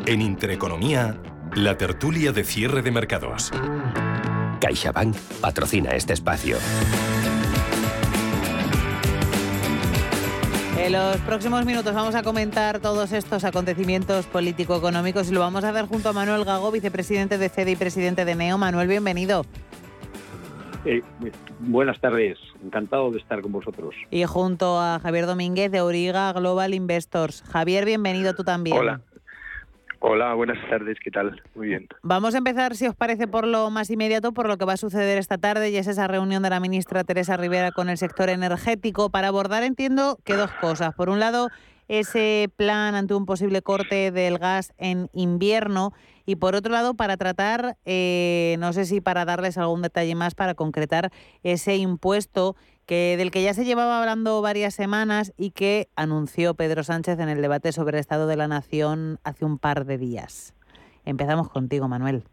En 0.05 0.21
Intereconomía, 0.21 1.17
la 1.55 1.77
tertulia 1.77 2.31
de 2.31 2.43
cierre 2.43 2.81
de 2.81 2.91
mercados. 2.91 3.51
CaixaBank 4.59 5.15
patrocina 5.39 5.91
este 5.91 6.13
espacio. 6.13 6.57
En 10.77 10.93
los 10.93 11.17
próximos 11.17 11.63
minutos 11.63 11.93
vamos 11.93 12.15
a 12.15 12.23
comentar 12.23 12.79
todos 12.79 13.11
estos 13.11 13.43
acontecimientos 13.43 14.25
político-económicos 14.25 15.29
y 15.29 15.31
lo 15.31 15.39
vamos 15.39 15.63
a 15.63 15.69
hacer 15.69 15.85
junto 15.85 16.09
a 16.09 16.13
Manuel 16.13 16.43
Gago, 16.43 16.71
vicepresidente 16.71 17.37
de 17.37 17.49
CEDE 17.49 17.71
y 17.71 17.75
presidente 17.75 18.25
de 18.25 18.35
NEO. 18.35 18.57
Manuel, 18.57 18.87
bienvenido. 18.87 19.45
Eh, 20.83 21.01
buenas 21.59 21.99
tardes, 21.99 22.39
encantado 22.63 23.11
de 23.11 23.19
estar 23.19 23.41
con 23.41 23.51
vosotros. 23.51 23.93
Y 24.09 24.23
junto 24.25 24.79
a 24.79 24.99
Javier 24.99 25.27
Domínguez 25.27 25.71
de 25.71 25.81
Origa 25.81 26.33
Global 26.33 26.73
Investors. 26.73 27.43
Javier, 27.43 27.85
bienvenido 27.85 28.33
tú 28.33 28.43
también. 28.43 28.77
Hola. 28.77 29.01
Hola, 29.99 30.33
buenas 30.33 30.57
tardes, 30.67 30.97
¿qué 31.03 31.11
tal? 31.11 31.39
Muy 31.53 31.67
bien. 31.67 31.87
Vamos 32.01 32.33
a 32.33 32.39
empezar, 32.39 32.75
si 32.75 32.87
os 32.87 32.95
parece, 32.95 33.27
por 33.27 33.45
lo 33.45 33.69
más 33.69 33.91
inmediato, 33.91 34.31
por 34.31 34.47
lo 34.47 34.57
que 34.57 34.65
va 34.65 34.73
a 34.73 34.77
suceder 34.77 35.19
esta 35.19 35.37
tarde, 35.37 35.69
y 35.69 35.75
es 35.75 35.85
esa 35.85 36.07
reunión 36.07 36.41
de 36.41 36.49
la 36.49 36.59
ministra 36.59 37.03
Teresa 37.03 37.37
Rivera 37.37 37.71
con 37.71 37.87
el 37.87 37.99
sector 37.99 38.29
energético 38.29 39.11
para 39.11 39.27
abordar, 39.27 39.61
entiendo, 39.61 40.17
que 40.23 40.33
dos 40.33 40.49
cosas. 40.53 40.95
Por 40.95 41.09
un 41.09 41.19
lado, 41.19 41.49
ese 41.87 42.49
plan 42.55 42.95
ante 42.95 43.13
un 43.13 43.27
posible 43.27 43.61
corte 43.61 44.09
del 44.09 44.39
gas 44.39 44.73
en 44.79 45.07
invierno 45.13 45.93
y 46.31 46.37
por 46.37 46.55
otro 46.55 46.71
lado 46.71 46.93
para 46.93 47.17
tratar, 47.17 47.75
eh, 47.83 48.55
no 48.57 48.71
sé 48.71 48.85
si 48.85 49.01
para 49.01 49.25
darles 49.25 49.57
algún 49.57 49.81
detalle 49.81 50.15
más 50.15 50.33
para 50.33 50.53
concretar 50.53 51.11
ese 51.43 51.75
impuesto 51.75 52.55
que 52.85 53.15
del 53.17 53.31
que 53.31 53.43
ya 53.43 53.53
se 53.53 53.65
llevaba 53.65 53.99
hablando 53.99 54.41
varias 54.41 54.73
semanas 54.73 55.33
y 55.37 55.51
que 55.51 55.89
anunció 55.97 56.53
Pedro 56.53 56.83
Sánchez 56.83 57.19
en 57.19 57.27
el 57.27 57.41
debate 57.41 57.73
sobre 57.73 57.97
el 57.97 57.99
Estado 57.99 58.27
de 58.27 58.37
la 58.37 58.47
Nación 58.47 59.17
hace 59.25 59.43
un 59.43 59.57
par 59.57 59.83
de 59.85 59.97
días. 59.97 60.55
Empezamos 61.03 61.49
contigo, 61.49 61.89
Manuel. 61.89 62.23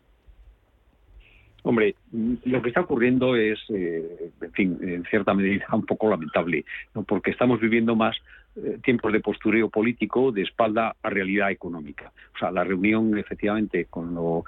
Hombre, 1.65 1.97
lo 2.13 2.63
que 2.63 2.69
está 2.69 2.83
ocurriendo 2.83 3.35
es, 3.35 3.59
eh, 3.71 4.31
en 4.41 4.53
fin, 4.53 4.79
en 4.81 5.05
cierta 5.07 5.35
medida 5.35 5.67
un 5.73 5.85
poco 5.85 6.09
lamentable, 6.09 6.65
porque 7.09 7.33
estamos 7.33 7.61
viviendo 7.61 7.97
más 7.97 8.17
eh, 8.65 8.79
tiempos 8.83 9.13
de 9.13 9.21
postureo 9.21 9.69
político 9.69 10.33
de 10.33 10.43
espalda 10.43 10.97
a 11.03 11.11
realidad 11.11 11.51
económica. 11.51 12.13
O 12.35 12.39
sea, 12.39 12.51
la 12.51 12.65
reunión, 12.65 13.17
efectivamente, 13.19 13.87
con 13.87 14.15
lo, 14.15 14.45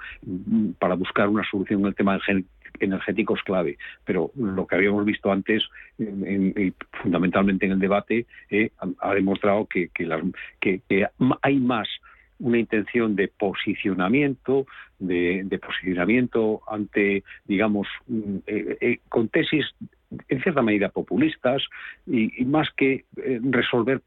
para 0.79 0.95
buscar 0.95 1.27
una 1.27 1.43
solución 1.49 1.85
al 1.85 1.95
tema 1.95 2.19
energético 2.79 3.35
es 3.35 3.43
clave, 3.43 3.77
pero 4.05 4.31
lo 4.35 4.65
que 4.65 4.75
habíamos 4.75 5.05
visto 5.05 5.31
antes, 5.31 5.63
fundamentalmente 7.01 7.65
en 7.65 7.73
el 7.73 7.79
debate, 7.79 8.25
eh, 8.49 8.71
ha, 8.99 9.13
demostrado 9.13 9.65
que 9.67 9.89
hay 11.41 11.59
más 11.59 11.87
una 12.41 12.57
intención 12.57 13.15
de 13.15 13.27
posicionamiento, 13.27 14.65
de, 14.99 15.59
posicionamiento 15.65 16.61
ante, 16.67 17.23
digamos, 17.45 17.87
mm, 18.07 18.35
eh, 18.47 18.77
eh, 18.81 18.99
con 19.09 19.29
tesis 19.29 19.65
en 20.27 20.41
cierta 20.41 20.61
medida 20.61 20.89
populistas 20.89 21.63
y, 22.05 22.43
más 22.45 22.67
que 22.75 23.05
eh, 23.17 23.39
resolver 23.43 24.01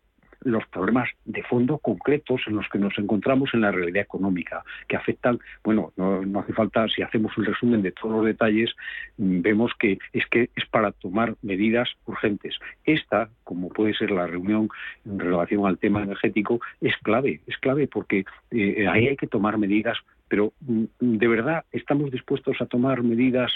los 0.45 0.67
problemas 0.67 1.09
de 1.25 1.43
fondo 1.43 1.79
concretos 1.79 2.43
en 2.47 2.57
los 2.57 2.69
que 2.69 2.79
nos 2.79 2.97
encontramos 2.99 3.51
en 3.55 3.63
la 3.63 3.73
realidad 3.73 4.03
económica, 4.03 4.63
que 4.89 4.97
afectan, 4.97 5.41
bueno, 5.63 5.93
no, 5.97 6.41
hace 6.41 6.53
falta, 6.53 6.87
si 6.89 7.03
hacemos 7.03 7.37
un 7.37 7.47
resumen 7.47 7.83
de 7.83 7.93
todos 7.93 8.17
los 8.17 8.27
detalles, 8.27 8.75
mm, 9.19 9.41
vemos 9.41 9.73
que 9.79 9.99
es 10.13 10.27
que 10.27 10.51
es 10.55 10.67
para 10.67 10.93
tomar 10.93 11.35
medidas 11.43 11.89
urgentes. 12.07 12.57
Esta, 12.85 13.31
como 13.43 13.69
puede 13.69 13.95
ser 13.95 14.11
la 14.11 14.27
reunión 14.27 14.69
en 15.05 15.19
relación 15.19 15.67
al 15.67 15.79
tema 15.79 16.03
energético, 16.03 16.61
es 16.81 16.97
clave, 17.03 17.41
es 17.47 17.57
clave 17.59 17.89
porque 17.89 18.25
eh, 18.51 18.87
ahí 18.89 19.09
hay 19.09 19.17
que 19.17 19.27
tomar 19.27 19.59
medidas, 19.59 19.99
pero 20.29 20.53
mm, 20.61 20.85
de 21.01 21.29
verdad 21.29 21.65
estamos 21.73 22.11
dispuestos 22.11 22.61
a 22.61 22.67
tomar 22.67 23.03
medidas 23.03 23.53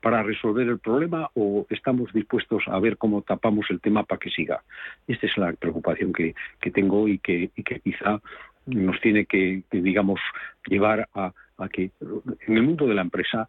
para 0.00 0.22
resolver 0.22 0.66
el 0.68 0.78
problema 0.78 1.30
o 1.34 1.66
estamos 1.70 2.12
dispuestos 2.12 2.62
a 2.66 2.78
ver 2.78 2.96
cómo 2.96 3.22
tapamos 3.22 3.66
el 3.70 3.80
tema 3.80 4.04
para 4.04 4.18
que 4.18 4.30
siga? 4.30 4.62
Esta 5.06 5.26
es 5.26 5.36
la 5.36 5.52
preocupación 5.52 6.12
que, 6.12 6.34
tengo 6.72 7.06
y 7.08 7.18
que, 7.18 7.50
que 7.64 7.80
quizá 7.80 8.20
nos 8.66 9.00
tiene 9.00 9.26
que, 9.26 9.62
digamos, 9.70 10.20
llevar 10.66 11.08
a, 11.14 11.32
que 11.72 11.90
en 12.46 12.56
el 12.56 12.62
mundo 12.62 12.86
de 12.86 12.94
la 12.94 13.02
empresa 13.02 13.48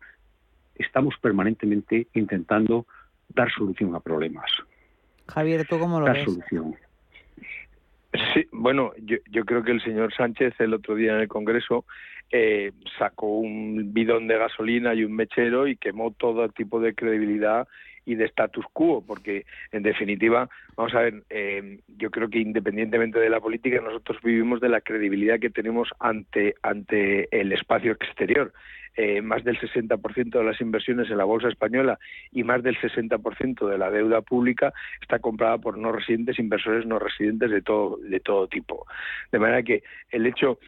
estamos 0.75 1.15
permanentemente 1.21 2.07
intentando 2.13 2.85
dar 3.29 3.51
solución 3.51 3.95
a 3.95 3.99
problemas. 3.99 4.51
Javier, 5.27 5.65
¿tú 5.67 5.79
cómo 5.79 5.99
lo 5.99 6.05
dar 6.05 6.25
solución. 6.25 6.75
Sí, 8.33 8.45
bueno, 8.51 8.91
yo, 8.97 9.17
yo 9.29 9.45
creo 9.45 9.63
que 9.63 9.71
el 9.71 9.81
señor 9.81 10.13
Sánchez 10.13 10.53
el 10.59 10.73
otro 10.73 10.95
día 10.95 11.13
en 11.13 11.21
el 11.21 11.27
Congreso 11.27 11.85
eh, 12.31 12.71
sacó 12.97 13.27
un 13.27 13.93
bidón 13.93 14.27
de 14.27 14.37
gasolina 14.37 14.93
y 14.93 15.03
un 15.03 15.15
mechero 15.15 15.67
y 15.67 15.77
quemó 15.77 16.11
todo 16.11 16.49
tipo 16.49 16.79
de 16.79 16.93
credibilidad 16.93 17.67
y 18.05 18.15
de 18.15 18.25
status 18.25 18.65
quo, 18.73 19.03
porque 19.05 19.45
en 19.71 19.83
definitiva, 19.83 20.49
vamos 20.75 20.93
a 20.95 21.01
ver, 21.01 21.23
eh, 21.29 21.79
yo 21.97 22.09
creo 22.09 22.29
que 22.29 22.39
independientemente 22.39 23.19
de 23.19 23.29
la 23.29 23.39
política, 23.39 23.79
nosotros 23.81 24.17
vivimos 24.23 24.59
de 24.61 24.69
la 24.69 24.81
credibilidad 24.81 25.39
que 25.39 25.49
tenemos 25.49 25.89
ante, 25.99 26.55
ante 26.61 27.27
el 27.37 27.51
espacio 27.51 27.91
exterior. 27.91 28.53
Eh, 28.97 29.21
más 29.21 29.45
del 29.45 29.57
60% 29.57 30.37
de 30.37 30.43
las 30.43 30.59
inversiones 30.59 31.09
en 31.09 31.17
la 31.17 31.23
bolsa 31.23 31.47
española 31.47 31.97
y 32.29 32.43
más 32.43 32.61
del 32.61 32.77
60% 32.77 33.69
de 33.69 33.77
la 33.77 33.89
deuda 33.89 34.21
pública 34.21 34.73
está 35.01 35.19
comprada 35.19 35.59
por 35.59 35.77
no 35.77 35.93
residentes, 35.93 36.39
inversores 36.39 36.85
no 36.85 36.99
residentes 36.99 37.51
de 37.51 37.61
todo, 37.61 37.97
de 38.03 38.19
todo 38.19 38.49
tipo. 38.49 38.85
De 39.31 39.39
manera 39.39 39.63
que 39.63 39.81
el 40.09 40.25
hecho 40.25 40.59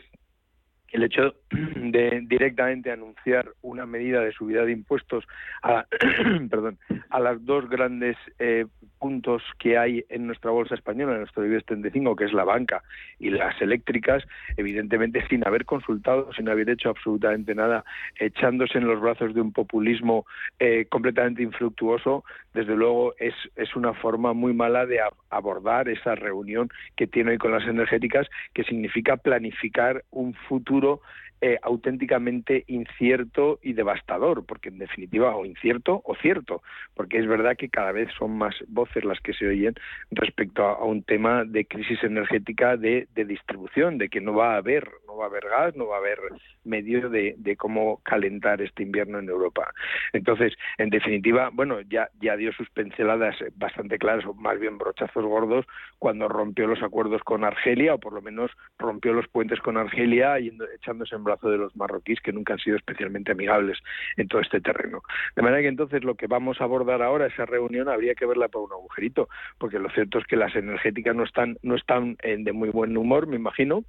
el 0.93 1.03
hecho 1.03 1.35
de 1.51 2.21
directamente 2.25 2.91
anunciar 2.91 3.49
una 3.61 3.85
medida 3.85 4.21
de 4.21 4.31
subida 4.31 4.63
de 4.63 4.71
impuestos 4.71 5.25
a, 5.63 5.85
perdón, 6.49 6.77
las 7.19 7.45
dos 7.45 7.67
grandes 7.69 8.15
eh, 8.39 8.65
puntos 8.99 9.41
que 9.59 9.77
hay 9.77 10.05
en 10.09 10.27
nuestra 10.27 10.51
bolsa 10.51 10.75
española, 10.75 11.13
en 11.13 11.19
nuestro 11.19 11.45
IBEX 11.45 11.65
35, 11.65 12.15
que 12.15 12.25
es 12.25 12.33
la 12.33 12.43
banca 12.43 12.83
y 13.19 13.31
las 13.31 13.59
eléctricas, 13.61 14.23
evidentemente 14.55 15.25
sin 15.27 15.45
haber 15.47 15.65
consultado, 15.65 16.31
sin 16.33 16.47
haber 16.47 16.69
hecho 16.69 16.89
absolutamente 16.89 17.55
nada, 17.55 17.83
echándose 18.19 18.77
en 18.77 18.87
los 18.87 19.01
brazos 19.01 19.33
de 19.33 19.41
un 19.41 19.51
populismo 19.51 20.25
eh, 20.59 20.85
completamente 20.89 21.41
infructuoso, 21.41 22.23
desde 22.53 22.75
luego 22.75 23.13
es, 23.17 23.33
es 23.55 23.75
una 23.75 23.93
forma 23.93 24.33
muy 24.33 24.53
mala 24.53 24.85
de 24.85 24.99
abordar 25.29 25.89
esa 25.89 26.15
reunión 26.15 26.69
que 26.95 27.07
tiene 27.07 27.31
hoy 27.31 27.37
con 27.37 27.51
las 27.51 27.67
energéticas, 27.67 28.27
que 28.53 28.63
significa 28.63 29.17
planificar 29.17 30.03
un 30.11 30.33
futuro 30.33 31.01
eh, 31.45 31.59
auténticamente 31.61 32.63
incierto 32.67 33.59
y 33.61 33.73
devastador, 33.73 34.45
porque 34.45 34.69
en 34.69 34.77
definitiva, 34.77 35.35
o 35.35 35.45
incierto 35.45 36.01
o 36.05 36.15
cierto, 36.15 36.63
porque 36.95 37.17
es 37.17 37.27
verdad 37.27 37.57
que 37.57 37.67
cada 37.67 37.91
vez 37.91 38.07
son 38.17 38.37
más 38.37 38.55
voces 38.69 39.03
las 39.03 39.19
que 39.19 39.33
se 39.33 39.49
oyen 39.49 39.75
respecto 40.11 40.63
a, 40.63 40.81
un 40.85 41.03
tema 41.03 41.43
de 41.43 41.65
crisis 41.65 42.01
energética 42.01 42.77
de, 42.77 43.09
distribución, 43.13 43.97
de 43.97 44.07
que 44.07 44.21
no 44.21 44.33
va 44.33 44.53
a 44.53 44.57
haber, 44.59 44.89
no 45.05 45.17
va 45.17 45.25
a 45.25 45.27
haber 45.27 45.43
gas, 45.49 45.75
no 45.75 45.87
va 45.87 45.97
a 45.97 45.99
haber 45.99 46.17
medio 46.63 47.09
de, 47.09 47.35
cómo 47.57 47.99
calentar 48.03 48.61
este 48.61 48.83
invierno 48.83 49.19
en 49.19 49.27
Europa. 49.27 49.69
Entonces, 50.13 50.53
en 50.77 50.91
definitiva, 50.91 51.49
bueno, 51.51 51.81
ya, 51.81 52.07
dio 52.21 52.53
sus 52.53 52.69
pinceladas 52.69 53.35
bastante 53.57 53.97
claras, 53.97 54.25
o 54.25 54.33
más 54.33 54.57
bien 54.61 54.77
brochazos 54.77 55.25
gordos, 55.25 55.65
cuando 55.99 56.29
rompió 56.29 56.67
los 56.67 56.81
acuerdos 56.81 57.21
con 57.23 57.43
Argelia, 57.43 57.95
o 57.95 57.99
por 57.99 58.13
lo 58.13 58.21
menos 58.21 58.49
rompió 58.79 59.11
los 59.11 59.27
puentes 59.27 59.59
con 59.59 59.75
Argelia, 59.75 60.39
yendo, 60.39 60.65
echándose 60.73 61.17
en 61.17 61.32
de 61.41 61.57
los 61.57 61.75
marroquíes 61.75 62.19
que 62.21 62.33
nunca 62.33 62.53
han 62.53 62.59
sido 62.59 62.77
especialmente 62.77 63.31
amigables 63.31 63.79
en 64.17 64.27
todo 64.27 64.41
este 64.41 64.61
terreno. 64.61 65.01
De 65.35 65.41
manera 65.41 65.61
que 65.61 65.67
entonces 65.67 66.03
lo 66.03 66.15
que 66.15 66.27
vamos 66.27 66.61
a 66.61 66.65
abordar 66.65 67.01
ahora, 67.01 67.27
esa 67.27 67.45
reunión, 67.45 67.89
habría 67.89 68.15
que 68.15 68.25
verla 68.25 68.47
por 68.47 68.63
un 68.63 68.71
agujerito, 68.71 69.29
porque 69.57 69.79
lo 69.79 69.89
cierto 69.89 70.19
es 70.19 70.25
que 70.25 70.35
las 70.35 70.55
energéticas 70.55 71.15
no 71.15 71.23
están, 71.23 71.57
no 71.61 71.75
están 71.75 72.17
de 72.23 72.53
muy 72.53 72.69
buen 72.69 72.95
humor, 72.97 73.27
me 73.27 73.35
imagino, 73.35 73.83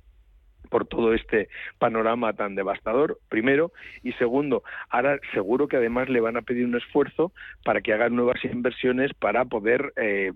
por 0.71 0.87
todo 0.87 1.15
este 1.15 1.49
panorama 1.79 2.33
tan 2.33 2.55
devastador, 2.55 3.19
primero, 3.29 3.73
y 4.03 4.13
segundo, 4.13 4.63
ahora 4.91 5.19
seguro 5.33 5.69
que 5.69 5.77
además 5.77 6.09
le 6.09 6.21
van 6.21 6.37
a 6.37 6.43
pedir 6.43 6.65
un 6.65 6.77
esfuerzo 6.77 7.33
para 7.65 7.81
que 7.81 7.93
hagan 7.93 8.15
nuevas 8.15 8.45
inversiones 8.45 9.13
para 9.15 9.45
poder, 9.45 9.93
eh, 9.97 10.33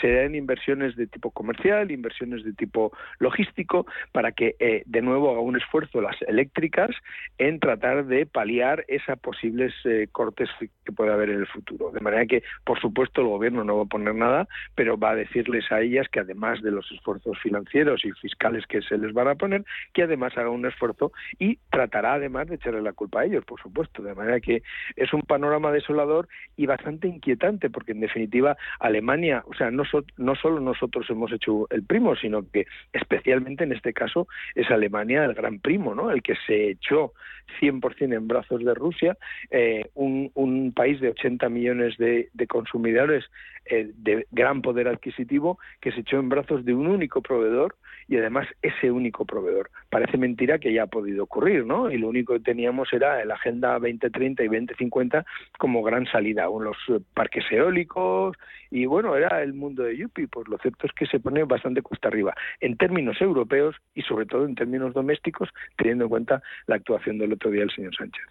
se 0.00 0.06
den 0.06 0.34
inversiones 0.34 0.96
de 0.96 1.06
tipo 1.06 1.30
comercial, 1.30 1.90
inversiones 1.90 2.44
de 2.44 2.52
tipo 2.52 2.92
logístico, 3.18 3.86
para 4.12 4.32
que 4.32 4.56
eh, 4.58 4.82
de 4.86 5.02
nuevo 5.02 5.30
haga 5.30 5.40
un 5.40 5.56
esfuerzo 5.56 6.00
las 6.00 6.20
eléctricas 6.22 6.90
en 7.38 7.60
tratar 7.60 8.06
de 8.06 8.26
paliar 8.26 8.84
esas 8.88 9.18
posibles 9.18 9.72
eh, 9.84 10.08
cortes 10.10 10.48
que 10.84 10.92
puede 10.92 11.12
haber 11.12 11.30
en 11.30 11.40
el 11.40 11.46
futuro. 11.46 11.90
De 11.90 12.00
manera 12.00 12.26
que, 12.26 12.42
por 12.64 12.80
supuesto, 12.80 13.20
el 13.20 13.28
gobierno 13.28 13.64
no 13.64 13.76
va 13.76 13.82
a 13.82 13.86
poner 13.86 14.14
nada, 14.14 14.48
pero 14.74 14.98
va 14.98 15.10
a 15.10 15.16
decirles 15.16 15.70
a 15.70 15.80
ellas 15.80 16.08
que 16.08 16.20
además 16.20 16.62
de 16.62 16.70
los 16.70 16.90
esfuerzos 16.92 17.38
financieros 17.40 18.04
y 18.04 18.12
fiscales 18.12 18.66
que 18.66 18.82
se 18.82 18.98
les 18.98 19.12
van 19.12 19.28
a 19.28 19.34
poner, 19.34 19.51
que 19.92 20.02
además 20.02 20.36
haga 20.36 20.50
un 20.50 20.66
esfuerzo 20.66 21.12
y 21.38 21.58
tratará 21.70 22.14
además 22.14 22.48
de 22.48 22.56
echarle 22.56 22.82
la 22.82 22.92
culpa 22.92 23.20
a 23.20 23.24
ellos, 23.24 23.44
por 23.44 23.60
supuesto. 23.60 24.02
De 24.02 24.14
manera 24.14 24.40
que 24.40 24.62
es 24.96 25.12
un 25.12 25.22
panorama 25.22 25.72
desolador 25.72 26.28
y 26.56 26.66
bastante 26.66 27.08
inquietante, 27.08 27.70
porque 27.70 27.92
en 27.92 28.00
definitiva 28.00 28.56
Alemania, 28.80 29.44
o 29.46 29.54
sea, 29.54 29.70
no, 29.70 29.84
no 30.16 30.34
solo 30.34 30.60
nosotros 30.60 31.08
hemos 31.10 31.32
hecho 31.32 31.66
el 31.70 31.82
primo, 31.82 32.16
sino 32.16 32.42
que 32.50 32.66
especialmente 32.92 33.64
en 33.64 33.72
este 33.72 33.92
caso 33.92 34.26
es 34.54 34.70
Alemania 34.70 35.24
el 35.24 35.34
gran 35.34 35.58
primo, 35.58 35.94
¿no? 35.94 36.10
El 36.10 36.22
que 36.22 36.34
se 36.46 36.70
echó 36.70 37.12
100% 37.60 38.14
en 38.14 38.28
brazos 38.28 38.64
de 38.64 38.74
Rusia, 38.74 39.16
eh, 39.50 39.90
un, 39.94 40.30
un, 40.34 40.72
país 40.72 41.00
de 41.00 41.10
80 41.10 41.48
millones 41.48 41.96
de, 41.98 42.28
consumidores 42.48 43.24
eh, 43.66 43.90
de 43.94 44.26
gran 44.30 44.62
poder 44.62 44.88
adquisitivo 44.88 45.58
que 45.80 45.92
se 45.92 46.00
echó 46.00 46.18
en 46.18 46.28
brazos 46.28 46.64
de 46.64 46.74
un 46.74 46.86
único 46.86 47.20
proveedor 47.20 47.76
y 48.08 48.16
además 48.16 48.46
ese 48.62 48.90
único 48.90 49.24
proveedor. 49.24 49.41
Parece 49.90 50.16
mentira 50.16 50.58
que 50.58 50.72
ya 50.72 50.84
ha 50.84 50.86
podido 50.86 51.24
ocurrir, 51.24 51.66
¿no? 51.66 51.90
Y 51.90 51.98
lo 51.98 52.08
único 52.08 52.34
que 52.34 52.40
teníamos 52.40 52.92
era 52.92 53.24
la 53.24 53.34
Agenda 53.34 53.72
2030 53.74 54.42
y 54.42 54.46
2050 54.46 55.24
como 55.58 55.82
gran 55.82 56.06
salida, 56.06 56.44
los 56.44 56.76
parques 57.14 57.44
eólicos 57.50 58.36
y 58.70 58.86
bueno, 58.86 59.14
era 59.16 59.42
el 59.42 59.52
mundo 59.52 59.82
de 59.82 59.98
Yupi, 59.98 60.26
pues 60.26 60.48
lo 60.48 60.56
cierto 60.58 60.86
es 60.86 60.92
que 60.94 61.06
se 61.06 61.20
pone 61.20 61.44
bastante 61.44 61.82
cuesta 61.82 62.08
arriba 62.08 62.34
en 62.60 62.76
términos 62.78 63.20
europeos 63.20 63.76
y 63.94 64.00
sobre 64.00 64.24
todo 64.24 64.46
en 64.46 64.54
términos 64.54 64.94
domésticos, 64.94 65.50
teniendo 65.76 66.04
en 66.04 66.10
cuenta 66.10 66.42
la 66.66 66.76
actuación 66.76 67.18
del 67.18 67.34
otro 67.34 67.50
día 67.50 67.60
del 67.60 67.70
señor 67.70 67.94
Sánchez. 67.94 68.22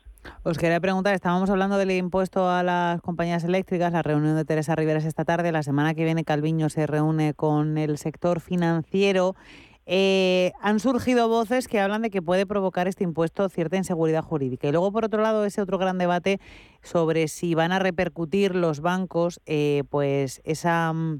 Os 0.43 0.57
quería 0.57 0.79
preguntar, 0.79 1.13
estábamos 1.13 1.49
hablando 1.49 1.77
del 1.77 1.91
impuesto 1.91 2.49
a 2.49 2.63
las 2.63 3.01
compañías 3.01 3.43
eléctricas, 3.43 3.93
la 3.93 4.01
reunión 4.01 4.35
de 4.35 4.45
Teresa 4.45 4.75
Riveras 4.75 5.05
esta 5.05 5.25
tarde, 5.25 5.51
la 5.51 5.63
semana 5.63 5.93
que 5.93 6.03
viene 6.03 6.23
Calviño 6.23 6.69
se 6.69 6.87
reúne 6.87 7.33
con 7.35 7.77
el 7.77 7.97
sector 7.97 8.39
financiero. 8.39 9.35
Eh, 9.93 10.53
han 10.61 10.79
surgido 10.79 11.27
voces 11.27 11.67
que 11.67 11.81
hablan 11.81 12.01
de 12.01 12.09
que 12.09 12.21
puede 12.21 12.45
provocar 12.45 12.87
este 12.87 13.03
impuesto 13.03 13.49
cierta 13.49 13.75
inseguridad 13.75 14.23
jurídica. 14.23 14.69
Y 14.69 14.71
luego, 14.71 14.89
por 14.93 15.03
otro 15.03 15.21
lado, 15.21 15.43
ese 15.43 15.61
otro 15.61 15.77
gran 15.77 15.97
debate 15.97 16.39
sobre 16.81 17.27
si 17.27 17.55
van 17.55 17.73
a 17.73 17.79
repercutir 17.79 18.55
los 18.55 18.79
bancos 18.79 19.41
eh, 19.45 19.83
pues 19.89 20.39
esa 20.45 20.93
mm, 20.93 21.19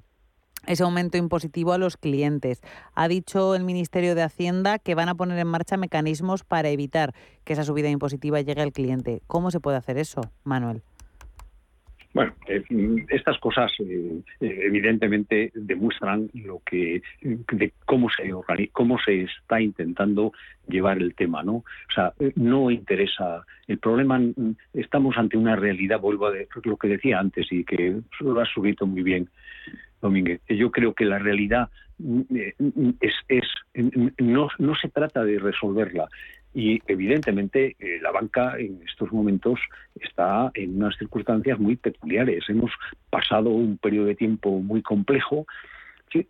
ese 0.67 0.84
aumento 0.84 1.17
impositivo 1.17 1.74
a 1.74 1.78
los 1.78 1.97
clientes. 1.97 2.61
Ha 2.93 3.09
dicho 3.09 3.55
el 3.55 3.65
Ministerio 3.65 4.15
de 4.15 4.22
Hacienda 4.24 4.80
que 4.80 4.95
van 4.95 5.09
a 5.09 5.15
poner 5.15 5.38
en 5.39 5.47
marcha 5.47 5.76
mecanismos 5.76 6.45
para 6.45 6.69
evitar 6.69 7.13
que 7.43 7.51
esa 7.51 7.65
subida 7.65 7.89
impositiva 7.89 8.39
llegue 8.39 8.61
al 8.61 8.72
cliente. 8.72 9.22
¿Cómo 9.28 9.51
se 9.51 9.59
puede 9.59 9.76
hacer 9.76 9.97
eso, 9.97 10.22
Manuel? 10.45 10.82
Bueno, 12.14 12.34
eh, 12.47 12.64
estas 13.09 13.38
cosas 13.39 13.72
eh, 13.80 14.20
eh, 14.41 14.59
evidentemente 14.64 15.51
demuestran 15.55 16.30
lo 16.34 16.62
que 16.66 17.01
de 17.22 17.74
cómo 17.86 18.09
se 18.09 18.30
cómo 18.74 18.99
se 18.99 19.24
está 19.24 19.62
intentando 19.62 20.34
llevar 20.68 20.97
el 20.97 21.16
tema, 21.16 21.41
¿no? 21.41 21.53
O 21.55 21.93
sea, 21.93 22.14
no 22.36 22.70
interesa 22.70 23.45
el 23.68 23.78
problema. 23.80 24.20
Estamos 24.74 25.18
ante 25.18 25.38
una 25.38 25.55
realidad, 25.55 26.01
vuelvo 26.01 26.28
a 26.28 26.34
lo 26.64 26.78
que 26.78 26.88
decía 26.89 27.20
antes 27.20 27.47
y 27.51 27.64
que 27.64 28.01
lo 28.20 28.39
has 28.41 28.49
subido 28.49 28.86
muy 28.86 29.03
bien. 29.03 29.30
Domínguez. 30.01 30.41
Yo 30.49 30.72
creo 30.72 30.93
que 30.95 31.05
la 31.05 31.20
realidad 31.20 31.70
mm, 31.99 32.22
mm, 32.57 32.89
es, 32.99 33.14
es 33.28 33.45
no, 34.18 34.49
no 34.57 34.76
se 34.76 34.89
trata 34.89 35.24
de 35.24 35.38
resolverla. 35.38 36.09
Y 36.54 36.82
evidentemente 36.88 37.76
eh, 37.80 37.99
la 38.02 38.12
banca 38.12 38.58
en 38.60 38.82
estos 38.86 39.12
momentos 39.12 39.60
está 39.95 40.52
en 40.54 40.76
unas 40.76 40.97
circunstancias 40.97 41.58
muy 41.60 41.78
peculiares. 41.78 42.43
Hemos 42.49 42.72
pasado 43.10 43.49
un 43.49 43.78
periodo 43.78 44.08
de 44.08 44.16
tiempo 44.16 44.60
muy 44.60 44.82
complejo 44.82 45.45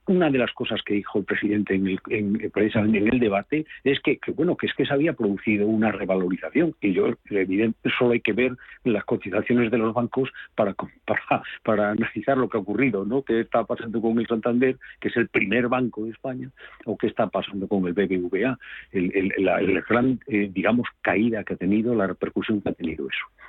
una 0.08 0.30
de 0.30 0.38
las 0.38 0.52
cosas 0.54 0.82
que 0.84 0.96
dijo 0.96 1.20
el 1.20 1.26
presidente 1.26 1.76
en 1.76 1.88
el, 1.88 2.00
en, 2.10 2.52
en 2.54 3.08
el 3.08 3.20
debate 3.20 3.66
es 3.84 4.00
que, 4.00 4.20
bueno 4.36 4.56
que 4.56 4.68
es 4.68 4.74
que 4.74 4.86
se 4.86 4.94
había 4.94 5.14
producido 5.14 5.68
una 5.68 5.92
revalorización 5.92 6.76
y 6.82 6.94
yo 6.94 7.08
evidente 7.30 7.90
solo 7.98 8.12
hay 8.12 8.22
que 8.22 8.34
ver 8.34 8.56
las 8.84 9.04
cotizaciones 9.06 9.72
de 9.72 9.78
los 9.78 9.94
bancos 9.94 10.30
para, 10.56 10.74
para, 11.06 11.44
para 11.64 11.92
analizar 11.92 12.38
lo 12.38 12.50
que 12.50 12.58
ha 12.58 12.62
ocurrido 12.62 13.06
no 13.06 13.24
qué 13.24 13.42
está 13.42 13.64
pasando 13.64 14.02
con 14.02 14.20
el 14.20 14.28
Santander 14.28 14.78
que 15.00 15.08
es 15.10 15.18
el 15.18 15.28
primer 15.28 15.68
banco 15.68 16.06
de 16.06 16.12
España 16.12 16.50
o 16.86 16.98
qué 16.98 17.08
está 17.08 17.28
pasando 17.28 17.68
con 17.68 17.86
el 17.88 17.94
BBVA 17.94 18.58
el, 18.92 19.34
la 19.38 19.60
gran 19.88 20.20
eh, 20.28 20.50
digamos 20.54 20.88
caída 21.02 21.44
que 21.44 21.54
ha 21.54 21.58
tenido 21.58 21.96
la 21.96 22.08
repercusión 22.08 22.62
que 22.62 22.70
ha 22.70 22.74
tenido 22.74 23.08
eso 23.08 23.41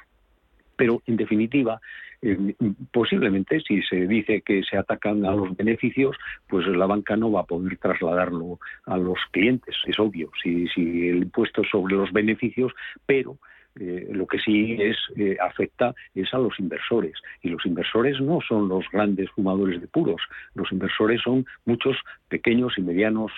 pero 0.77 1.03
en 1.07 1.17
definitiva 1.17 1.81
eh, 2.23 2.55
posiblemente 2.93 3.61
si 3.61 3.83
se 3.83 4.07
dice 4.07 4.43
que 4.43 4.63
se 4.63 4.77
atacan 4.77 5.25
a 5.27 5.33
los 5.33 5.57
beneficios, 5.57 6.17
pues 6.49 6.67
la 6.69 6.87
banca 6.87 7.17
no 7.17 7.33
va 7.33 7.41
a 7.41 7.45
poder 7.45 7.77
trasladarlo 7.79 8.61
a 8.87 8.97
los 8.97 9.19
clientes, 9.33 9.77
es 9.87 9.99
obvio, 9.99 10.31
si, 10.41 10.69
si 10.69 11.09
el 11.09 11.25
impuesto 11.25 11.63
sobre 11.65 11.97
los 11.97 12.13
beneficios, 12.13 12.73
pero 13.07 13.39
eh, 13.75 14.09
lo 14.13 14.27
que 14.27 14.39
sí 14.39 14.77
es 14.79 14.97
eh, 15.17 15.37
afecta 15.41 15.95
es 16.15 16.33
a 16.35 16.39
los 16.39 16.59
inversores. 16.61 17.15
Y 17.43 17.49
los 17.49 17.65
inversores 17.67 18.21
no 18.21 18.41
son 18.47 18.69
los 18.69 18.85
grandes 18.93 19.31
fumadores 19.31 19.81
de 19.81 19.89
puros. 19.89 20.21
Los 20.55 20.71
inversores 20.73 21.21
son 21.23 21.47
muchos 21.65 21.97
pequeños 22.29 22.75
y 22.77 22.83
medianos 22.83 23.33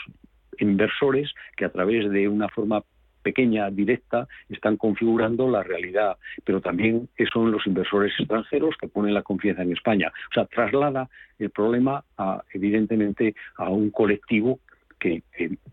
inversores 0.59 1.32
que 1.57 1.64
a 1.64 1.70
través 1.70 2.11
de 2.11 2.28
una 2.28 2.49
forma 2.49 2.82
pequeña, 3.25 3.70
directa, 3.70 4.29
están 4.49 4.77
configurando 4.77 5.51
la 5.51 5.64
realidad, 5.64 6.16
pero 6.45 6.61
también 6.61 7.09
son 7.33 7.51
los 7.51 7.66
inversores 7.66 8.12
extranjeros 8.18 8.77
que 8.81 8.87
ponen 8.87 9.14
la 9.14 9.22
confianza 9.22 9.62
en 9.62 9.72
España. 9.72 10.12
O 10.31 10.35
sea, 10.35 10.45
traslada 10.45 11.09
el 11.39 11.51
problema, 11.51 12.05
a, 12.16 12.45
evidentemente, 12.53 13.35
a 13.57 13.70
un 13.70 13.91
colectivo 13.91 14.61
que, 15.01 15.22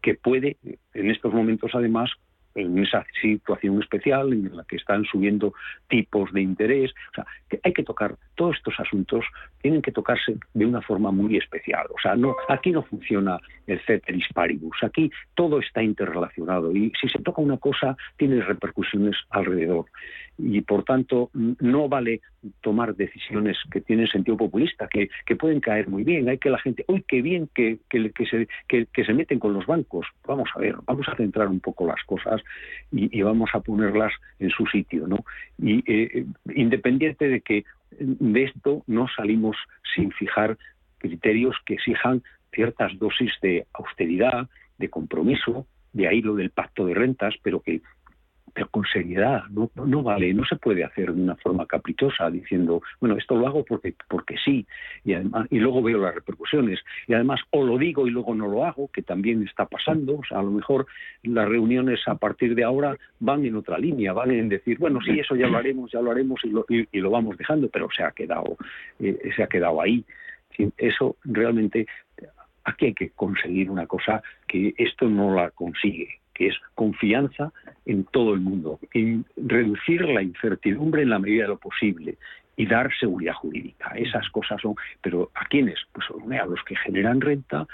que 0.01 0.15
puede, 0.15 0.57
en 0.93 1.11
estos 1.11 1.33
momentos 1.33 1.71
además, 1.73 2.09
en 2.55 2.77
esa 2.77 3.05
situación 3.21 3.81
especial 3.81 4.33
en 4.33 4.55
la 4.55 4.63
que 4.65 4.75
están 4.75 5.05
subiendo 5.05 5.53
tipos 5.87 6.31
de 6.33 6.41
interés. 6.41 6.91
O 7.11 7.15
sea, 7.15 7.25
hay 7.63 7.73
que 7.73 7.83
tocar 7.83 8.15
todos 8.35 8.57
estos 8.57 8.79
asuntos, 8.79 9.25
tienen 9.61 9.81
que 9.81 9.91
tocarse 9.91 10.37
de 10.53 10.65
una 10.65 10.81
forma 10.81 11.11
muy 11.11 11.37
especial. 11.37 11.85
O 11.89 11.99
sea, 12.01 12.15
no, 12.15 12.35
aquí 12.49 12.71
no 12.71 12.83
funciona 12.83 13.39
el 13.67 13.79
ceteris 13.85 14.25
paribus, 14.33 14.77
aquí 14.81 15.11
todo 15.35 15.59
está 15.59 15.83
interrelacionado 15.83 16.75
y 16.75 16.91
si 16.99 17.07
se 17.09 17.19
toca 17.19 17.41
una 17.41 17.57
cosa, 17.57 17.95
tiene 18.17 18.41
repercusiones 18.41 19.15
alrededor. 19.29 19.85
Y 20.43 20.61
por 20.61 20.83
tanto, 20.83 21.29
no 21.33 21.87
vale 21.87 22.21
tomar 22.61 22.95
decisiones 22.95 23.57
que 23.71 23.81
tienen 23.81 24.07
sentido 24.07 24.37
populista, 24.37 24.87
que, 24.87 25.09
que 25.25 25.35
pueden 25.35 25.59
caer 25.59 25.87
muy 25.87 26.03
bien. 26.03 26.27
Hay 26.29 26.39
que 26.39 26.49
la 26.49 26.57
gente, 26.57 26.83
uy, 26.87 27.03
qué 27.07 27.21
bien 27.21 27.49
que, 27.53 27.79
que, 27.89 28.11
se, 28.25 28.47
que, 28.67 29.05
se 29.05 29.13
meten 29.13 29.39
con 29.39 29.53
los 29.53 29.65
bancos. 29.65 30.07
Vamos 30.25 30.49
a 30.55 30.59
ver, 30.59 30.75
vamos 30.85 31.07
a 31.07 31.15
centrar 31.15 31.47
un 31.47 31.59
poco 31.59 31.85
las 31.85 32.03
cosas 32.05 32.41
y, 32.91 33.21
vamos 33.21 33.51
a 33.53 33.59
ponerlas 33.59 34.13
en 34.39 34.49
su 34.49 34.65
sitio. 34.65 35.07
¿no? 35.07 35.17
Y 35.59 35.83
eh, 35.91 36.25
independiente 36.55 37.27
de 37.27 37.41
que 37.41 37.63
de 37.99 38.43
esto 38.43 38.83
no 38.87 39.07
salimos 39.15 39.57
sin 39.95 40.11
fijar 40.11 40.57
criterios 40.97 41.55
que 41.65 41.75
exijan 41.75 42.23
ciertas 42.51 42.97
dosis 42.97 43.31
de 43.41 43.65
austeridad, 43.73 44.49
de 44.77 44.89
compromiso, 44.89 45.67
de 45.93 46.07
ahí 46.07 46.21
lo 46.21 46.35
del 46.35 46.51
pacto 46.51 46.85
de 46.85 46.93
rentas, 46.93 47.35
pero 47.43 47.61
que 47.61 47.81
pero 48.53 48.67
con 48.69 48.85
seriedad, 48.85 49.43
no, 49.49 49.69
no 49.75 50.03
vale, 50.03 50.33
no 50.33 50.45
se 50.45 50.55
puede 50.55 50.83
hacer 50.83 51.13
de 51.13 51.21
una 51.21 51.35
forma 51.35 51.65
caprichosa 51.65 52.29
diciendo, 52.29 52.81
bueno, 52.99 53.17
esto 53.17 53.35
lo 53.35 53.47
hago 53.47 53.63
porque, 53.63 53.95
porque 54.07 54.35
sí, 54.43 54.65
y, 55.03 55.13
además, 55.13 55.47
y 55.49 55.59
luego 55.59 55.81
veo 55.81 55.99
las 55.99 56.15
repercusiones, 56.15 56.79
y 57.07 57.13
además 57.13 57.41
o 57.51 57.63
lo 57.63 57.77
digo 57.77 58.07
y 58.07 58.11
luego 58.11 58.35
no 58.35 58.47
lo 58.47 58.65
hago, 58.65 58.89
que 58.89 59.01
también 59.01 59.43
está 59.43 59.65
pasando, 59.65 60.17
o 60.17 60.23
sea, 60.23 60.39
a 60.39 60.43
lo 60.43 60.51
mejor 60.51 60.85
las 61.23 61.47
reuniones 61.47 61.99
a 62.07 62.15
partir 62.15 62.55
de 62.55 62.63
ahora 62.63 62.97
van 63.19 63.45
en 63.45 63.55
otra 63.55 63.77
línea, 63.77 64.13
van 64.13 64.31
en 64.31 64.49
decir, 64.49 64.77
bueno, 64.77 64.99
sí, 65.01 65.19
eso 65.19 65.35
ya 65.35 65.47
lo 65.47 65.57
haremos, 65.57 65.91
ya 65.91 66.01
lo 66.01 66.11
haremos 66.11 66.39
y 66.43 66.49
lo, 66.49 66.65
y, 66.69 66.99
lo 66.99 67.09
vamos 67.09 67.37
dejando, 67.37 67.69
pero 67.69 67.87
se 67.95 68.03
ha 68.03 68.11
quedado, 68.11 68.57
eh, 68.99 69.17
se 69.35 69.43
ha 69.43 69.47
quedado 69.47 69.81
ahí. 69.81 70.03
Eso 70.77 71.15
realmente, 71.23 71.87
aquí 72.65 72.87
hay 72.87 72.93
que 72.93 73.09
conseguir 73.11 73.71
una 73.71 73.87
cosa 73.87 74.21
que 74.47 74.73
esto 74.77 75.09
no 75.09 75.33
la 75.33 75.49
consigue 75.51 76.20
que 76.41 76.47
es 76.47 76.55
confianza 76.73 77.53
en 77.85 78.03
todo 78.05 78.33
el 78.33 78.39
mundo, 78.39 78.79
en 78.95 79.25
reducir 79.37 80.01
la 80.01 80.23
incertidumbre 80.23 81.03
en 81.03 81.11
la 81.11 81.19
medida 81.19 81.43
de 81.43 81.49
lo 81.49 81.57
posible 81.59 82.17
y 82.57 82.65
dar 82.65 82.89
seguridad 82.99 83.33
jurídica. 83.33 83.91
Esas 83.95 84.27
cosas 84.29 84.59
son, 84.59 84.73
pero 85.03 85.29
¿a 85.35 85.45
quiénes? 85.45 85.77
Pues 85.91 86.07
a 86.09 86.45
los 86.47 86.63
que 86.63 86.75
generan 86.77 87.21
renta, 87.21 87.67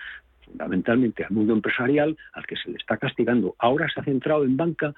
fundamentalmente 0.43 1.23
al 1.23 1.31
mundo 1.31 1.53
empresarial, 1.53 2.17
al 2.33 2.45
que 2.45 2.57
se 2.57 2.69
le 2.69 2.75
está 2.75 2.97
castigando. 2.97 3.55
Ahora 3.57 3.87
se 3.89 4.01
ha 4.01 4.03
centrado 4.03 4.43
en 4.43 4.57
banca 4.57 4.93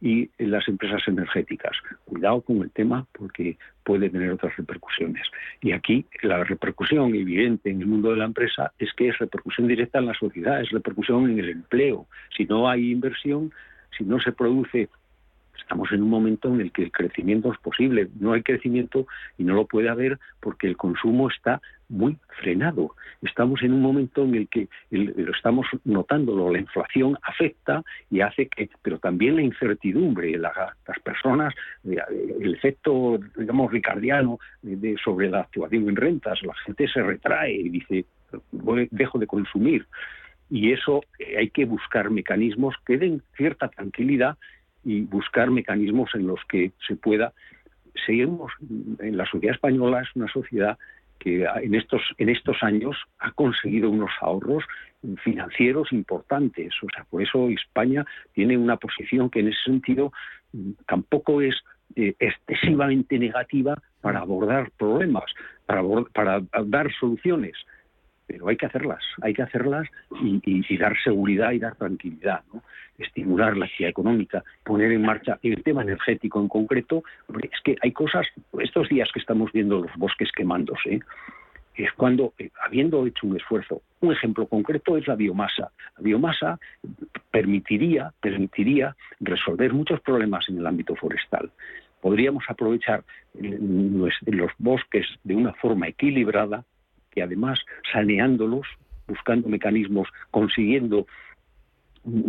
y 0.00 0.30
las 0.38 0.68
empresas 0.68 1.02
energéticas. 1.06 1.76
Cuidado 2.04 2.40
con 2.42 2.62
el 2.62 2.70
tema 2.70 3.06
porque 3.12 3.56
puede 3.82 4.10
tener 4.10 4.30
otras 4.30 4.56
repercusiones. 4.56 5.22
Y 5.62 5.72
aquí 5.72 6.06
la 6.22 6.44
repercusión 6.44 7.14
evidente 7.14 7.70
en 7.70 7.80
el 7.80 7.86
mundo 7.86 8.10
de 8.10 8.16
la 8.16 8.24
empresa 8.24 8.72
es 8.78 8.92
que 8.94 9.08
es 9.08 9.18
repercusión 9.18 9.68
directa 9.68 9.98
en 9.98 10.06
la 10.06 10.14
sociedad, 10.14 10.60
es 10.60 10.70
repercusión 10.70 11.30
en 11.30 11.38
el 11.38 11.50
empleo. 11.50 12.06
Si 12.36 12.44
no 12.44 12.68
hay 12.68 12.90
inversión, 12.90 13.52
si 13.96 14.04
no 14.04 14.20
se 14.20 14.32
produce 14.32 14.88
estamos 15.60 15.90
en 15.92 16.02
un 16.02 16.10
momento 16.10 16.48
en 16.48 16.60
el 16.60 16.72
que 16.72 16.84
el 16.84 16.92
crecimiento 16.92 17.52
es 17.52 17.58
posible. 17.58 18.08
No 18.18 18.32
hay 18.32 18.42
crecimiento 18.42 19.06
y 19.38 19.44
no 19.44 19.54
lo 19.54 19.66
puede 19.66 19.88
haber 19.88 20.18
porque 20.40 20.66
el 20.66 20.76
consumo 20.76 21.28
está 21.28 21.60
muy 21.88 22.16
frenado. 22.40 22.94
Estamos 23.22 23.62
en 23.62 23.72
un 23.72 23.80
momento 23.80 24.24
en 24.24 24.34
el 24.34 24.48
que 24.48 24.68
lo 24.90 25.32
estamos 25.32 25.66
notándolo, 25.84 26.50
la 26.50 26.58
inflación 26.58 27.16
afecta 27.22 27.82
y 28.10 28.20
hace 28.20 28.48
que, 28.48 28.68
pero 28.82 28.98
también 28.98 29.36
la 29.36 29.42
incertidumbre, 29.42 30.36
las 30.36 30.98
personas, 31.04 31.54
eh, 31.88 31.96
el 32.40 32.54
efecto, 32.54 33.18
digamos, 33.36 33.70
ricardiano 33.70 34.38
sobre 35.04 35.30
la 35.30 35.40
activación 35.40 35.88
en 35.88 35.96
rentas, 35.96 36.42
la 36.42 36.54
gente 36.64 36.88
se 36.88 37.02
retrae 37.02 37.52
y 37.52 37.68
dice, 37.68 38.04
dejo 38.90 39.18
de 39.18 39.26
consumir. 39.26 39.86
Y 40.48 40.72
eso 40.72 41.02
eh, 41.18 41.38
hay 41.38 41.50
que 41.50 41.64
buscar 41.64 42.10
mecanismos 42.10 42.74
que 42.86 42.98
den 42.98 43.22
cierta 43.36 43.68
tranquilidad 43.68 44.36
y 44.86 45.02
buscar 45.02 45.50
mecanismos 45.50 46.14
en 46.14 46.28
los 46.28 46.40
que 46.48 46.70
se 46.86 46.94
pueda. 46.94 47.32
Seguimos, 48.06 48.52
en 49.00 49.16
la 49.16 49.26
sociedad 49.26 49.56
española 49.56 50.02
es 50.02 50.08
una 50.14 50.28
sociedad 50.28 50.78
que 51.18 51.44
en 51.62 51.74
estos, 51.74 52.02
en 52.18 52.28
estos 52.28 52.62
años 52.62 52.96
ha 53.18 53.32
conseguido 53.32 53.90
unos 53.90 54.12
ahorros 54.20 54.64
financieros 55.24 55.92
importantes. 55.92 56.72
O 56.82 56.86
sea, 56.94 57.04
por 57.04 57.20
eso 57.20 57.48
España 57.48 58.04
tiene 58.32 58.56
una 58.56 58.76
posición 58.76 59.28
que 59.28 59.40
en 59.40 59.48
ese 59.48 59.62
sentido 59.64 60.12
tampoco 60.86 61.40
es 61.40 61.56
eh, 61.96 62.14
excesivamente 62.20 63.18
negativa 63.18 63.82
para 64.02 64.20
abordar 64.20 64.70
problemas, 64.78 65.24
para, 65.66 65.82
para 66.12 66.42
dar 66.64 66.92
soluciones. 67.00 67.56
Pero 68.26 68.48
hay 68.48 68.56
que 68.56 68.66
hacerlas, 68.66 69.02
hay 69.22 69.34
que 69.34 69.42
hacerlas 69.42 69.88
y, 70.20 70.76
dar 70.78 70.96
seguridad 71.02 71.52
y 71.52 71.58
dar 71.58 71.76
tranquilidad, 71.76 72.42
¿no? 72.52 72.62
estimular 72.98 73.56
la 73.56 73.66
actividad 73.66 73.90
económica, 73.90 74.42
poner 74.64 74.90
en 74.92 75.02
marcha 75.02 75.38
el 75.42 75.62
tema 75.62 75.82
energético 75.82 76.40
en 76.40 76.48
concreto. 76.48 77.04
Es 77.42 77.60
que 77.62 77.76
hay 77.82 77.92
cosas, 77.92 78.26
estos 78.60 78.88
días 78.88 79.10
que 79.12 79.20
estamos 79.20 79.52
viendo 79.52 79.80
los 79.80 79.94
bosques 79.96 80.30
quemándose, 80.32 81.00
es 81.74 81.92
cuando, 81.92 82.32
eh, 82.38 82.50
habiendo 82.64 83.06
hecho 83.06 83.26
un 83.26 83.36
esfuerzo, 83.36 83.82
un 84.00 84.12
ejemplo 84.12 84.46
concreto 84.46 84.96
es 84.96 85.06
la 85.06 85.14
biomasa. 85.14 85.70
La 85.98 86.02
biomasa 86.02 86.58
permitiría, 87.30 88.12
permitiría 88.20 88.96
resolver 89.20 89.72
muchos 89.74 90.00
problemas 90.00 90.48
en 90.48 90.58
el 90.58 90.66
ámbito 90.66 90.96
forestal. 90.96 91.50
Podríamos 92.00 92.44
aprovechar 92.48 93.04
los 93.34 94.50
bosques 94.58 95.06
de 95.24 95.34
una 95.34 95.52
forma 95.54 95.88
equilibrada 95.88 96.64
y 97.16 97.20
además 97.20 97.58
saneándolos, 97.92 98.66
buscando 99.08 99.48
mecanismos, 99.48 100.08
consiguiendo 100.30 101.06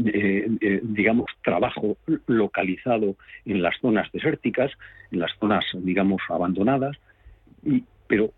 eh, 0.05 0.49
eh, 0.59 0.79
digamos, 0.81 1.27
trabajo 1.43 1.97
localizado 2.25 3.15
en 3.45 3.61
las 3.61 3.75
zonas 3.79 4.11
desérticas, 4.11 4.71
en 5.11 5.19
las 5.19 5.31
zonas, 5.39 5.65
digamos, 5.75 6.19
abandonadas, 6.29 6.97
y, 7.63 7.83
pero 8.07 8.31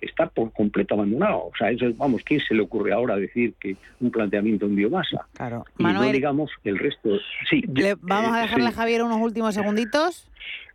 está 0.00 0.26
por 0.28 0.52
completo 0.52 0.94
abandonado. 0.94 1.46
O 1.46 1.52
sea, 1.58 1.70
eso, 1.70 1.86
vamos, 1.96 2.22
¿quién 2.24 2.40
se 2.40 2.54
le 2.54 2.62
ocurre 2.62 2.92
ahora 2.92 3.16
decir 3.16 3.54
que 3.58 3.76
un 4.00 4.12
planteamiento 4.12 4.66
en 4.66 4.76
biomasa? 4.76 5.26
Claro. 5.32 5.64
Y 5.78 5.82
no 5.82 6.02
digamos 6.02 6.50
el 6.62 6.78
resto. 6.78 7.10
Sí. 7.50 7.64
vamos 8.00 8.32
a 8.32 8.42
dejarle 8.42 8.68
a 8.68 8.72
Javier 8.72 9.02
unos 9.02 9.20
últimos 9.20 9.54
segunditos. 9.54 10.30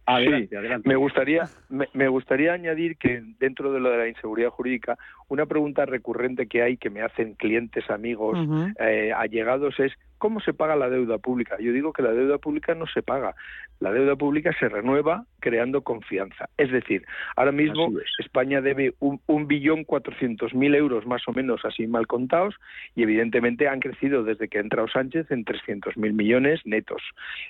Adelante, 0.06 0.58
adelante. 0.58 0.90
Me 0.90 0.96
gustaría, 0.96 1.48
me, 1.70 2.08
gustaría 2.08 2.54
añadir 2.54 2.98
que 2.98 3.22
dentro 3.40 3.72
de 3.72 3.80
lo 3.80 3.92
de 3.92 3.98
la 3.98 4.08
inseguridad 4.08 4.50
jurídica, 4.50 4.98
una 5.28 5.46
pregunta 5.46 5.86
recurrente 5.86 6.48
que 6.48 6.64
hay 6.64 6.78
que 6.78 6.90
me 6.90 7.02
hacen 7.02 7.36
clientes, 7.36 7.88
amigos, 7.92 8.40
eh, 8.80 9.14
allegados 9.16 9.80
es 9.80 9.94
¿cómo 10.20 10.40
se 10.42 10.54
paga 10.54 10.76
la 10.76 10.90
deuda 10.90 11.18
pública? 11.18 11.58
Yo 11.60 11.74
digo 11.74 11.94
que 11.94 12.04
la 12.04 12.12
deuda 12.12 12.38
pública 12.38 12.76
no 12.76 12.86
se 12.86 13.02
paga. 13.02 13.36
La 13.80 13.92
deuda 13.92 14.16
pública 14.16 14.54
se 14.60 14.68
renueva 14.68 15.26
creando 15.40 15.82
confianza. 15.82 16.50
Es 16.58 16.70
decir, 16.70 17.06
ahora 17.36 17.54
mismo 17.54 17.92
España 18.20 18.62
debe 18.62 18.94
un, 19.00 19.48
billón 19.48 19.86
cuatrocientos 19.86 20.54
mil 20.54 20.76
euros 20.76 21.06
más 21.08 21.26
o 21.28 21.32
menos 21.32 21.64
así 21.64 21.88
mal 21.88 22.06
contados 22.06 22.56
y 22.94 23.04
evidentemente 23.04 23.68
han 23.68 23.80
crecido 23.80 24.24
desde 24.24 24.50
que 24.50 24.58
ha 24.58 24.62
entrado 24.62 24.90
Sánchez 24.90 25.32
en 25.32 25.46
trescientos 25.46 25.96
mil 25.98 26.14
millones 26.14 26.60
netos. 26.66 27.02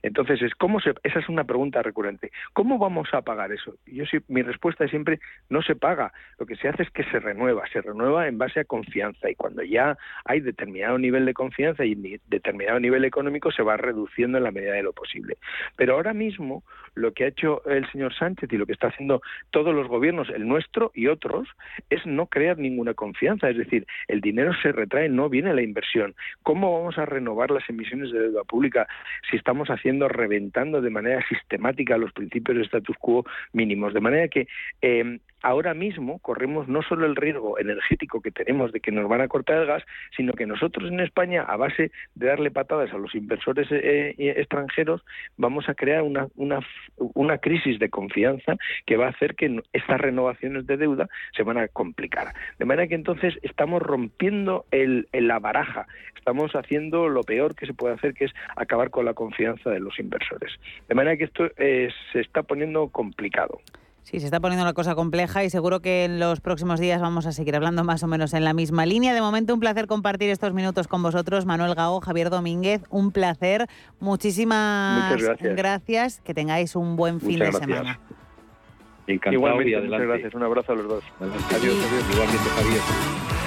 Entonces, 0.03 0.41
es 0.43 0.53
cómo 0.53 0.79
se, 0.79 0.93
esa 1.03 1.19
es 1.19 1.27
una 1.27 1.43
pregunta 1.45 1.81
recurrente. 1.81 2.31
¿Cómo 2.53 2.77
vamos 2.77 3.09
a 3.13 3.23
pagar 3.23 3.51
eso? 3.51 3.73
Yo 3.87 4.05
sí, 4.05 4.19
mi 4.27 4.43
respuesta 4.43 4.85
es 4.85 4.91
siempre 4.91 5.19
no 5.49 5.63
se 5.63 5.75
paga. 5.75 6.13
Lo 6.37 6.45
que 6.45 6.55
se 6.55 6.67
hace 6.67 6.83
es 6.83 6.91
que 6.91 7.03
se 7.05 7.19
renueva, 7.19 7.63
se 7.73 7.81
renueva 7.81 8.27
en 8.27 8.37
base 8.37 8.59
a 8.59 8.65
confianza 8.65 9.29
y 9.29 9.35
cuando 9.35 9.63
ya 9.63 9.97
hay 10.25 10.41
determinado 10.41 10.97
nivel 10.99 11.25
de 11.25 11.33
confianza 11.33 11.85
y 11.85 12.19
determinado 12.27 12.58
nivel 12.79 13.05
económico 13.05 13.51
se 13.51 13.63
va 13.63 13.77
reduciendo 13.77 14.37
en 14.37 14.43
la 14.43 14.51
medida 14.51 14.73
de 14.73 14.83
lo 14.83 14.93
posible. 14.93 15.37
Pero 15.75 15.95
ahora 15.95 16.13
mismo 16.13 16.63
lo 16.95 17.13
que 17.13 17.25
ha 17.25 17.27
hecho 17.27 17.63
el 17.65 17.89
señor 17.91 18.13
Sánchez 18.13 18.51
y 18.51 18.57
lo 18.57 18.65
que 18.65 18.73
está 18.73 18.87
haciendo 18.87 19.21
todos 19.51 19.73
los 19.73 19.87
gobiernos, 19.87 20.29
el 20.29 20.47
nuestro 20.47 20.91
y 20.93 21.07
otros, 21.07 21.47
es 21.89 22.05
no 22.05 22.27
crear 22.27 22.57
ninguna 22.57 22.93
confianza. 22.93 23.49
Es 23.49 23.57
decir, 23.57 23.85
el 24.07 24.21
dinero 24.21 24.51
se 24.61 24.71
retrae, 24.71 25.09
no 25.09 25.29
viene 25.29 25.53
la 25.53 25.61
inversión. 25.61 26.15
¿Cómo 26.43 26.77
vamos 26.77 26.97
a 26.97 27.05
renovar 27.05 27.51
las 27.51 27.67
emisiones 27.69 28.11
de 28.11 28.19
deuda 28.19 28.43
pública 28.43 28.87
si 29.29 29.37
estamos 29.37 29.69
haciendo, 29.69 30.07
reventando 30.07 30.81
de 30.81 30.89
manera 30.89 31.25
sistemática 31.29 31.97
los 31.97 32.11
principios 32.13 32.57
de 32.57 32.63
status 32.63 32.97
quo 32.97 33.25
mínimos? 33.53 33.93
De 33.93 34.01
manera 34.01 34.27
que 34.27 34.47
eh, 34.81 35.19
ahora 35.41 35.73
mismo 35.73 36.19
corremos 36.19 36.67
no 36.67 36.81
solo 36.81 37.05
el 37.05 37.15
riesgo 37.15 37.59
energético 37.59 38.21
que 38.21 38.31
tenemos 38.31 38.71
de 38.71 38.79
que 38.79 38.91
nos 38.91 39.07
van 39.07 39.21
a 39.21 39.27
cortar 39.27 39.57
el 39.57 39.67
gas, 39.67 39.83
sino 40.15 40.33
que 40.33 40.45
nosotros 40.45 40.89
en 40.89 40.99
España, 40.99 41.43
a 41.43 41.57
base 41.57 41.91
de 42.15 42.27
darle 42.27 42.51
patadas 42.51 42.93
a 42.93 42.97
los 42.97 43.15
inversores 43.15 43.67
eh, 43.71 44.15
eh, 44.17 44.33
extranjeros, 44.37 45.03
vamos 45.37 45.69
a 45.69 45.73
crear 45.73 46.03
una, 46.03 46.27
una, 46.35 47.37
crisis 47.37 47.79
de 47.79 47.89
confianza 47.89 48.57
que 48.85 48.97
va 48.97 49.07
a 49.07 49.09
hacer 49.09 49.35
que 49.35 49.61
estas 49.71 50.01
renovaciones 50.01 50.67
de 50.67 50.77
deuda 50.77 51.07
se 51.35 51.43
van 51.43 51.57
a 51.57 51.67
complicar. 51.67 52.33
De 52.57 52.65
manera 52.65 52.87
que 52.87 52.95
entonces 52.95 53.37
estamos 53.43 53.81
rompiendo 53.81 54.65
el, 54.71 55.07
la 55.13 55.39
baraja, 55.39 55.87
estamos 56.15 56.51
haciendo 56.53 57.07
lo 57.07 57.23
peor 57.23 57.55
que 57.55 57.65
se 57.65 57.73
puede 57.73 57.95
hacer, 57.95 58.13
que 58.13 58.25
es 58.25 58.33
acabar 58.55 58.89
con 58.89 59.05
la 59.05 59.13
confianza 59.13 59.69
de 59.69 59.79
los 59.79 59.99
inversores. 59.99 60.51
De 60.87 60.95
manera 60.95 61.17
que 61.17 61.25
esto 61.25 61.49
eh, 61.57 61.89
se 62.11 62.19
está 62.19 62.43
poniendo 62.43 62.89
complicado. 62.89 63.61
Sí, 64.09 64.19
se 64.19 64.25
está 64.25 64.39
poniendo 64.39 64.65
la 64.65 64.73
cosa 64.73 64.95
compleja 64.95 65.43
y 65.43 65.51
seguro 65.51 65.81
que 65.81 66.05
en 66.05 66.19
los 66.19 66.41
próximos 66.41 66.79
días 66.79 66.99
vamos 66.99 67.27
a 67.27 67.31
seguir 67.31 67.55
hablando 67.55 67.83
más 67.83 68.01
o 68.01 68.07
menos 68.07 68.33
en 68.33 68.43
la 68.43 68.53
misma 68.53 68.87
línea. 68.87 69.13
De 69.13 69.21
momento, 69.21 69.53
un 69.53 69.59
placer 69.59 69.85
compartir 69.85 70.31
estos 70.31 70.51
minutos 70.51 70.87
con 70.87 71.03
vosotros, 71.03 71.45
Manuel 71.45 71.75
Gao, 71.75 72.01
Javier 72.01 72.31
Domínguez. 72.31 72.81
Un 72.89 73.11
placer. 73.11 73.67
Muchísimas 73.99 75.15
gracias. 75.43 76.21
Que 76.21 76.33
tengáis 76.33 76.75
un 76.75 76.95
buen 76.95 77.21
fin 77.21 77.37
de 77.37 77.51
semana. 77.51 77.99
Encantado 79.05 79.33
Igualmente, 79.33 79.79
muchas 79.79 80.01
gracias. 80.01 80.33
Un 80.33 80.41
abrazo 80.41 80.71
a 80.71 80.75
los 80.75 80.87
dos. 80.87 81.03
Adiós, 81.19 81.45
adiós. 81.51 82.05
Igualmente, 82.11 82.49
Javier. 82.49 83.38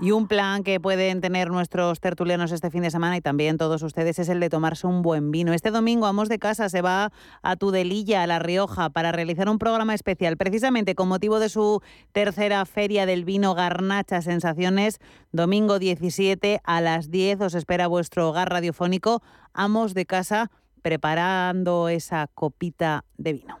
Y 0.00 0.12
un 0.12 0.28
plan 0.28 0.62
que 0.62 0.78
pueden 0.78 1.20
tener 1.20 1.50
nuestros 1.50 1.98
tertulianos 1.98 2.52
este 2.52 2.70
fin 2.70 2.82
de 2.82 2.90
semana 2.90 3.16
y 3.16 3.20
también 3.20 3.58
todos 3.58 3.82
ustedes 3.82 4.20
es 4.20 4.28
el 4.28 4.38
de 4.38 4.48
tomarse 4.48 4.86
un 4.86 5.02
buen 5.02 5.32
vino. 5.32 5.52
Este 5.52 5.72
domingo 5.72 6.06
Amos 6.06 6.28
de 6.28 6.38
Casa 6.38 6.68
se 6.68 6.82
va 6.82 7.10
a 7.42 7.56
Tudelilla, 7.56 8.22
a 8.22 8.26
La 8.28 8.38
Rioja, 8.38 8.90
para 8.90 9.10
realizar 9.10 9.48
un 9.48 9.58
programa 9.58 9.94
especial, 9.94 10.36
precisamente 10.36 10.94
con 10.94 11.08
motivo 11.08 11.40
de 11.40 11.48
su 11.48 11.82
tercera 12.12 12.64
feria 12.64 13.06
del 13.06 13.24
vino 13.24 13.54
Garnacha 13.54 14.22
Sensaciones, 14.22 15.00
domingo 15.32 15.80
17 15.80 16.60
a 16.62 16.80
las 16.80 17.10
10. 17.10 17.40
Os 17.40 17.54
espera 17.54 17.88
vuestro 17.88 18.28
hogar 18.28 18.50
radiofónico. 18.50 19.20
Amos 19.52 19.94
de 19.94 20.06
Casa 20.06 20.52
preparando 20.80 21.88
esa 21.88 22.28
copita 22.32 23.04
de 23.16 23.32
vino. 23.32 23.58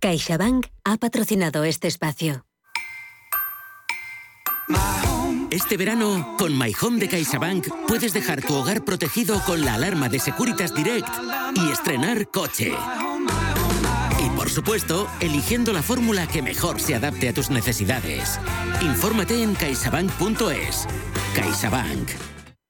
CaixaBank 0.00 0.66
ha 0.84 0.96
patrocinado 0.96 1.62
este 1.64 1.88
espacio. 1.88 2.46
Este 5.52 5.76
verano, 5.76 6.34
con 6.38 6.56
My 6.56 6.72
Home 6.80 6.98
de 6.98 7.10
CaixaBank, 7.10 7.68
puedes 7.86 8.14
dejar 8.14 8.40
tu 8.40 8.54
hogar 8.54 8.86
protegido 8.86 9.38
con 9.44 9.62
la 9.62 9.74
alarma 9.74 10.08
de 10.08 10.18
Securitas 10.18 10.74
Direct 10.74 11.06
y 11.54 11.70
estrenar 11.70 12.26
coche. 12.28 12.72
Y 14.18 14.30
por 14.30 14.48
supuesto, 14.48 15.10
eligiendo 15.20 15.74
la 15.74 15.82
fórmula 15.82 16.26
que 16.26 16.40
mejor 16.40 16.80
se 16.80 16.94
adapte 16.94 17.28
a 17.28 17.34
tus 17.34 17.50
necesidades. 17.50 18.40
Infórmate 18.80 19.42
en 19.42 19.54
caixabank.es. 19.54 20.86
CaixaBank. 21.34 22.31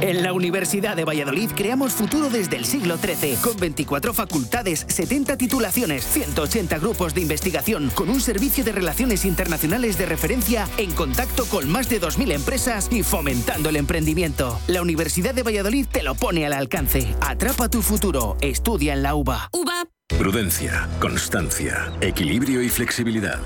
En 0.00 0.22
la 0.22 0.32
Universidad 0.32 0.96
de 0.96 1.04
Valladolid 1.04 1.50
creamos 1.54 1.92
futuro 1.92 2.30
desde 2.30 2.56
el 2.56 2.64
siglo 2.64 2.96
XIII, 2.96 3.36
con 3.36 3.56
24 3.58 4.14
facultades, 4.14 4.86
70 4.88 5.36
titulaciones, 5.36 6.06
180 6.06 6.78
grupos 6.78 7.12
de 7.12 7.20
investigación, 7.20 7.90
con 7.94 8.08
un 8.08 8.20
servicio 8.22 8.64
de 8.64 8.72
relaciones 8.72 9.26
internacionales 9.26 9.98
de 9.98 10.06
referencia 10.06 10.66
en 10.78 10.92
contacto 10.92 11.44
con 11.44 11.70
más 11.70 11.90
de 11.90 12.00
2.000 12.00 12.32
empresas 12.32 12.88
y 12.90 13.02
fomentando 13.02 13.68
el 13.68 13.76
emprendimiento. 13.76 14.58
La 14.68 14.80
Universidad 14.80 15.34
de 15.34 15.42
Valladolid 15.42 15.86
te 15.86 16.02
lo 16.02 16.14
pone 16.14 16.46
al 16.46 16.54
alcance. 16.54 17.14
Atrapa 17.20 17.68
tu 17.68 17.82
futuro. 17.82 18.38
Estudia 18.40 18.94
en 18.94 19.02
la 19.02 19.14
UBA. 19.14 19.50
UBA. 19.52 19.84
Prudencia, 20.16 20.88
constancia, 20.98 21.92
equilibrio 22.00 22.62
y 22.62 22.70
flexibilidad. 22.70 23.38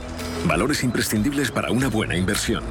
Valores 0.46 0.84
imprescindibles 0.84 1.50
para 1.50 1.72
una 1.72 1.88
buena 1.88 2.16
inversión. 2.16 2.62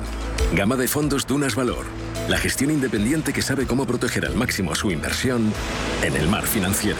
Gama 0.55 0.77
de 0.77 0.88
fondos 0.88 1.27
Dunas 1.27 1.55
Valor 1.55 2.12
la 2.34 2.39
gestión 2.39 2.71
independiente 2.71 3.31
que 3.31 3.43
sabe 3.43 3.67
cómo 3.67 3.86
proteger 3.86 4.25
al 4.25 4.34
máximo 4.34 4.73
su 4.73 4.89
inversión 4.89 5.53
en 6.01 6.15
el 6.15 6.27
mar 6.27 6.47
financiero. 6.47 6.97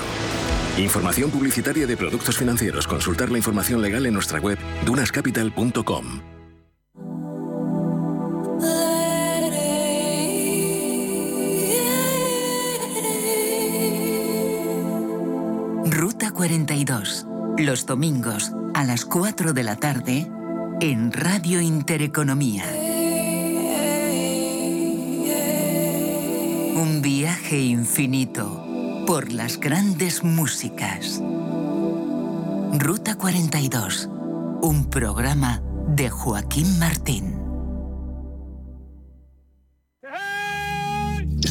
Información 0.78 1.32
publicitaria 1.32 1.88
de 1.88 1.98
productos 1.98 2.38
financieros. 2.38 2.86
Consultar 2.86 3.32
la 3.32 3.40
información 3.40 3.82
legal 3.82 4.06
en 4.06 4.14
nuestra 4.14 4.40
web 4.40 4.60
dunascapital.com. 4.86 6.22
Ruta 15.90 16.30
42. 16.30 17.26
Los 17.58 17.88
domingos 17.88 18.52
a 18.76 18.84
las 18.84 19.04
4 19.04 19.54
de 19.54 19.64
la 19.64 19.78
tarde 19.78 20.30
en 20.80 21.12
Radio 21.12 21.60
Intereconomía. 21.60 22.83
Un 26.76 27.04
viaje 27.04 27.60
infinito 27.60 29.04
por 29.06 29.32
las 29.32 29.60
grandes 29.60 30.24
músicas. 30.24 31.22
Ruta 32.80 33.16
42. 33.16 34.10
Un 34.64 34.90
programa 34.90 35.62
de 35.88 36.10
Joaquín 36.10 36.80
Martín. 36.80 37.43